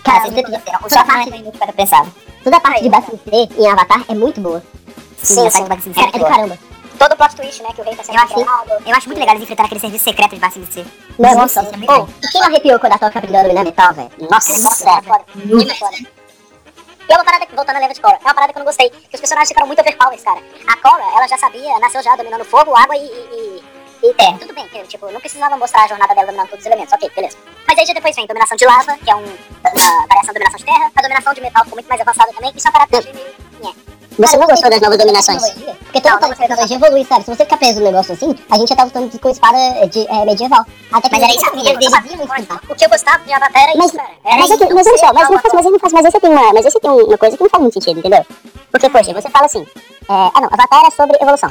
Cara, 0.05 0.20
vocês 0.20 0.35
têm 0.35 0.45
que 0.45 0.91
Só 0.91 1.01
a 1.01 1.05
parte 1.05 1.30
que 1.30 1.39
eu 1.39 1.72
pensava. 1.72 2.11
Toda 2.45 2.57
a 2.59 2.61
parte 2.61 2.82
de 2.82 2.89
Bassin 2.91 3.18
C 3.24 3.49
em 3.59 3.66
Avatar 3.66 4.05
é 4.07 4.14
muito 4.14 4.41
boa. 4.41 4.62
Sim, 5.22 5.49
sim. 5.49 5.64
Bassin 5.64 5.95
C 5.95 6.01
É, 6.01 6.05
é, 6.05 6.09
é 6.09 6.18
do 6.18 6.26
caramba. 6.26 6.59
Todo 6.99 7.12
o 7.12 7.16
plot 7.16 7.35
twist, 7.35 7.62
né? 7.62 7.70
Que 7.74 7.80
o 7.80 7.85
rei 7.85 7.97
tá 7.97 8.05
sendo 8.05 8.18
Eu 8.18 8.22
acho, 8.22 8.41
eu 8.87 8.95
acho 8.95 9.09
muito 9.09 9.18
legal 9.18 9.35
eles 9.35 9.43
enfrentarem 9.45 9.66
aquele 9.66 9.80
serviço 9.80 10.05
secreto 10.05 10.35
de 10.35 10.41
Bassin 10.41 10.66
C. 10.70 10.85
Nossa, 11.18 11.35
Nossa, 11.37 11.61
sim. 11.61 11.66
isso 11.66 11.74
é 11.74 11.76
muito 11.78 11.93
bom. 11.93 12.09
E 12.22 12.28
quem 12.28 12.41
não 12.41 12.49
arrepiou 12.49 12.78
quando 12.78 12.93
a 12.93 12.99
Toca 12.99 13.12
Capitão 13.12 13.55
na 13.55 13.64
metal, 13.64 13.95
velho? 13.95 14.11
Nossa, 14.30 14.62
Nossa, 14.62 14.91
é 14.91 15.03
foda. 15.03 15.24
Muito 15.35 15.74
foda. 15.74 15.97
E 17.09 17.12
é 17.12 17.16
uma 17.16 17.24
parada, 17.24 17.46
que- 17.46 17.55
voltando 17.55 17.76
à 17.76 17.80
lenda 17.80 17.94
de 17.94 18.00
Korra, 18.00 18.18
é 18.20 18.24
uma 18.24 18.34
parada 18.34 18.52
que 18.52 18.59
eu 18.59 18.61
não 18.61 18.66
gostei. 18.66 18.90
Que 18.90 19.14
os 19.14 19.20
personagens 19.20 19.48
ficaram 19.48 19.66
muito 19.66 19.80
overpowers, 19.80 20.22
cara. 20.22 20.40
A 20.66 20.76
Korra, 20.76 21.16
ela 21.16 21.28
já 21.28 21.36
sabia, 21.38 21.78
nasceu 21.78 22.02
já 22.02 22.16
dominando 22.16 22.44
fogo, 22.44 22.74
água 22.74 22.96
e, 22.96 23.05
e, 23.05 23.62
e, 24.02 24.09
e 24.11 24.14
terra. 24.14 24.38
Tudo 24.38 24.55
bem, 24.55 24.66
tipo, 24.86 25.11
não 25.11 25.20
precisava 25.20 25.57
mostrar 25.57 25.84
a 25.84 25.88
jornada 25.88 26.14
dela 26.14 26.26
dominando 26.26 26.48
todos 26.48 26.64
os 26.64 26.66
elementos. 26.66 26.92
Ok, 26.92 27.11
beleza. 27.14 27.36
Mas 27.66 27.78
aí 27.78 27.86
já 27.86 27.92
depois 27.92 28.16
vem 28.16 28.26
dominação 28.26 28.57
de 28.57 28.64
lava, 28.66 28.96
que 28.98 29.11
é 29.11 29.14
um, 29.14 29.20
uma 29.24 30.07
variação 30.07 30.32
da 30.32 30.40
dominação 30.40 30.59
de 30.59 30.64
terra. 30.64 30.90
A 30.94 31.02
dominação 31.02 31.34
de 31.34 31.40
metal 31.40 31.64
ficou 31.64 31.76
muito 31.76 31.88
mais 31.88 32.00
avançada 32.00 32.32
também. 32.32 32.52
Isso 32.55 32.66
é 32.66 32.70
uma 32.70 32.78
parada 32.78 33.02
que 33.02 33.09
eu 33.09 33.14
meio... 33.14 33.93
Você 34.18 34.36
não 34.36 34.46
gostou 34.46 34.70
das 34.70 34.80
novas 34.80 34.98
Não, 34.98 35.06
dominações? 35.06 35.42
Porque 35.50 36.00
toda 36.00 36.26
a 36.26 36.34
tecnologia 36.34 36.76
evolui, 36.76 37.04
sabe? 37.04 37.24
Se 37.24 37.34
você 37.34 37.44
ficar 37.44 37.56
preso 37.56 37.80
no 37.80 37.86
negócio 37.86 38.14
assim, 38.14 38.34
a 38.50 38.56
gente 38.56 38.68
já 38.68 38.76
tá 38.76 38.84
lutando 38.84 39.18
com 39.18 39.28
espada 39.28 39.86
de, 39.88 40.06
é, 40.06 40.24
medieval. 40.24 40.64
Até 40.92 41.08
que 41.08 41.14
Mas 41.14 41.22
era 41.24 41.32
isso 41.34 41.50
que 41.50 41.68
eu 41.68 41.74
gostava. 41.74 42.02
deviam 42.02 42.24
explicar. 42.24 42.60
O 42.68 42.74
que 42.74 42.84
eu 42.84 42.88
gostava 42.88 43.24
de 43.24 43.32
Avatar 43.32 43.62
era 43.62 43.72
Mas, 43.76 43.86
isso, 43.86 43.96
cara. 43.96 44.08
Era 44.24 44.36
mas, 44.38 44.50
é 44.50 44.54
isso, 44.54 44.74
mas 44.74 44.86
olha 44.86 44.98
só, 44.98 45.12
mas 45.12 45.30
não 45.30 45.38
faz, 45.38 45.54
mas 45.54 45.64
não 45.64 45.78
faz, 45.78 45.92
mas 45.92 46.04
esse 46.06 46.20
tem 46.20 46.30
uma, 46.30 46.52
mas 46.52 46.66
esse 46.66 46.80
tem 46.80 46.90
uma 46.90 47.18
coisa 47.18 47.36
que 47.36 47.42
não 47.42 47.50
faz 47.50 47.62
muito 47.62 47.74
sentido, 47.74 47.98
entendeu? 47.98 48.26
Porque, 48.70 48.88
poxa, 48.88 49.12
você 49.12 49.30
fala 49.30 49.46
assim, 49.46 49.62
é, 49.62 50.06
ah 50.08 50.40
não, 50.40 50.48
Avatar 50.52 50.84
é 50.86 50.90
sobre 50.90 51.16
evolução. 51.20 51.50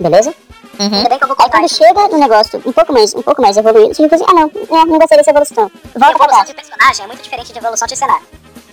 Beleza? 0.00 0.34
Ainda 0.78 1.08
bem 1.08 1.18
que 1.18 1.24
eu 1.24 1.28
vou 1.28 1.36
Aí 1.38 1.50
quando 1.50 1.68
chega 1.68 2.08
no 2.08 2.18
negócio 2.18 2.60
um 2.66 2.72
pouco 2.72 2.92
mais, 2.92 3.14
um 3.14 3.22
pouco 3.22 3.40
mais 3.40 3.56
evoluído, 3.56 3.94
você 3.94 4.02
fica 4.02 4.16
assim, 4.16 4.24
ah 4.26 4.34
não, 4.34 4.50
não, 4.68 4.86
não 4.86 4.98
gostei 4.98 5.18
dessa 5.18 5.30
evolução. 5.30 5.70
Volta 5.94 6.18
pra 6.18 6.26
evolução 6.26 6.44
de 6.44 6.54
personagem 6.54 7.04
é 7.04 7.06
muito 7.06 7.22
diferente 7.22 7.52
de 7.52 7.58
evolução 7.58 7.86
de 7.86 7.96
cenário. 7.96 8.26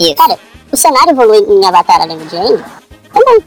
Isso. 0.04 0.16
Cara, 0.16 0.39
o 0.72 0.78
cenário 0.78 1.12
evolui 1.12 1.39
em 1.39 1.66
Avatar 1.66 2.02
além 2.02 2.18
de 2.20 2.36
Aang? 2.38 2.64
Também. 3.14 3.45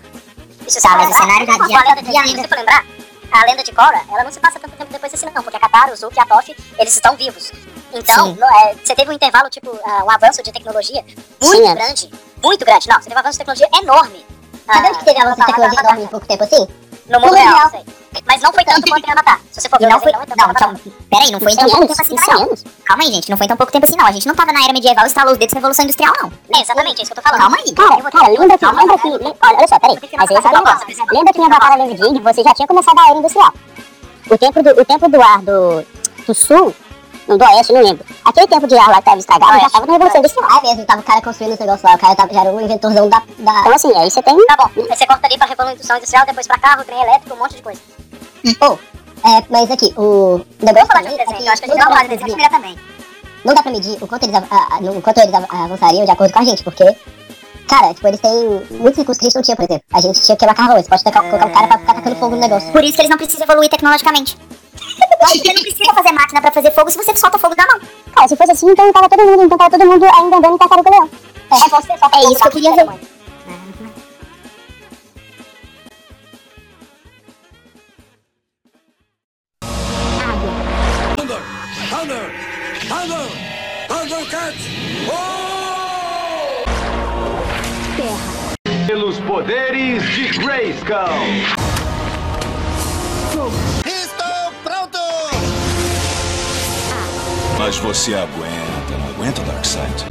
Isso 0.66 0.80
Tá, 0.80 0.88
você 0.90 0.96
mas 0.96 1.10
o 1.10 1.18
cenário 1.18 1.46
da- 1.46 1.52
a 1.54 1.66
lenda 1.66 2.18
Aang, 2.20 2.28
se 2.42 2.48
for 2.48 2.56
lembrar, 2.58 2.84
a 3.32 3.44
lenda 3.46 3.62
de 3.64 3.72
Korra, 3.72 4.02
ela 4.10 4.24
não 4.24 4.30
se 4.32 4.40
passa 4.40 4.58
tanto 4.58 4.76
tempo 4.76 4.92
depois 4.92 5.12
desse 5.12 5.26
não, 5.26 5.42
porque 5.42 5.56
a 5.56 5.60
Katara, 5.60 5.92
o 5.92 5.96
Zuki 5.96 6.16
e 6.16 6.20
a 6.20 6.26
Toph, 6.26 6.48
eles 6.78 6.94
estão 6.94 7.16
vivos. 7.16 7.52
Então, 7.92 8.34
no- 8.34 8.44
é, 8.46 8.74
você 8.82 8.94
teve 8.94 9.10
um 9.10 9.14
intervalo, 9.14 9.48
tipo, 9.50 9.70
ah, 9.84 10.04
um 10.04 10.10
avanço 10.10 10.42
de 10.42 10.52
tecnologia 10.52 11.02
muito 11.42 11.56
Sim, 11.56 11.66
é. 11.68 11.74
grande. 11.74 12.10
Muito 12.42 12.64
grande. 12.64 12.88
Não, 12.88 12.96
você 12.96 13.04
teve 13.04 13.16
um 13.16 13.18
avanço 13.18 13.38
de 13.38 13.44
tecnologia 13.44 13.68
enorme. 13.82 14.24
Sabe 14.66 14.88
onde 14.88 14.98
que 14.98 15.04
teve 15.04 15.20
avanço 15.20 15.40
de 15.40 15.46
tecnologia 15.46 15.80
enorme 15.80 16.02
em 16.02 16.06
pouco 16.06 16.26
tempo 16.26 16.44
assim? 16.44 16.68
No 17.06 17.20
mundo 17.20 17.34
real, 17.34 17.70
sei. 17.70 17.84
Mas 18.26 18.40
não 18.40 18.52
foi 18.52 18.64
tanto 18.64 18.88
quanto 18.88 19.06
em 19.06 19.10
Avatar. 19.10 19.40
Se 19.50 19.60
você 19.60 19.68
for 19.68 19.78
ver, 19.78 19.88
não 19.88 20.00
foi. 20.00 20.12
Não, 20.12 20.22
então, 20.22 20.74
peraí, 21.10 21.30
não 21.30 21.40
foi 21.40 21.52
em 21.52 21.56
tão 21.56 21.68
pouco 21.68 21.86
tempo 21.88 22.02
assim, 22.02 22.14
não. 22.14 22.54
Calma 22.84 23.02
aí, 23.02 23.12
gente, 23.12 23.30
não 23.30 23.36
foi 23.36 23.46
tão 23.46 23.56
pouco 23.56 23.72
tempo 23.72 23.84
assim, 23.84 23.96
não. 23.96 24.06
A 24.06 24.12
gente 24.12 24.26
não 24.26 24.34
tava 24.34 24.52
na 24.52 24.62
era 24.62 24.72
medieval, 24.72 25.04
estalou 25.06 25.32
os 25.32 25.38
dedos 25.38 25.52
da 25.52 25.58
Revolução 25.58 25.84
Industrial, 25.84 26.12
não. 26.22 26.32
É, 26.54 26.62
exatamente, 26.62 27.00
é 27.00 27.02
isso 27.02 27.12
que 27.12 27.18
eu 27.18 27.22
tô 27.22 27.28
falando. 27.28 27.40
Calma 27.40 27.56
aí. 27.58 27.72
Cara, 27.74 28.10
cara, 28.10 28.28
lembra 28.28 28.58
que, 28.58 28.66
lembra 28.66 28.98
que, 28.98 29.08
olha, 29.08 29.56
olha 29.58 29.68
só, 29.68 29.78
peraí, 29.78 29.98
mas 30.16 30.30
esse 30.30 30.46
é 30.46 30.50
o 30.50 30.52
negócio. 30.52 30.86
Lembra 31.12 31.32
que 31.32 31.40
em 31.40 31.44
Avatar 31.44 31.76
de 31.76 32.02
Aang 32.02 32.20
você 32.20 32.42
já 32.42 32.54
tinha 32.54 32.68
começado 32.68 32.98
a 32.98 33.10
era 33.10 33.18
industrial. 33.18 33.52
O 34.30 34.38
tempo 34.38 34.62
do, 34.62 34.70
o 34.80 34.84
tempo 34.84 35.08
do 35.08 35.20
ar 35.20 35.42
do, 35.42 35.84
do 36.26 36.34
sul, 36.34 36.74
não, 37.28 37.36
do 37.38 37.44
oeste, 37.44 37.72
não 37.72 37.82
lembro. 37.82 38.04
Aquele 38.24 38.46
tempo 38.46 38.66
de 38.66 38.76
ar 38.76 38.88
lá 38.88 38.96
que 38.96 39.04
tava 39.04 39.18
estragado 39.18 39.60
já 39.60 39.70
tava 39.70 39.86
na 39.86 39.92
Revolução 39.92 40.20
Industrial. 40.20 40.48
Ah, 40.50 40.58
é 40.58 40.62
mesmo, 40.68 40.84
tava 40.86 41.00
o 41.00 41.04
cara 41.04 41.22
construindo 41.22 41.52
esse 41.54 41.62
negócio 41.62 41.88
lá, 41.88 41.94
o 41.94 41.98
cara 41.98 42.14
tava, 42.16 42.32
já 42.34 42.40
era 42.40 42.50
um 42.50 42.60
inventorzão 42.60 43.08
da, 43.08 43.22
da... 43.38 43.60
Então 43.60 43.74
assim, 43.74 43.96
aí 43.96 44.10
você 44.10 44.22
tem... 44.22 44.46
Tá 44.46 44.56
bom, 44.56 44.70
aí 44.90 44.96
você 44.96 45.06
corta 45.06 45.26
ali 45.26 45.38
pra 45.38 45.46
Revolução 45.46 45.96
Industrial, 45.96 46.26
depois 46.26 46.46
pra 46.46 46.58
carro, 46.58 46.84
trem 46.84 47.00
elétrico, 47.02 47.34
um 47.34 47.38
monte 47.38 47.56
de 47.56 47.62
coisa. 47.62 47.80
Pô, 48.58 48.78
é, 49.26 49.42
mas 49.50 49.70
aqui, 49.70 49.92
o 49.96 50.40
negócio 50.60 50.86
falar 50.88 51.02
de 51.02 51.14
um 51.14 51.16
desenho, 51.16 51.46
eu 51.46 51.52
acho 51.52 51.62
que 51.62 51.70
a 51.70 51.74
gente 51.74 51.78
não 51.84 51.88
vai 51.90 51.96
falar 51.96 52.02
de 52.08 52.16
desenho 52.16 52.50
também. 52.50 52.78
Não 53.44 53.54
dá 53.54 53.62
pra 53.62 53.72
medir 53.72 53.98
o 54.02 54.06
quanto 54.06 54.22
eles, 54.24 54.34
a- 54.36 54.80
no- 54.80 54.98
o 54.98 55.02
quanto 55.02 55.18
eles 55.18 55.34
av- 55.34 55.46
avançariam 55.50 56.04
de 56.04 56.10
acordo 56.10 56.32
com 56.32 56.38
a 56.38 56.44
gente, 56.44 56.62
porque, 56.64 56.84
cara, 57.68 57.92
tipo, 57.94 58.06
eles 58.08 58.20
têm 58.20 58.66
muitos 58.70 58.96
recursos 58.98 59.18
que 59.18 59.26
a 59.26 59.28
gente 59.28 59.34
não 59.36 59.42
tinha, 59.42 59.56
por 59.56 59.64
exemplo. 59.64 59.84
A 59.92 60.00
gente 60.00 60.20
tinha 60.22 60.34
que 60.36 60.40
queimar 60.40 60.54
carvão, 60.56 60.76
você 60.82 60.88
pode 60.88 61.02
colocar 61.04 61.22
um 61.46 61.52
cara 61.52 61.66
pra 61.68 61.78
ficar 61.78 61.94
tacando 61.94 62.16
fogo 62.16 62.34
no 62.36 62.40
negócio. 62.40 62.70
Por 62.72 62.82
isso 62.84 62.94
que 62.94 63.00
eles 63.02 63.10
não 63.10 63.16
precisam 63.18 63.44
evoluir 63.44 63.68
tecnologicamente. 63.70 64.36
Você 65.20 65.52
não 65.52 65.62
precisa 65.62 65.94
fazer 65.94 66.12
máquina 66.12 66.40
pra 66.40 66.52
fazer 66.52 66.70
fogo 66.72 66.90
se 66.90 66.96
você 66.96 67.16
solta 67.16 67.38
fogo 67.38 67.54
da 67.54 67.66
mão. 67.66 67.80
Cara, 68.14 68.28
se 68.28 68.36
fosse 68.36 68.52
assim, 68.52 68.70
então 68.70 68.92
tava 68.92 69.08
todo 69.08 69.24
mundo, 69.24 69.42
então 69.44 69.58
tava 69.58 69.70
todo 69.70 69.86
mundo 69.86 70.04
ainda 70.04 70.36
andando 70.36 70.54
em 70.54 70.58
tartaruga 70.58 70.90
leão. 70.90 71.10
É, 71.50 71.68
você 71.68 71.98
só 71.98 72.10
É 72.12 72.20
isso 72.20 72.40
que 72.40 72.48
eu 72.48 72.52
queria 72.52 72.74
ver. 72.74 72.86
Thunder! 81.90 82.30
Thunder! 82.88 83.28
Thundercats! 83.88 84.64
Pelos 88.86 89.18
poderes 89.20 90.02
de 90.10 90.28
Grayskull. 90.38 90.98
Estou 93.30 93.73
Mas 97.58 97.76
você 97.76 98.14
aguenta, 98.14 98.98
não 98.98 99.08
aguenta, 99.10 99.42
Darkseid? 99.42 100.04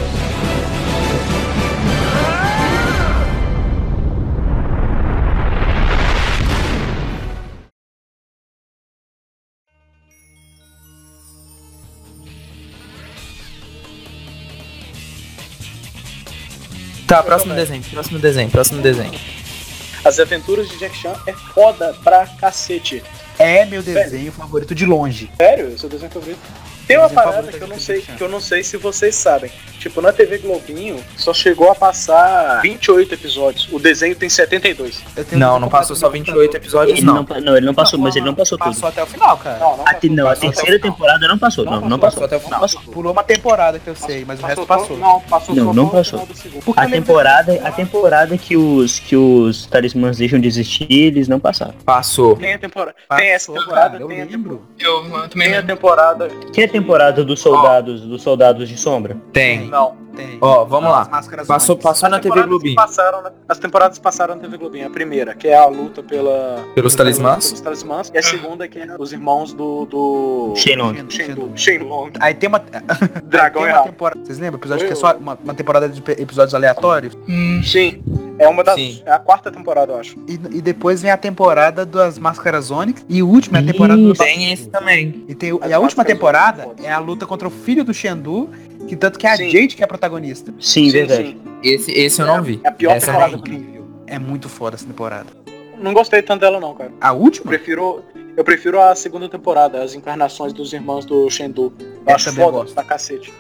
Tá, 17.08 17.22
próximo 17.22 17.54
desenho, 17.54 17.84
próximo 17.84 18.18
desenho, 18.20 18.50
próximo 18.50 18.82
desenho. 18.82 19.20
As 20.04 20.20
aventuras 20.20 20.68
de 20.68 20.78
Jack 20.80 20.98
Chan 20.98 21.14
é 21.28 21.34
foda 21.34 21.94
pra 22.04 22.26
cacete. 22.26 23.04
É 23.38 23.66
meu 23.66 23.84
desenho 23.84 24.32
favorito 24.32 24.74
de 24.74 24.86
longe. 24.86 25.30
Sério, 25.38 25.70
esse 25.70 25.84
é 25.84 25.88
o 25.88 25.90
desenho 25.90 26.12
favorito. 26.12 26.63
Tem 26.88 26.98
uma 26.98 27.10
parada 27.10 27.52
que 27.52 27.62
eu 27.62 27.68
não 27.68 27.80
sei, 27.80 28.02
que 28.02 28.22
eu 28.22 28.30
não 28.30 28.40
sei 28.40 28.64
se 28.64 28.78
vocês 28.78 29.16
sabem. 29.16 29.52
Tipo, 29.80 30.00
na 30.02 30.14
TV 30.14 30.38
Globinho 30.38 30.98
só 31.18 31.34
chegou 31.34 31.70
a 31.70 31.76
passar 31.76 32.62
28 32.62 33.14
episódios. 33.16 33.68
O 33.72 33.80
desenho 33.80 34.16
tem 34.16 34.30
72. 34.30 35.04
Eu 35.16 35.26
tenho 35.26 35.40
Não, 35.40 35.60
não 35.60 35.68
passou 35.70 35.94
só 35.96 36.08
28 36.10 36.56
episódios, 36.56 36.98
Ele 36.98 37.06
não. 37.06 37.16
não, 37.24 37.42
não, 37.42 37.58
ele 37.58 37.66
não 37.66 37.74
passou, 37.74 38.00
mas 38.00 38.16
ele 38.16 38.26
não 38.26 38.34
passou 38.34 38.58
tudo. 38.58 38.70
Passou 38.70 38.88
até 38.90 39.04
o 39.04 39.06
final, 39.06 39.38
cara. 39.38 39.60
Não, 39.60 39.78
não 39.78 39.88
A, 39.88 39.94
te- 39.94 40.10
não, 40.10 40.26
a 40.26 40.30
passou 40.30 40.52
terceira 40.52 40.80
temporada 40.80 41.28
não 41.28 41.38
passou, 41.38 41.66
não, 41.66 41.82
não 41.82 42.00
passou. 42.00 42.24
até 42.24 42.38
o 42.38 42.40
final. 42.40 42.60
Passou. 42.62 42.82
Pulou 42.82 43.12
uma 43.12 43.24
temporada 43.24 43.78
que 43.80 43.90
eu 43.90 43.96
sei, 43.96 44.24
mas 44.26 44.42
o 44.42 44.46
resto 44.46 44.66
passou. 44.66 44.98
Não, 44.98 45.20
passou 45.22 45.54
Não, 45.56 45.74
não 45.74 45.90
passou. 45.90 46.26
A 46.78 46.88
temporada, 46.88 47.62
a 47.66 47.72
temporada 47.72 48.38
que 48.38 48.56
os 48.56 49.00
que 49.00 49.16
os 49.18 49.66
talismãs 49.66 50.18
deixam 50.18 50.40
de 50.40 50.48
existir, 50.48 50.88
eles 50.90 51.28
não 51.28 51.40
passaram. 51.40 51.74
Passou. 51.86 52.36
Tem 52.38 52.54
a 52.54 52.60
temporada. 52.60 52.96
Tem 53.18 53.30
essa 53.32 53.52
Passou, 53.52 53.64
temporada, 53.66 53.98
eu 54.00 54.08
tem 54.08 54.22
a, 54.22 54.26
lembro. 54.26 54.62
Eu, 54.80 55.04
também 55.30 55.50
tem 55.50 55.58
a 55.58 55.64
temporada. 55.64 56.28
Que 56.54 56.68
temporada 56.74 57.24
dos 57.24 57.40
soldados, 57.40 58.02
dos 58.02 58.22
soldados 58.22 58.68
de 58.68 58.78
sombra? 58.78 59.16
Tem. 59.32 59.68
Não. 59.68 60.03
Tem. 60.16 60.38
Ó, 60.42 60.64
vamos 60.66 60.90
As 60.92 60.96
lá. 61.08 61.10
máscaras 61.12 61.48
Passou, 61.48 61.78
passou 61.78 62.10
na 62.10 62.20
TV 62.20 62.44
Globinho. 62.44 62.76
Passaram 62.76 63.22
na- 63.22 63.32
as 63.50 63.58
temporadas 63.58 63.98
passaram 64.00 64.36
na 64.36 64.42
TV 64.42 64.58
Globinho. 64.58 64.88
A 64.88 64.90
primeira, 64.90 65.34
que 65.34 65.48
é 65.48 65.58
a 65.58 65.66
luta 65.66 66.04
pela, 66.04 66.64
Pelos 66.76 66.94
talismãs? 66.96 67.46
pelos 67.48 67.62
talismãs. 67.62 68.12
E 68.14 68.18
a 68.18 68.24
segunda, 68.24 68.68
que 68.68 68.80
é 68.80 68.96
os 69.00 69.12
irmãos 69.12 69.54
do. 69.54 69.86
do... 69.86 70.54
Shenlong. 70.56 70.96
Shenlong. 71.10 71.52
Shenlong. 71.56 72.12
Aí 72.20 72.34
tem 72.34 72.48
uma. 72.48 72.60
Dragão 73.26 73.64
tem 73.64 73.72
é 73.72 73.76
uma 73.76 73.84
temporada. 73.84 74.24
Vocês 74.24 74.40
lembram? 74.40 74.60
Episódio 74.60 74.86
que 74.88 74.94
é 74.94 74.96
só 74.96 75.16
uma, 75.16 75.38
uma 75.44 75.54
temporada 75.54 75.90
de 75.90 76.02
episódios 76.22 76.54
aleatórios. 76.54 77.18
Hum, 77.28 77.62
Sim. 77.64 78.04
É 78.40 78.48
uma 78.48 78.64
das. 78.64 78.76
Sim. 78.76 79.02
É 79.06 79.12
a 79.12 79.20
quarta 79.20 79.52
temporada, 79.52 79.94
eu 79.94 80.00
acho. 80.00 80.18
E, 80.28 80.34
e 80.58 80.62
depois 80.62 81.02
vem 81.02 81.12
a 81.12 81.18
temporada 81.18 81.86
das 81.86 82.18
Máscaras 82.18 82.72
Onyx. 82.72 83.06
E 83.08 83.22
o 83.22 83.28
último 83.28 83.58
é 83.58 83.60
a 83.60 83.64
temporada 83.64 84.02
do. 84.02 84.14
Tem 84.14 84.52
esse 84.52 84.68
também. 84.70 85.24
E, 85.28 85.36
tem, 85.36 85.58
As 85.62 85.70
e 85.70 85.74
a 85.74 85.80
última 85.80 86.04
temporada 86.04 86.68
é 86.84 86.92
a 86.92 87.00
luta 87.00 87.26
contra 87.26 87.48
o 87.48 87.52
filho 87.52 87.84
do 87.84 87.94
Shendu. 87.94 88.50
Que 88.88 88.96
tanto 88.96 89.18
que 89.18 89.26
é 89.26 89.32
a 89.32 89.38
Sim. 89.38 89.50
Jade 89.50 89.76
que 89.76 89.82
é 89.82 89.86
a 89.86 89.88
protagonista. 89.88 90.54
Sim, 90.60 90.90
verdade. 90.92 91.38
Esse, 91.64 91.92
esse 91.92 92.22
eu 92.22 92.28
não 92.28 92.42
vi. 92.44 92.60
É 92.64 92.68
a 92.68 92.72
pior 92.72 92.92
Essa 92.96 93.08
eu 93.12 93.14
temporada 93.14 93.38
mim. 93.38 93.40
Incrível. 93.58 93.88
É 94.08 94.20
muito 94.20 94.50
foda 94.50 94.76
essa 94.76 94.86
temporada. 94.86 95.28
Não 95.80 95.94
gostei 95.94 96.22
tanto 96.22 96.42
dela, 96.42 96.60
não, 96.60 96.74
cara. 96.76 96.92
A 97.02 97.10
Eu 97.10 97.16
última? 97.18 97.48
prefiro. 97.48 98.04
Eu 98.36 98.44
prefiro 98.44 98.80
a 98.82 98.96
segunda 98.96 99.30
temporada, 99.30 99.82
as 99.84 99.94
encarnações 99.94 100.54
dos 100.54 100.74
irmãos 100.74 101.06
do 101.06 101.30
Shendu. 101.30 101.74
Eu 101.80 101.88
Essa 102.08 102.16
acho 102.16 102.30
eu 102.30 102.34
foda 102.34 102.52
gosto. 102.60 102.74
pra 102.74 102.84
cacete. 102.84 103.32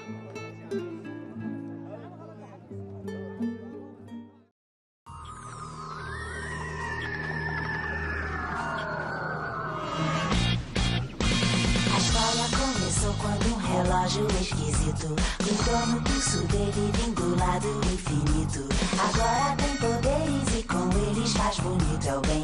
A 11.93 11.97
história 11.97 12.45
começou 12.57 13.13
quando 13.21 13.52
relógio 13.93 14.25
esquisito 14.41 15.15
gritou 15.43 15.87
no 15.87 16.01
pulso 16.01 16.39
dele 16.47 16.91
vindo 16.97 17.37
lá 17.39 17.59
do 17.59 17.79
infinito. 17.93 18.67
Agora 18.97 19.55
tem 19.55 19.75
poderes 19.77 20.59
e 20.59 20.63
com 20.63 20.89
eles 21.11 21.33
faz 21.33 21.57
bonito 21.59 22.07
é 22.07 22.17
o 22.17 22.21
10. 22.21 22.43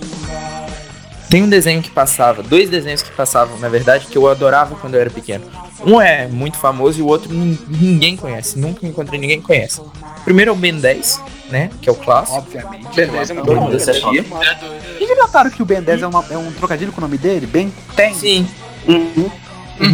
Tem 1.29 1.43
um 1.43 1.49
desenho 1.49 1.81
que 1.81 1.89
passava, 1.91 2.41
dois 2.43 2.69
desenhos 2.69 3.01
que 3.01 3.11
passavam, 3.11 3.57
na 3.59 3.67
verdade, 3.69 4.05
que 4.07 4.17
eu 4.17 4.27
adorava 4.27 4.75
quando 4.75 4.93
eu 4.95 5.01
era 5.01 5.09
pequeno. 5.09 5.45
Um 5.85 5.99
é 6.01 6.27
muito 6.27 6.57
famoso 6.57 6.99
e 6.99 7.01
o 7.03 7.07
outro 7.07 7.31
nin- 7.33 7.57
ninguém 7.67 8.15
conhece. 8.17 8.57
Nunca 8.57 8.85
encontrei 8.87 9.19
ninguém 9.19 9.39
que 9.39 9.45
conhece. 9.47 9.79
O 9.81 9.91
primeiro 10.23 10.49
é 10.49 10.53
o 10.53 10.57
Ben 10.57 10.73
10, 10.79 11.19
né? 11.49 11.69
Que 11.81 11.89
é 11.89 11.91
o 11.91 11.95
clássico. 11.95 12.37
Obviamente. 12.37 12.95
Ben 12.95 13.07
10 13.07 13.29
é 13.29 13.33
muito 13.33 13.45
Todo 13.45 13.59
bom. 13.59 13.69
Vocês 13.71 13.97
já 14.01 15.15
notaram 15.15 15.49
que 15.51 15.61
o 15.61 15.65
Ben 15.65 15.81
10 15.81 16.01
é, 16.03 16.07
uma- 16.07 16.25
é 16.29 16.37
um 16.37 16.51
trocadilho 16.51 16.91
com 16.91 16.99
o 16.99 17.01
nome 17.01 17.17
dele? 17.17 17.45
Ben 17.47 17.71
10? 17.95 18.17
Sim. 18.17 18.47
Uhum. 18.87 19.31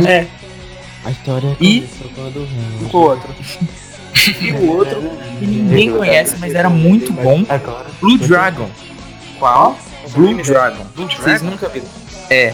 É. 0.08 0.26
A 1.06 1.12
história 1.12 1.56
E- 1.62 1.88
quando 2.16 2.47
E 2.82 2.86
o 2.91 2.97
outro. 2.97 3.30
E 4.41 4.51
o 4.53 4.72
outro 4.72 5.01
que 5.38 5.45
ninguém 5.45 5.91
conhece, 5.91 6.36
mas 6.39 6.56
era 6.56 6.68
muito 6.68 7.14
bom. 7.14 7.43
Blue 8.01 8.18
Dragon. 8.18 8.68
Qual? 9.38 9.78
Blue 10.14 10.34
Dragon. 10.41 10.84
Vocês 10.95 11.43
nunca 11.43 11.70
viram. 11.70 11.86
É. 12.30 12.53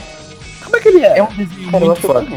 Como 0.64 0.76
é 0.76 0.80
que 0.82 0.88
ele 0.89 1.06
é? 1.06 1.20
É 1.20 1.24
um 1.24 1.28
desenho 1.28 1.72
muito 1.72 2.02
foda. 2.02 2.28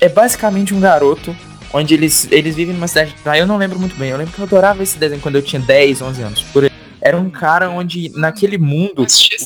É 0.00 0.08
basicamente 0.08 0.72
um 0.74 0.78
garoto 0.80 1.34
onde 1.72 1.92
eles, 1.94 2.28
eles 2.30 2.54
vivem 2.54 2.74
numa 2.74 2.86
cidade 2.86 3.10
de 3.12 3.16
praia. 3.20 3.40
Eu 3.40 3.46
não 3.48 3.56
lembro 3.56 3.80
muito 3.80 3.96
bem. 3.96 4.10
Eu 4.10 4.16
lembro 4.16 4.32
que 4.32 4.38
eu 4.38 4.44
adorava 4.44 4.80
esse 4.82 4.96
desenho 4.96 5.20
quando 5.20 5.34
eu 5.36 5.42
tinha 5.42 5.60
10, 5.60 6.00
11 6.02 6.22
anos. 6.22 6.42
Por 6.52 6.64
aí. 6.64 6.70
Era 7.04 7.18
um 7.18 7.28
cara 7.28 7.68
onde, 7.68 8.10
naquele 8.16 8.56
mundo, 8.56 9.02
o 9.02 9.06
que, 9.06 9.36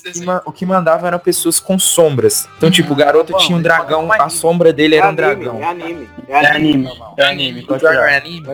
o 0.47 0.53
que 0.53 0.65
mandava 0.65 1.09
eram 1.09 1.19
pessoas 1.19 1.59
com 1.59 1.77
sombras. 1.77 2.49
Então, 2.57 2.71
tipo, 2.71 2.93
o 2.93 2.97
garoto 2.97 3.37
tinha 3.39 3.57
um 3.57 3.59
ele 3.59 3.65
dragão, 3.65 4.13
a 4.13 4.29
sombra 4.29 4.73
dele 4.73 4.95
era 4.95 5.07
um 5.07 5.09
anime, 5.09 5.17
dragão. 5.35 5.59
É 5.61 5.65
anime. 5.67 6.09
É 6.29 6.33
É 6.33 6.47
anime. 6.51 6.87
anime. 6.87 7.03
É 7.17 7.25
anime. 7.25 7.61
O 7.69 7.77
dragão 7.77 8.05
é 8.05 8.17
anime? 8.17 8.47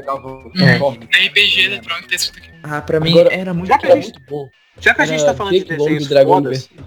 É. 0.59 1.27
RPG 1.27 1.65
eletrônico 1.67 2.09
tem 2.09 2.17
isso 2.17 2.33
aqui. 2.35 2.49
Ah, 2.63 2.81
pra 2.81 2.99
mim 2.99 3.11
Agora- 3.11 3.35
era 3.35 3.53
muito 3.53 3.69
bom. 3.71 3.79
gente, 3.83 4.05
Muito 4.05 4.21
bom. 4.31 4.49
já 4.81 4.95
que 4.95 5.03
a 5.03 5.07
gente 5.07 5.21
Era 5.21 5.33
tá 5.33 5.35
falando 5.37 5.53
de 5.53 5.65
desenhos 5.65 6.05
do 6.05 6.09
dragão, 6.09 6.43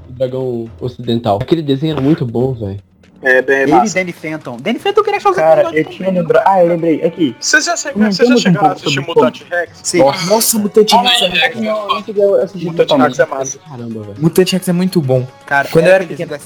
dragão 0.09 0.69
ocidental. 0.81 1.37
Aquele 1.39 1.61
desenho 1.61 1.91
era 1.91 2.01
muito 2.01 2.25
bom, 2.25 2.51
velho. 2.53 2.79
É 3.21 3.41
bem 3.41 3.61
Ele 3.61 3.71
e. 3.73 3.89
Danny 3.89 4.11
Fenton. 4.11 4.57
Danny 4.59 4.79
Fenton 4.79 5.03
queria 5.03 5.19
fazer 5.21 5.41
Cara, 5.41 5.69
eu 5.75 5.85
tinha 5.85 6.11
lembrado. 6.11 6.43
Ah, 6.47 6.63
eu 6.63 6.67
lembrei. 6.69 7.03
Aqui. 7.03 7.35
Vocês 7.39 7.65
já, 7.65 7.75
chega- 7.75 8.11
vocês 8.11 8.29
já 8.29 8.35
um 8.35 8.37
chegaram 8.37 8.67
a 8.67 8.71
assistir 8.73 8.93
sobre 8.95 9.07
Mutant 9.07 9.41
Rex? 9.49 9.71
Sim. 9.83 9.97
Nossa, 9.99 10.59
Mutante 10.59 10.95
Rex 10.95 11.21
é 11.21 11.27
Rex, 11.27 11.55
muito 11.55 11.63
bom. 11.65 11.81
Eu 11.81 11.87
não 11.95 12.03
cheguei 12.03 12.23
a 12.23 12.43
assistir 12.43 12.65
Mutant 12.65 12.77
totalmente. 12.87 13.07
Rex 13.07 13.19
é 13.19 13.25
massa. 13.25 13.59
Caramba, 13.59 13.99
velho. 14.01 14.15
Mutante 14.19 14.53
Rex 14.53 14.67
é 14.69 14.73
muito 14.73 15.01
bom. 15.01 15.27
Cara, 15.45 15.67
Quando 15.71 15.85
eu 15.85 15.91
era 15.93 16.03
pequeno- 16.05 16.37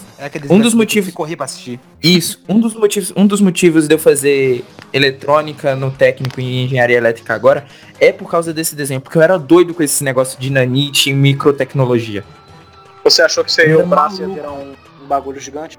Um 0.49 0.59
dos 0.59 0.73
motivos- 0.73 1.09
que 1.09 1.15
corria 1.15 1.35
pra 1.37 1.45
assistir. 1.45 1.79
Isso, 2.01 2.41
um 2.47 2.59
dos 2.59 2.73
motivos, 2.73 3.13
um 3.15 3.25
dos 3.27 3.41
motivos 3.41 3.87
de 3.87 3.93
eu 3.95 3.99
fazer 3.99 4.63
eletrônica 4.93 5.75
no 5.75 5.89
técnico 5.91 6.39
em 6.41 6.65
engenharia 6.65 6.97
elétrica 6.97 7.33
agora 7.33 7.65
é 7.99 8.11
por 8.11 8.29
causa 8.29 8.53
desse 8.53 8.75
desenho, 8.75 8.99
porque 9.01 9.17
eu 9.17 9.21
era 9.21 9.37
doido 9.37 9.73
com 9.73 9.81
esse 9.83 10.03
negócio 10.03 10.39
de 10.39 10.49
nanite 10.49 11.09
e 11.09 11.13
microtecnologia. 11.13 12.23
Você 13.03 13.21
achou 13.21 13.43
que 13.43 13.51
seria 13.51 13.79
o 13.79 13.85
braço 13.85 14.21
ia 14.21 14.27
virar 14.27 14.51
um 14.51 14.73
bagulho 15.11 15.39
gigante? 15.39 15.77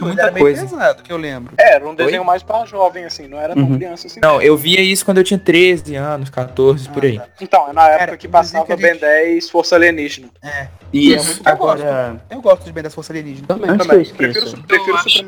Muita 0.00 0.22
era 0.22 0.30
meio 0.32 0.46
pesado, 0.46 1.02
que 1.02 1.12
eu 1.12 1.16
lembro. 1.16 1.54
É, 1.58 1.74
era 1.74 1.88
um 1.88 1.94
desenho 1.94 2.24
mais 2.24 2.42
pra 2.42 2.64
jovem, 2.64 3.04
assim, 3.04 3.26
não 3.26 3.38
era 3.40 3.54
tão 3.54 3.62
Uhum. 3.64 3.76
criança 3.76 4.06
assim. 4.06 4.20
Não, 4.20 4.40
eu 4.40 4.56
via 4.56 4.80
isso 4.80 5.04
quando 5.04 5.18
eu 5.18 5.24
tinha 5.24 5.38
13 5.38 5.94
anos, 5.96 6.28
14, 6.30 6.88
por 6.90 7.04
aí. 7.04 7.20
Então, 7.40 7.68
é 7.68 7.72
na 7.72 7.88
época 7.88 8.02
Era, 8.02 8.16
que 8.16 8.28
passava 8.28 8.72
a 8.72 8.76
Ben 8.76 8.96
10 8.96 9.48
Força 9.50 9.74
Alienígena. 9.76 10.28
É. 10.42 10.68
E 10.92 11.12
é 11.14 11.16
Isso. 11.16 11.26
muito 11.26 11.48
Eu 11.48 11.52
legal. 11.52 11.70
Agora, 11.70 12.22
Eu 12.30 12.40
gosto 12.42 12.64
de 12.64 12.72
bem 12.72 12.82
das 12.82 12.94
forças 12.94 13.10
alienígenas. 13.16 13.48
Também. 13.48 13.70
antes 13.70 13.86
que 13.86 13.94
eu 13.94 14.00
esqueça, 14.02 14.56
Prefiro 14.66 14.98
Supremacia. 15.08 15.26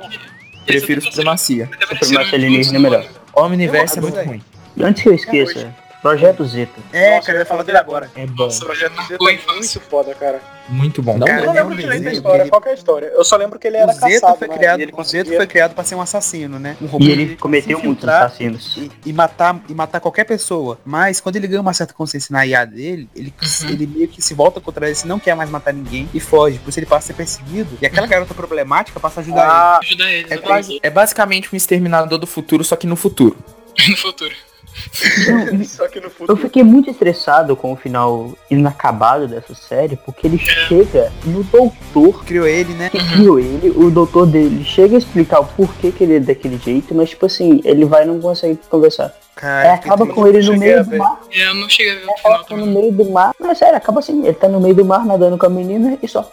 Prefiro 0.66 1.00
supremacia. 1.02 1.70
Supremacia 1.80 2.36
Alienígena 2.36 2.78
é 2.78 2.80
melhor. 2.80 3.06
Omniverse 3.34 3.96
é 3.96 3.98
Eu 3.98 4.02
muito 4.02 4.14
gosto, 4.16 4.26
ruim. 4.28 4.42
E 4.76 4.82
antes 4.84 5.02
que 5.02 5.08
eu 5.08 5.14
esqueça, 5.14 5.74
Projeto 6.00 6.44
Zeta. 6.44 6.80
É, 6.92 7.16
Nossa, 7.16 7.32
eu 7.32 7.38
ia 7.38 7.44
falar 7.46 7.62
dele 7.64 7.78
agora. 7.78 8.10
É 8.14 8.24
bom. 8.26 8.46
O 8.48 8.58
projeto 8.60 8.94
Z 9.02 9.18
tá 9.18 9.52
muito 9.54 9.80
foda, 9.80 10.14
cara. 10.14 10.40
Muito 10.68 11.02
bom. 11.02 11.16
Não, 11.18 11.26
eu 11.26 11.34
não 11.34 11.40
ele 11.50 11.58
é 11.58 11.62
lembro 11.62 11.76
direito 11.76 12.04
da 12.04 12.12
história, 12.12 12.42
ele- 12.42 12.50
qual 12.50 12.60
que 12.60 12.68
é 12.68 12.72
a 12.72 12.74
história? 12.74 13.06
Eu 13.06 13.24
só 13.24 13.36
lembro 13.36 13.58
que 13.58 13.66
ele 13.66 13.78
era 13.78 13.90
o 13.90 13.94
Zeta 13.94 14.08
caçado, 14.20 14.38
foi 14.38 14.48
né? 14.48 14.56
criado, 14.58 14.80
ele 14.80 14.92
o 14.92 15.02
Zeta 15.02 15.02
conseguia... 15.02 15.36
foi 15.38 15.46
criado 15.46 15.74
pra 15.74 15.82
ser 15.82 15.94
um 15.94 16.00
assassino, 16.00 16.58
né? 16.58 16.76
Um 16.80 16.86
robô 16.86 17.04
E 17.04 17.10
ele 17.10 17.36
cometeu 17.36 17.82
muitos 17.82 18.06
assassinos. 18.08 18.76
E, 18.76 18.90
e 19.06 19.12
matar, 19.12 19.60
e 19.68 19.74
matar 19.74 19.98
qualquer 19.98 20.24
pessoa. 20.24 20.78
Mas 20.84 21.20
quando 21.20 21.36
ele 21.36 21.46
ganha 21.48 21.60
uma 21.60 21.72
certa 21.72 21.94
consciência 21.94 22.32
na 22.32 22.46
IA 22.46 22.64
dele, 22.64 23.08
ele, 23.16 23.32
ele 23.68 23.86
meio 23.86 24.08
que 24.08 24.20
se 24.22 24.34
volta 24.34 24.60
contra 24.60 24.86
ele, 24.86 24.94
se 24.94 25.06
não 25.08 25.18
quer 25.18 25.34
mais 25.34 25.48
matar 25.50 25.72
ninguém 25.72 26.08
e 26.14 26.20
foge. 26.20 26.58
Por 26.58 26.68
isso 26.68 26.78
ele 26.78 26.86
passa 26.86 26.98
a 26.98 27.06
ser 27.08 27.14
perseguido. 27.14 27.78
E 27.80 27.86
aquela 27.86 28.06
garota 28.06 28.34
problemática 28.34 29.00
passa 29.00 29.20
a 29.20 29.22
ajudar 29.22 29.48
Ah, 29.48 29.78
Ajuda 29.82 30.04
ele, 30.10 30.28
É, 30.30 30.86
é 30.86 30.90
basicamente 30.90 31.48
um 31.52 31.56
exterminador 31.56 32.18
do 32.18 32.26
futuro, 32.26 32.62
só 32.62 32.76
que 32.76 32.86
no 32.86 32.94
futuro. 32.94 33.36
no 33.88 33.96
futuro. 33.96 34.34
Só 35.66 35.88
que 35.88 36.00
no 36.00 36.10
Eu 36.28 36.36
fiquei 36.36 36.62
muito 36.62 36.90
estressado 36.90 37.54
com 37.56 37.72
o 37.72 37.76
final 37.76 38.32
inacabado 38.50 39.26
dessa 39.26 39.54
série, 39.54 39.96
porque 39.96 40.26
ele 40.26 40.38
chega 40.38 41.12
no 41.24 41.42
doutor. 41.44 42.24
Criou 42.24 42.46
ele, 42.46 42.74
né? 42.74 42.90
que 42.90 42.98
criou 43.12 43.38
ele, 43.38 43.70
o 43.70 43.90
doutor 43.90 44.26
dele 44.26 44.64
chega 44.64 44.96
a 44.96 44.98
explicar 44.98 45.40
o 45.40 45.46
porquê 45.46 45.90
que 45.90 46.04
ele 46.04 46.16
é 46.16 46.20
daquele 46.20 46.58
jeito, 46.58 46.94
mas 46.94 47.10
tipo 47.10 47.26
assim, 47.26 47.60
ele 47.64 47.84
vai 47.84 48.04
e 48.04 48.06
não 48.06 48.20
consegue 48.20 48.58
conversar. 48.68 49.14
Cara, 49.34 49.68
Aí 49.68 49.74
acaba 49.74 50.04
com 50.04 50.26
ele 50.26 50.42
no 50.42 50.58
meio 50.58 50.84
do 50.84 50.96
mar, 50.96 51.20
É, 51.30 51.46
eu 51.46 51.54
não 51.54 51.68
cheguei 51.68 51.92
a 51.92 51.96
ver 51.96 52.06
o 52.06 52.10
acaba 52.10 52.44
final 52.44 52.66
no 52.66 52.72
meio 52.72 52.92
do 52.92 53.04
mar. 53.10 53.32
Não, 53.38 53.50
é 53.50 53.54
sério, 53.54 53.76
acaba 53.76 54.00
assim, 54.00 54.24
ele 54.24 54.34
tá 54.34 54.48
no 54.48 54.60
meio 54.60 54.74
do 54.74 54.84
mar 54.84 55.06
nadando 55.06 55.38
com 55.38 55.46
a 55.46 55.50
menina 55.50 55.96
e 56.02 56.08
só. 56.08 56.28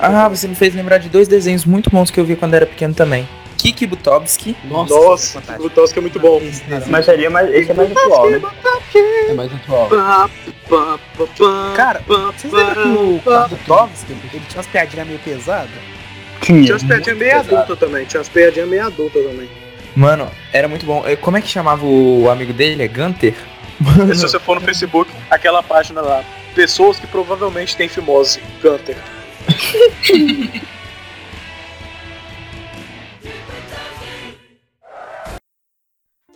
Ah, 0.00 0.28
você 0.28 0.48
me 0.48 0.54
fez 0.54 0.74
lembrar 0.74 0.98
de 0.98 1.08
dois 1.08 1.28
desenhos 1.28 1.64
muito 1.64 1.90
bons 1.90 2.10
que 2.10 2.18
eu 2.18 2.24
vi 2.24 2.36
quando 2.36 2.54
era 2.54 2.66
pequeno 2.66 2.94
também. 2.94 3.28
Kiki 3.58 3.86
Butovski. 3.86 4.56
Nossa, 4.64 4.94
Nossa, 4.94 5.42
o 5.60 5.68
Tosca 5.68 6.00
é 6.00 6.02
muito 6.02 6.18
bom. 6.18 6.40
Mas 6.86 7.08
ali 7.10 7.26
é 7.26 7.28
mais, 7.28 7.50
esse 7.54 7.70
é 7.70 7.74
mais 7.74 7.90
atual, 7.92 8.30
né? 8.30 8.40
É 9.28 9.34
mais 9.34 9.52
atual. 9.52 9.90
Cara, 11.76 12.00
vocês 12.06 12.50
lembram 12.52 12.74
que 12.74 12.88
o 12.88 13.20
Butovski, 13.48 14.12
ele 14.12 14.42
tinha 14.48 14.56
umas 14.56 14.66
piadinhas 14.66 15.06
meio 15.06 15.18
pesadas? 15.18 15.70
Tinha 16.40 16.74
as 16.74 16.82
piadinhas 16.82 17.18
meio 17.18 17.38
adultas 17.38 17.78
também. 17.78 18.06
Tinha 18.06 18.22
as 18.22 18.28
piadinhas 18.30 18.68
meio 18.68 18.86
adultas 18.86 19.22
também. 19.22 19.48
Mano, 19.94 20.30
era 20.54 20.66
muito 20.66 20.86
bom. 20.86 21.04
Como 21.20 21.36
é 21.36 21.42
que 21.42 21.48
chamava 21.48 21.84
o 21.84 22.30
amigo 22.30 22.54
dele? 22.54 22.82
É 22.82 22.88
Gunter? 22.88 23.34
E 24.10 24.14
se 24.14 24.22
você 24.22 24.38
for 24.38 24.58
no 24.58 24.62
Facebook, 24.62 25.10
aquela 25.30 25.62
página 25.62 26.00
lá. 26.00 26.24
Pessoas 26.54 26.98
que 26.98 27.06
provavelmente 27.06 27.76
têm 27.76 27.88
fimose. 27.88 28.40
Gunter. 28.62 28.96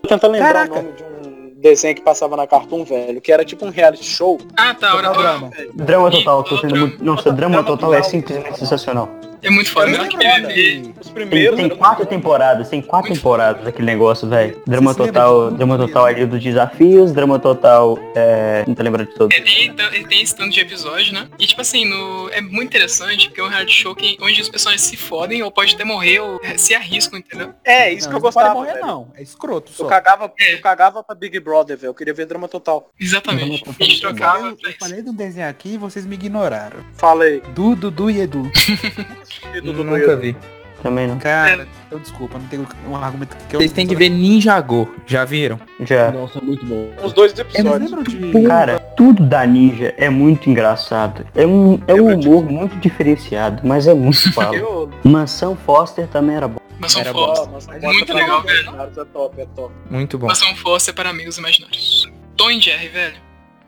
Tô 0.02 0.08
tentando 0.08 0.32
lembrar 0.32 0.52
Caraca. 0.52 0.72
o 0.72 0.82
nome 0.82 0.92
de 0.92 1.02
um 1.02 1.54
desenho 1.60 1.94
que 1.94 2.02
passava 2.02 2.36
na 2.36 2.46
Cartoon, 2.46 2.84
velho, 2.84 3.20
que 3.20 3.32
era 3.32 3.44
tipo 3.44 3.64
um 3.64 3.70
reality 3.70 4.04
show. 4.04 4.38
Ah, 4.56 4.74
tá, 4.74 4.94
hora 4.94 5.08
Total 5.08 5.22
drama. 5.22 5.50
Drama 5.74 6.10
Total, 6.10 6.44
tô 6.44 6.58
sendo 6.58 6.76
muito. 6.76 7.02
Nossa, 7.02 7.32
Drama 7.32 7.62
Total 7.64 7.94
é 7.94 8.02
simplesmente 8.02 8.58
sensacional. 8.58 9.08
É 9.44 9.50
muito 9.50 9.70
foda. 9.70 9.90
Eu 9.90 9.96
Eu. 9.96 10.94
Os 11.00 11.06
Tem, 11.06 11.12
primeiros 11.12 11.56
tem 11.56 11.66
eram 11.66 11.76
quatro 11.76 12.06
temporadas, 12.06 12.68
tem 12.68 12.80
quatro 12.80 13.12
temporadas 13.12 13.66
aquele 13.66 13.86
negócio, 13.86 14.28
velho. 14.28 14.60
Drama 14.66 14.90
lembra 14.92 15.06
Total, 15.06 15.50
Drama 15.50 15.76
Total 15.78 16.04
ali 16.06 16.26
dos 16.26 16.42
desafios, 16.42 17.12
Drama 17.12 17.38
Total, 17.38 17.98
é. 18.14 18.64
Não 18.66 18.74
tô 18.74 18.82
lembrando 18.82 19.08
de 19.08 19.14
todos. 19.14 19.36
É, 19.36 19.40
tem, 19.40 19.66
então, 19.66 19.86
ele 19.92 20.06
tem 20.06 20.22
esse 20.22 20.34
tanto 20.34 20.50
de 20.52 20.60
episódio, 20.60 21.12
né? 21.12 21.28
E 21.38 21.46
tipo 21.46 21.60
assim, 21.60 21.84
no, 21.84 22.28
é 22.30 22.40
muito 22.40 22.64
interessante, 22.64 23.28
porque 23.28 23.40
é 23.40 23.44
um 23.44 23.48
reality 23.48 23.72
show 23.82 23.94
que, 23.94 24.16
onde 24.20 24.40
os 24.40 24.48
personagens 24.48 24.82
se 24.82 24.96
fodem 24.96 25.42
ou 25.42 25.50
pode 25.50 25.74
até 25.74 25.84
morrer 25.84 26.20
ou 26.20 26.40
é, 26.42 26.56
se 26.56 26.74
arriscam, 26.74 27.18
entendeu? 27.18 27.52
É, 27.64 27.92
isso 27.92 28.08
Não, 28.08 28.18
que 28.20 28.26
eu 28.26 28.28
não 28.28 28.32
pode 28.32 28.34
gostava. 28.34 28.54
morrer, 28.54 28.72
velho. 28.74 28.86
não. 28.86 29.08
É 29.16 29.22
escroto 29.22 29.70
só. 29.72 29.84
Eu 29.84 29.88
cagava, 29.88 30.32
eu 30.50 30.60
cagava 30.60 31.02
pra 31.04 31.14
Big 31.14 31.38
Brother, 31.40 31.76
velho. 31.76 31.90
Eu 31.90 31.94
queria 31.94 32.14
ver 32.14 32.26
drama 32.26 32.48
total. 32.48 32.90
Exatamente. 32.98 33.60
Então, 33.62 33.74
A 33.78 33.84
gente 33.84 34.02
Eu 34.02 34.08
trocava. 34.14 34.38
falei, 34.38 34.56
eu 34.64 34.72
falei 34.80 35.02
de 35.02 35.10
um 35.10 35.14
desenho 35.14 35.48
aqui 35.48 35.74
e 35.74 35.78
vocês 35.78 36.06
me 36.06 36.14
ignoraram. 36.14 36.78
Fala 36.96 37.24
aí. 37.24 37.42
Du, 37.54 37.76
Dudu 37.76 38.10
e 38.10 38.20
Edu. 38.20 38.50
Nunca 39.62 40.16
vi. 40.16 40.36
Também 40.82 41.08
não. 41.08 41.18
Cara, 41.18 41.66
então 41.86 41.98
desculpa, 41.98 42.38
não 42.38 42.46
tenho 42.46 42.68
um 42.86 42.94
argumento 42.94 43.34
que 43.48 43.56
eu 43.56 43.60
Vocês 43.60 43.72
têm 43.72 43.86
que 43.86 43.96
ver 43.96 44.10
Ninjago. 44.10 44.94
Já 45.06 45.24
viram? 45.24 45.58
Já. 45.80 46.10
Nossa, 46.10 46.42
muito 46.42 46.66
bom. 46.66 46.92
Os 47.02 47.14
dois 47.14 47.32
episódios. 47.38 47.90
de. 48.04 48.42
Cara, 48.46 48.78
tudo 48.94 49.24
da 49.24 49.46
Ninja 49.46 49.94
é 49.96 50.10
muito 50.10 50.50
engraçado. 50.50 51.26
É 51.34 51.46
um, 51.46 51.80
é 51.86 51.94
um 51.94 52.12
humor 52.12 52.44
muito 52.44 52.76
diferenciado, 52.76 53.62
mas 53.66 53.86
é 53.86 53.94
muito 53.94 54.30
fala. 54.34 54.56
Eu, 54.56 54.90
Mansão 55.02 55.56
Foster 55.56 56.06
também 56.06 56.36
era 56.36 56.48
bom. 56.48 56.60
Mansão 56.78 57.00
Era 57.00 57.12
Foster. 57.12 57.48
Mas 57.50 57.82
Muito 57.82 58.12
legal, 58.12 58.42
velho. 58.42 58.68
É 58.82 59.04
top, 59.06 59.40
é 59.40 59.46
top. 59.56 59.74
Muito 59.88 60.18
bom. 60.18 60.26
Mansão 60.26 60.54
Foster 60.56 60.92
para 60.92 61.08
amigos 61.08 61.38
imaginários. 61.38 62.12
Tom 62.36 62.50
e 62.50 62.60
Jerry, 62.60 62.88
velho. 62.88 63.16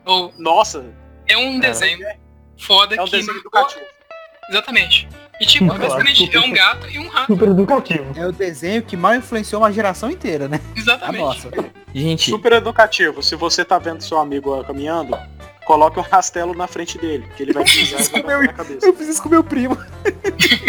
Ou 0.05 0.31
Nossa, 0.37 0.85
é 1.27 1.35
um 1.35 1.59
desenho 1.59 2.05
foda 2.59 2.95
é 2.95 3.01
um 3.01 3.05
que. 3.05 3.11
desenho 3.11 3.39
educativo. 3.39 3.81
Exatamente. 4.51 5.07
E 5.39 5.45
tipo, 5.45 5.65
Claro, 5.65 5.81
basicamente 5.81 6.25
super- 6.25 6.37
é 6.37 6.39
um 6.41 6.51
gato 6.53 6.89
e 6.89 6.99
um 6.99 7.07
rato. 7.09 7.27
Super 7.27 7.49
educativo. 7.49 8.05
É 8.15 8.25
o 8.25 8.31
desenho 8.31 8.81
que 8.81 8.97
mal 8.97 9.13
influenciou 9.15 9.61
uma 9.61 9.71
geração 9.71 10.09
inteira, 10.09 10.47
né? 10.47 10.59
A 10.75 10.79
Exatamente. 10.79 11.21
nossa. 11.21 11.49
Gente, 11.93 12.29
Super 12.31 12.53
educativo. 12.53 13.21
Se 13.21 13.35
você 13.35 13.63
tá 13.63 13.77
vendo 13.77 14.01
seu 14.01 14.17
amigo 14.17 14.63
caminhando, 14.63 15.17
coloque 15.65 15.99
um 15.99 16.03
rastelo 16.03 16.55
na 16.55 16.65
frente 16.67 16.97
dele, 16.97 17.27
que 17.35 17.43
ele 17.43 17.53
vai 17.53 17.63
pisar 17.63 17.99
e 18.01 18.09
vai 18.09 18.21
bater 18.23 18.47
na 18.47 18.53
cabeça. 18.53 18.85
Eu 18.87 18.93
fiz 18.95 19.07
isso 19.09 19.21
com 19.23 19.29
meu 19.29 19.43
primo. 19.43 19.77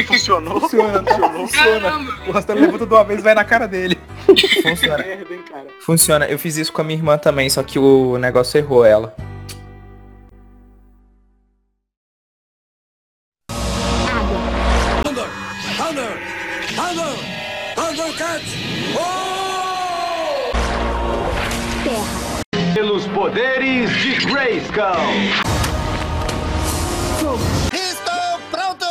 Funcionou? 0.07 0.61
Funciona, 0.61 1.03
Funcionou. 1.03 1.47
funciona. 1.47 1.99
O 2.27 2.33
rastelo 2.33 2.61
levanta 2.61 2.87
de 2.87 2.93
uma 2.95 3.05
vez 3.05 3.21
e 3.21 3.23
vai 3.23 3.35
na 3.35 3.45
cara 3.45 3.67
dele. 3.67 3.99
funciona. 4.63 5.05
Funciona. 5.81 6.27
Eu 6.27 6.39
fiz 6.39 6.57
isso 6.57 6.73
com 6.73 6.81
a 6.81 6.85
minha 6.85 6.99
irmã 6.99 7.17
também, 7.19 7.49
só 7.49 7.63
que 7.63 7.79
o 7.79 8.19
negócio 8.19 8.59
errou 8.59 8.85
ela. 8.85 9.15
Grayskull. 24.79 25.19
Estou 27.73 28.39
pronto! 28.53 28.87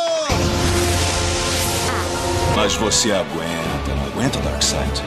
Mas 2.54 2.74
você 2.74 3.10
aguenta, 3.12 3.94
não 3.96 4.04
aguenta, 4.08 4.38
Darkseid? 4.40 5.04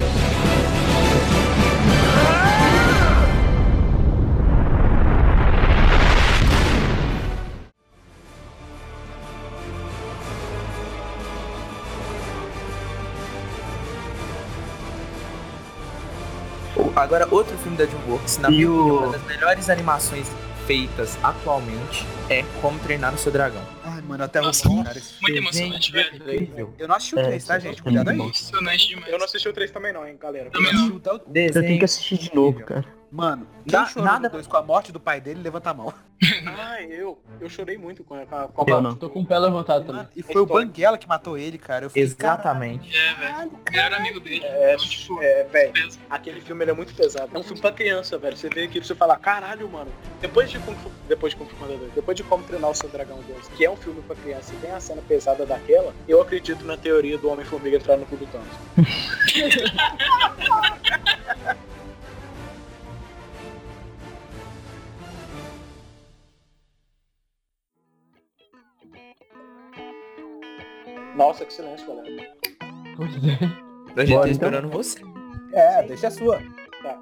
Agora, 16.96 17.28
outro 17.32 17.58
filme 17.58 17.78
da 17.78 17.86
DreamWorks, 17.86 18.38
na 18.38 18.50
E 18.50 18.52
minha 18.66 18.70
opinião, 18.72 18.96
o- 18.96 19.00
uma 19.04 19.12
das 19.12 19.24
melhores 19.26 19.70
animações 19.70 20.28
feitas 20.72 21.18
atualmente 21.22 22.06
é 22.30 22.44
Como 22.62 22.80
Treinar 22.80 23.14
o 23.14 23.18
Seu 23.18 23.30
Dragão. 23.30 23.62
Ai, 23.84 24.02
mano, 24.04 24.24
até 24.24 24.40
Nossa, 24.40 24.70
cara. 24.84 24.98
esse 24.98 25.22
Muito 25.22 25.38
emocionante, 25.38 25.92
velho. 25.92 26.16
Incrível. 26.16 26.74
Eu 26.80 26.88
não 26.88 26.96
assisti 26.96 27.16
o 27.16 27.20
É, 27.20 27.24
3, 27.24 27.44
tá, 27.46 27.58
esse 27.58 27.68
gente? 27.68 27.80
é 27.80 27.84
Cuidado 27.84 28.10
aí. 28.10 28.16
Emocionante 28.18 28.88
demais. 28.88 29.12
Eu 29.12 29.18
não 29.18 29.26
assisti 29.26 29.50
o 29.50 29.54
3 29.54 29.70
também 29.70 29.92
não, 29.92 30.08
hein, 30.08 30.16
galera. 30.18 30.50
Também 30.50 30.74
não. 30.74 31.02
Eu 31.36 31.62
tenho 31.62 31.78
que 31.78 31.84
assistir 31.84 32.18
de 32.18 32.34
novo, 32.34 32.62
cara. 32.64 32.86
Mano, 33.12 33.46
na, 33.70 33.90
nada 33.96 34.30
dois 34.30 34.48
com 34.48 34.56
a 34.56 34.62
morte 34.62 34.92
do 34.92 35.00
pai 35.00 35.20
dele, 35.20 35.42
levanta 35.42 35.70
a 35.70 35.74
mão. 35.74 35.94
Ah, 36.46 36.82
eu. 36.84 37.20
Eu 37.40 37.50
chorei 37.50 37.78
muito 37.78 38.04
com 38.04 38.14
a, 38.14 38.26
com 38.26 38.36
a, 38.36 38.48
com 38.48 38.62
a 38.62 38.64
Eu 38.64 38.82
morte 38.82 38.84
não. 38.84 38.96
Tô 38.96 39.10
com 39.10 39.22
o 39.22 39.26
pé 39.26 39.40
levantado 39.40 39.86
também. 39.86 40.08
E 40.16 40.22
foi 40.22 40.42
o 40.42 40.46
Banguela 40.46 40.98
que 40.98 41.08
matou 41.08 41.38
ele, 41.38 41.58
cara. 41.58 41.86
Eu 41.86 41.90
fiquei, 41.90 42.04
Exatamente. 42.04 42.96
É, 42.96 43.14
velho. 43.16 43.52
Melhor 43.72 43.94
amigo 43.94 44.20
dele. 44.20 44.46
É, 44.46 44.76
é, 45.22 45.44
velho, 45.46 45.74
aquele 46.10 46.42
filme 46.42 46.64
ele 46.64 46.72
é 46.72 46.74
muito 46.74 46.94
pesado. 46.94 47.30
É 47.34 47.40
um 47.40 47.44
filme 47.44 47.60
pra 47.60 47.72
criança, 47.72 48.18
velho. 48.20 48.38
Você 48.38 48.50
vê 48.50 48.64
aquilo 48.64 48.84
e 48.84 48.88
você 48.88 48.94
fala, 48.94 49.18
caralho, 49.18 49.68
mano. 49.68 49.92
Depois 50.20 50.50
de 50.50 50.60
Kung 50.60 50.76
Fu, 50.76 50.92
depois 51.08 51.34
de 51.34 51.38
Kung 51.38 51.48
Fu 51.48 51.56
Panda 51.56 51.78
2, 51.78 51.94
depois 51.94 52.16
de 52.16 52.24
Como 52.24 52.44
Treinar 52.44 52.70
o 52.70 52.76
Seu 52.76 52.90
Dragão 52.90 53.20
2, 53.28 53.48
que 53.50 53.66
é 53.66 53.72
um 53.72 53.78
filme 53.78 54.02
pra 54.04 54.16
criança 54.16 54.54
e 54.54 54.58
tem 54.58 54.72
a 54.72 54.80
cena 54.80 55.02
pesada 55.02 55.46
daquela, 55.46 55.94
eu 56.08 56.22
acredito 56.22 56.64
na 56.66 56.78
teoria 56.78 57.18
do 57.18 57.30
Homem-Formiga 57.30 57.78
entrar 57.78 57.98
no 57.98 58.06
cu 58.06 58.18
do 58.18 58.28
Thanos. 58.28 58.48
Nossa, 71.16 71.46
que 71.46 71.54
silêncio, 71.54 71.88
galera. 71.88 72.32
Pois 72.96 73.12
é. 73.16 73.18
A 73.96 74.06
gente 74.06 74.14
Bora, 74.16 74.22
tá 74.24 74.30
então? 74.30 74.32
esperando 74.32 74.70
você. 74.70 75.00
É, 75.54 75.84
deixa 75.84 76.08
a 76.08 76.12
sua. 76.12 76.42
Tá. 76.82 76.98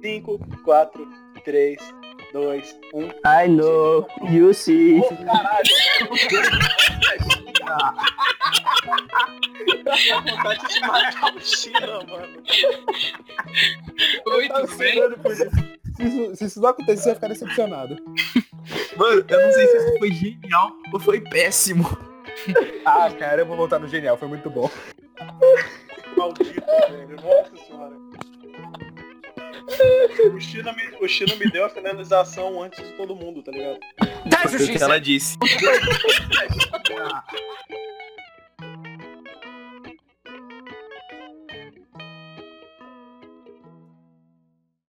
5, 0.00 0.38
4, 0.64 1.08
3, 1.44 1.94
2, 2.32 2.78
1. 2.94 3.02
I 3.04 3.48
know, 3.48 4.06
you 4.30 4.54
see. 4.54 5.00
Ô, 5.00 5.08
caralho! 5.24 5.68
Dá 9.84 10.20
vontade 10.20 10.66
de 10.74 10.80
matar 10.80 11.34
o 11.34 11.40
China, 11.40 12.00
mano. 12.08 12.42
Oi, 14.26 14.48
Tá 14.48 14.60
tudo 14.60 14.76
bem? 14.76 14.88
esperando 14.88 15.18
por 15.18 15.32
isso. 15.32 15.50
Se 15.96 16.02
isso, 16.04 16.36
se 16.36 16.44
isso 16.44 16.60
não 16.60 16.68
acontecer, 16.68 16.96
você 17.02 17.06
vai 17.08 17.14
ficar 17.16 17.28
decepcionado. 17.28 17.96
Mano, 18.96 19.24
eu 19.28 19.42
não 19.42 19.52
sei 19.52 19.66
se 19.66 19.76
isso 19.78 19.98
foi 19.98 20.12
genial 20.12 20.72
ou 20.92 21.00
foi 21.00 21.20
péssimo. 21.20 21.84
Ah, 22.84 23.10
cara, 23.10 23.42
eu 23.42 23.46
vou 23.46 23.56
voltar 23.56 23.78
no 23.78 23.88
genial, 23.88 24.16
foi 24.16 24.28
muito 24.28 24.48
bom. 24.48 24.70
Maldito, 26.16 26.62
velho. 26.90 27.16
Nossa 27.22 27.56
senhora. 27.66 27.92
O 30.34 30.40
China, 30.40 30.72
me, 30.72 30.82
o 31.00 31.08
China 31.08 31.36
me 31.36 31.50
deu 31.50 31.64
a 31.64 31.68
finalização 31.68 32.62
antes 32.62 32.84
de 32.84 32.92
todo 32.94 33.14
mundo, 33.14 33.42
tá 33.42 33.52
ligado? 33.52 33.78
O 34.00 34.78
que 34.78 34.82
ela 34.82 34.98
disse. 34.98 35.36